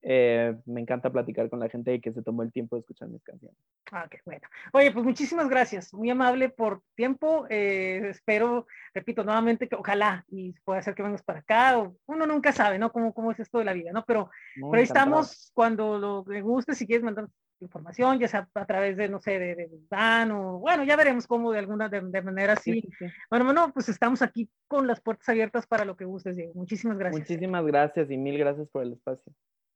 Eh, 0.04 0.56
me 0.66 0.82
encanta 0.82 1.12
platicar 1.12 1.50
con 1.50 1.60
la 1.60 1.70
gente 1.70 2.02
que 2.02 2.12
se 2.12 2.24
tomó 2.24 2.42
el 2.42 2.52
tiempo 2.52 2.76
de 2.76 2.80
escuchar 2.80 3.08
mis 3.10 3.24
canciones. 3.24 3.58
Ah, 3.92 4.08
qué 4.10 4.20
bueno. 4.26 4.48
Oye, 4.74 4.92
pues 4.92 5.06
muchísimas 5.06 5.48
gracias, 5.48 5.94
muy 5.94 6.10
amable 6.10 6.50
por 6.50 6.82
tiempo. 6.96 7.46
Eh, 7.50 8.02
espero, 8.10 8.66
repito 8.94 9.24
nuevamente, 9.24 9.68
que 9.68 9.76
ojalá 9.76 10.26
y 10.30 10.54
pueda 10.64 10.82
ser 10.82 10.96
que 10.96 11.04
vengas 11.04 11.22
para 11.22 11.40
acá. 11.40 11.78
O, 11.78 11.96
uno 12.08 12.26
nunca 12.26 12.52
sabe, 12.52 12.80
¿no? 12.80 12.92
Cómo, 12.92 13.14
cómo 13.14 13.32
es 13.32 13.40
esto 13.40 13.60
de 13.60 13.66
la 13.66 13.74
vida, 13.74 13.92
¿no? 13.92 14.04
Pero, 14.06 14.32
pero 14.56 14.74
ahí 14.74 14.84
estamos 14.84 15.52
cuando 15.54 16.00
lo 16.00 16.24
que 16.24 16.42
guste, 16.42 16.74
si 16.74 16.88
quieres 16.88 17.04
mandar 17.04 17.28
información, 17.60 18.20
ya 18.20 18.28
sea 18.28 18.50
a 18.56 18.66
través 18.66 18.98
de, 18.98 19.08
no 19.08 19.20
sé, 19.20 19.38
de, 19.38 19.56
de 19.56 19.70
Dan 19.90 20.32
o, 20.32 20.60
bueno, 20.60 20.84
ya 20.84 20.96
veremos 20.96 21.28
cómo 21.28 21.52
de 21.52 21.60
alguna 21.60 21.90
de, 21.90 22.22
manera 22.22 22.54
así. 22.54 22.84
Bueno, 23.30 23.46
bueno, 23.46 23.72
pues 23.72 23.88
estamos 23.90 24.22
aquí 24.22 24.50
con 24.68 24.88
las 24.88 25.00
puertas 25.00 25.30
abiertas 25.30 25.68
para 25.68 25.86
lo 25.86 25.96
que 25.96 26.06
gustes, 26.06 26.36
Diego. 26.36 26.54
Muchísimas 26.56 26.98
gracias. 26.98 27.22
Muchísimas 27.22 27.66
gracias 27.66 28.10
y 28.10 28.18
mil 28.18 28.38
gracias 28.38 28.68
por 28.70 28.84
el 28.84 28.94
espacio. 28.94 29.32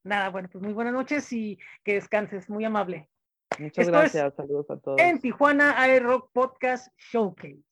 Nada, 0.05 0.29
bueno, 0.29 0.47
pues 0.51 0.63
muy 0.63 0.71
buenas 0.71 0.93
noches 0.93 1.33
y 1.33 1.57
que 1.83 1.95
descanses, 1.95 2.47
muy 2.47 2.63
amable. 2.63 3.09
Muchas 3.57 3.87
gracias, 3.87 4.35
saludos 4.35 4.69
a 4.69 4.77
todos. 4.77 4.99
En 4.99 5.19
Tijuana 5.19 5.83
Air 5.83 6.03
Rock 6.03 6.29
Podcast 6.31 6.93
Showcase. 6.97 7.63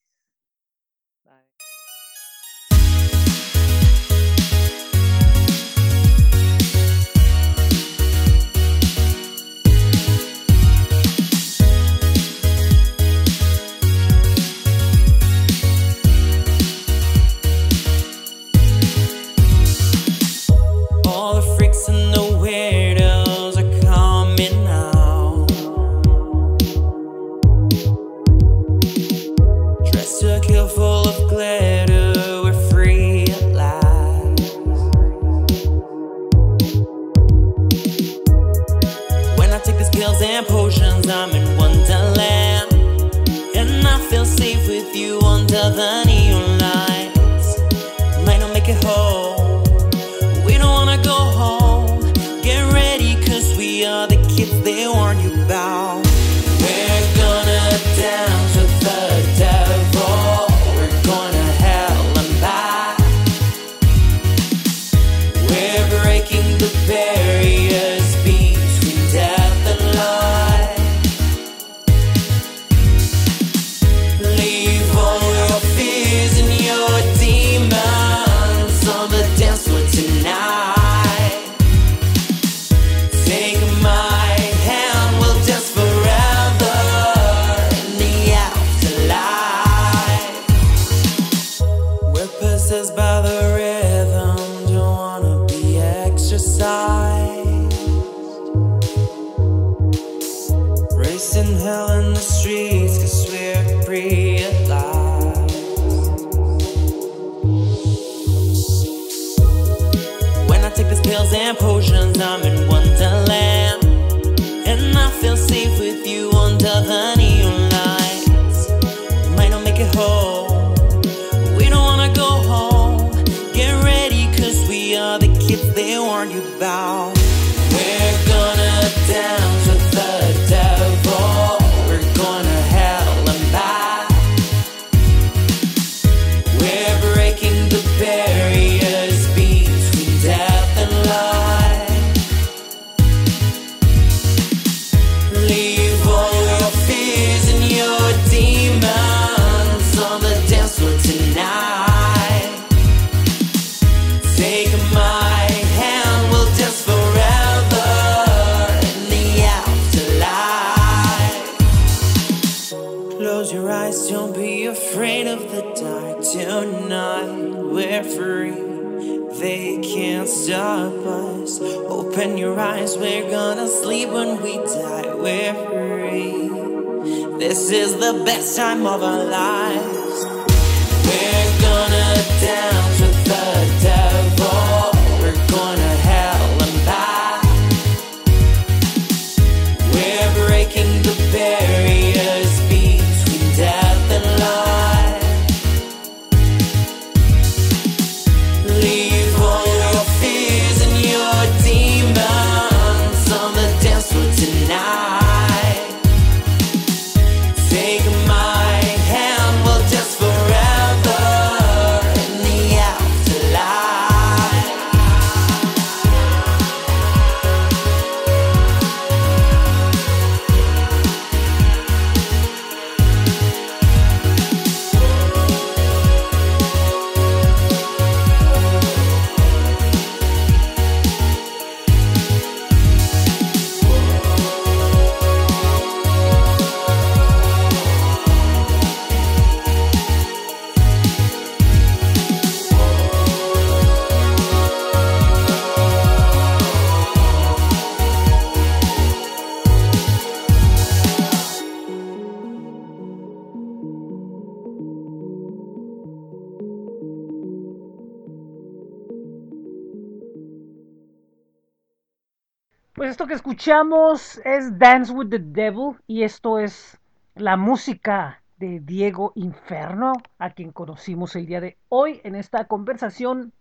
Que 263.28 263.36
escuchamos 263.36 264.41
es 264.43 264.78
Dance 264.78 265.13
with 265.13 265.30
the 265.30 265.39
Devil 265.39 265.95
y 266.07 266.24
esto 266.24 266.59
es 266.59 266.99
la 267.36 267.55
música 267.55 268.41
de 268.57 268.82
Diego 268.82 269.32
Inferno, 269.36 270.11
a 270.39 270.49
quien 270.49 270.71
conocimos 270.71 271.36
el 271.38 271.45
día 271.45 271.61
de 271.61 271.78
hoy 271.88 272.19
en 272.26 272.36
esta 272.36 272.65
conversación, 272.65 273.53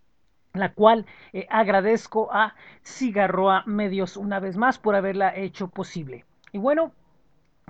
la 0.53 0.73
cual 0.73 1.07
eh, 1.33 1.47
agradezco 1.49 2.33
a 2.33 2.57
Cigarroa 2.85 3.63
Medios 3.67 4.17
una 4.17 4.41
vez 4.41 4.57
más 4.57 4.79
por 4.79 4.97
haberla 4.97 5.37
hecho 5.37 5.69
posible. 5.69 6.25
Y 6.51 6.59
bueno, 6.59 6.91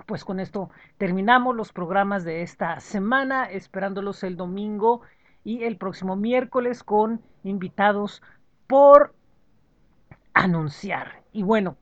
pues 0.07 0.25
con 0.25 0.39
esto 0.39 0.71
terminamos 0.97 1.55
los 1.55 1.73
programas 1.73 2.23
de 2.23 2.41
esta 2.41 2.79
semana, 2.79 3.45
esperándolos 3.45 4.23
el 4.23 4.35
domingo 4.35 5.01
y 5.43 5.63
el 5.63 5.77
próximo 5.77 6.15
miércoles 6.15 6.81
con 6.83 7.21
invitados 7.43 8.23
por 8.65 9.13
anunciar. 10.33 11.21
Y 11.31 11.43
bueno, 11.43 11.77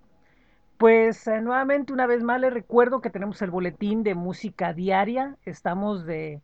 pues 0.82 1.26
eh, 1.28 1.40
nuevamente 1.42 1.94
una 1.94 2.08
vez 2.08 2.24
más 2.24 2.42
les 2.42 2.52
recuerdo 2.52 3.02
que 3.02 3.12
tenemos 3.12 3.40
el 3.44 3.52
boletín 3.52 4.02
de 4.02 4.16
música 4.16 4.74
diaria. 4.74 5.38
Estamos 5.46 6.08
de 6.08 6.42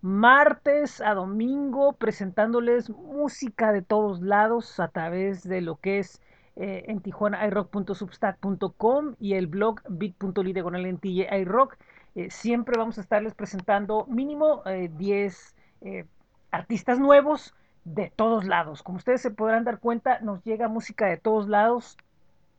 martes 0.00 1.00
a 1.00 1.14
domingo 1.14 1.94
presentándoles 1.94 2.88
música 2.88 3.72
de 3.72 3.82
todos 3.82 4.20
lados 4.20 4.78
a 4.78 4.86
través 4.86 5.42
de 5.42 5.60
lo 5.60 5.74
que 5.74 5.98
es 5.98 6.22
eh, 6.54 6.84
en 6.86 7.00
tijuanairock.substack.com 7.00 9.16
y 9.18 9.34
el 9.34 9.48
blog 9.48 9.80
bit.ly 9.88 10.52
de 10.52 10.62
Gonal 10.62 10.86
en 10.86 11.00
iRock. 11.02 11.76
Eh, 12.14 12.30
siempre 12.30 12.78
vamos 12.78 12.96
a 12.98 13.00
estarles 13.00 13.34
presentando 13.34 14.06
mínimo 14.06 14.62
10 14.98 15.56
eh, 15.80 16.04
artistas 16.52 17.00
nuevos 17.00 17.56
de 17.82 18.12
todos 18.14 18.44
lados. 18.44 18.84
Como 18.84 18.98
ustedes 18.98 19.20
se 19.20 19.32
podrán 19.32 19.64
dar 19.64 19.80
cuenta, 19.80 20.20
nos 20.20 20.44
llega 20.44 20.68
música 20.68 21.06
de 21.06 21.16
todos 21.16 21.48
lados 21.48 21.96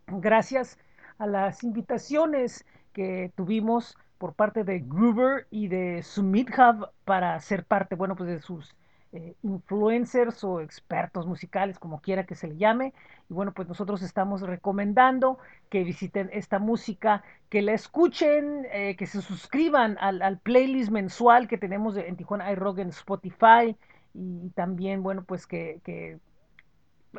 gracias 0.07 0.77
a 1.21 1.27
las 1.27 1.63
invitaciones 1.63 2.65
que 2.93 3.31
tuvimos 3.35 3.95
por 4.17 4.33
parte 4.33 4.63
de 4.63 4.79
Gruber 4.79 5.45
y 5.51 5.67
de 5.67 6.01
Summit 6.01 6.49
Hub 6.49 6.89
para 7.05 7.39
ser 7.39 7.63
parte, 7.63 7.93
bueno, 7.93 8.15
pues 8.15 8.27
de 8.27 8.41
sus 8.41 8.75
eh, 9.11 9.35
influencers 9.43 10.43
o 10.43 10.61
expertos 10.61 11.27
musicales, 11.27 11.77
como 11.77 12.01
quiera 12.01 12.25
que 12.25 12.33
se 12.33 12.47
le 12.47 12.57
llame. 12.57 12.95
Y 13.29 13.35
bueno, 13.35 13.53
pues 13.53 13.67
nosotros 13.67 14.01
estamos 14.01 14.41
recomendando 14.41 15.37
que 15.69 15.83
visiten 15.83 16.31
esta 16.33 16.57
música, 16.57 17.23
que 17.49 17.61
la 17.61 17.73
escuchen, 17.73 18.65
eh, 18.71 18.95
que 18.95 19.05
se 19.05 19.21
suscriban 19.21 19.97
al, 19.99 20.23
al, 20.23 20.39
playlist 20.39 20.89
mensual 20.89 21.47
que 21.47 21.59
tenemos 21.59 21.97
en 21.97 22.15
Tijuana 22.15 22.51
iRock 22.51 22.79
en 22.79 22.89
Spotify 22.89 23.77
y, 24.15 24.49
también, 24.55 25.03
bueno, 25.03 25.23
pues 25.23 25.45
que, 25.45 25.81
que 25.83 26.17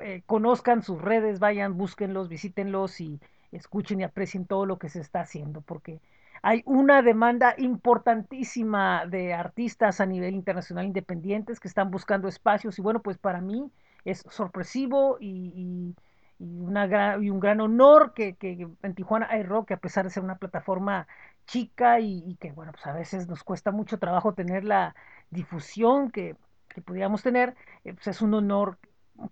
eh, 0.00 0.22
conozcan 0.26 0.82
sus 0.82 1.00
redes, 1.00 1.38
vayan, 1.38 1.78
búsquenlos, 1.78 2.28
visítenlos 2.28 3.00
y 3.00 3.20
escuchen 3.52 4.00
y 4.00 4.04
aprecien 4.04 4.46
todo 4.46 4.66
lo 4.66 4.78
que 4.78 4.88
se 4.88 5.00
está 5.00 5.20
haciendo, 5.20 5.60
porque 5.60 6.00
hay 6.42 6.62
una 6.66 7.02
demanda 7.02 7.54
importantísima 7.58 9.06
de 9.06 9.32
artistas 9.34 10.00
a 10.00 10.06
nivel 10.06 10.34
internacional 10.34 10.86
independientes 10.86 11.60
que 11.60 11.68
están 11.68 11.90
buscando 11.90 12.28
espacios 12.28 12.78
y 12.78 12.82
bueno, 12.82 13.00
pues 13.02 13.18
para 13.18 13.40
mí 13.40 13.70
es 14.04 14.24
sorpresivo 14.28 15.18
y, 15.20 15.94
y, 16.38 16.44
una 16.44 16.86
gran, 16.88 17.22
y 17.22 17.30
un 17.30 17.38
gran 17.38 17.60
honor 17.60 18.14
que, 18.14 18.34
que 18.34 18.66
en 18.82 18.94
Tijuana 18.94 19.28
hay 19.30 19.44
rock, 19.44 19.68
que 19.68 19.74
a 19.74 19.76
pesar 19.76 20.04
de 20.04 20.10
ser 20.10 20.24
una 20.24 20.38
plataforma 20.38 21.06
chica 21.46 22.00
y, 22.00 22.24
y, 22.26 22.36
que 22.36 22.50
bueno, 22.52 22.72
pues 22.72 22.86
a 22.86 22.92
veces 22.92 23.28
nos 23.28 23.44
cuesta 23.44 23.70
mucho 23.70 23.98
trabajo 23.98 24.34
tener 24.34 24.64
la 24.64 24.96
difusión 25.30 26.10
que, 26.10 26.36
que 26.68 26.82
pudiéramos 26.82 27.22
tener, 27.22 27.54
eh, 27.84 27.94
pues 27.94 28.08
es 28.08 28.22
un 28.22 28.34
honor 28.34 28.78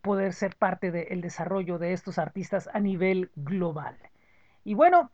poder 0.03 0.33
ser 0.33 0.57
parte 0.57 0.91
del 0.91 1.21
desarrollo 1.21 1.79
de 1.79 1.93
estos 1.93 2.19
artistas 2.19 2.69
a 2.73 2.81
nivel 2.81 3.31
global. 3.35 3.97
Y 4.65 4.75
bueno, 4.75 5.11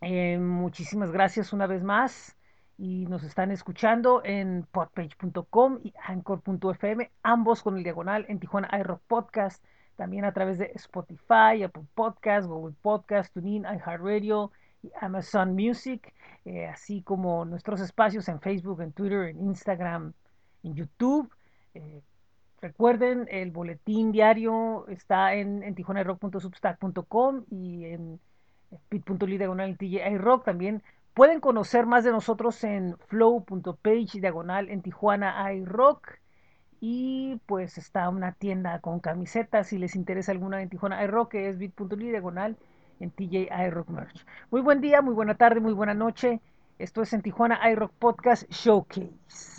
eh, 0.00 0.38
muchísimas 0.38 1.10
gracias 1.10 1.52
una 1.52 1.66
vez 1.66 1.82
más 1.82 2.36
y 2.76 3.06
nos 3.06 3.22
están 3.22 3.50
escuchando 3.50 4.22
en 4.24 4.66
podpage.com 4.70 5.80
y 5.84 5.92
anchor.fm, 6.02 7.10
ambos 7.22 7.62
con 7.62 7.76
el 7.76 7.84
diagonal 7.84 8.24
en 8.28 8.40
Tijuana 8.40 8.68
iRock 8.80 9.02
Podcast, 9.06 9.64
también 9.96 10.24
a 10.24 10.32
través 10.32 10.58
de 10.58 10.72
Spotify, 10.74 11.62
Apple 11.62 11.84
Podcast, 11.94 12.48
Google 12.48 12.74
Podcast, 12.82 13.32
TuneIn, 13.32 13.64
iHeartRadio 13.64 14.50
y 14.82 14.90
Amazon 15.00 15.54
Music, 15.54 16.12
eh, 16.44 16.66
así 16.66 17.02
como 17.02 17.44
nuestros 17.44 17.80
espacios 17.80 18.28
en 18.28 18.40
Facebook, 18.40 18.80
en 18.80 18.92
Twitter, 18.92 19.28
en 19.28 19.40
Instagram, 19.40 20.12
en 20.64 20.74
YouTube. 20.74 21.30
Eh, 21.74 22.02
recuerden, 22.60 23.28
el 23.30 23.52
boletín 23.52 24.10
diario 24.10 24.86
está 24.88 25.34
en, 25.34 25.62
en 25.62 25.74
tijuanairock.substack.com 25.74 27.44
y 27.50 27.84
en 27.84 28.20
bit.ly 28.90 29.38
diagonal 29.38 29.76
TJ 29.76 30.18
Rock. 30.18 30.44
También 30.44 30.82
pueden 31.14 31.40
conocer 31.40 31.86
más 31.86 32.04
de 32.04 32.10
nosotros 32.10 32.62
en 32.64 32.96
flow.page 33.06 34.20
diagonal 34.20 34.68
en 34.68 34.82
Tijuana 34.82 35.52
iRock. 35.52 36.18
Y 36.80 37.40
pues 37.46 37.78
está 37.78 38.08
una 38.08 38.32
tienda 38.32 38.80
con 38.80 39.00
camisetas. 39.00 39.68
Si 39.68 39.78
les 39.78 39.96
interesa 39.96 40.32
alguna 40.32 40.60
en 40.60 40.68
Tijuana 40.68 41.02
iRock, 41.04 41.30
que 41.30 41.48
es 41.48 41.58
bit.ly 41.58 42.10
diagonal 42.10 42.56
en 43.00 43.10
TJ 43.10 43.48
iRock 43.66 43.88
Merch. 43.88 44.26
Muy 44.50 44.60
buen 44.60 44.80
día, 44.80 45.00
muy 45.00 45.14
buena 45.14 45.34
tarde, 45.34 45.60
muy 45.60 45.72
buena 45.72 45.94
noche. 45.94 46.40
Esto 46.78 47.02
es 47.02 47.12
en 47.12 47.22
Tijuana 47.22 47.60
iRock 47.70 47.92
Podcast 47.92 48.50
Showcase. 48.50 49.53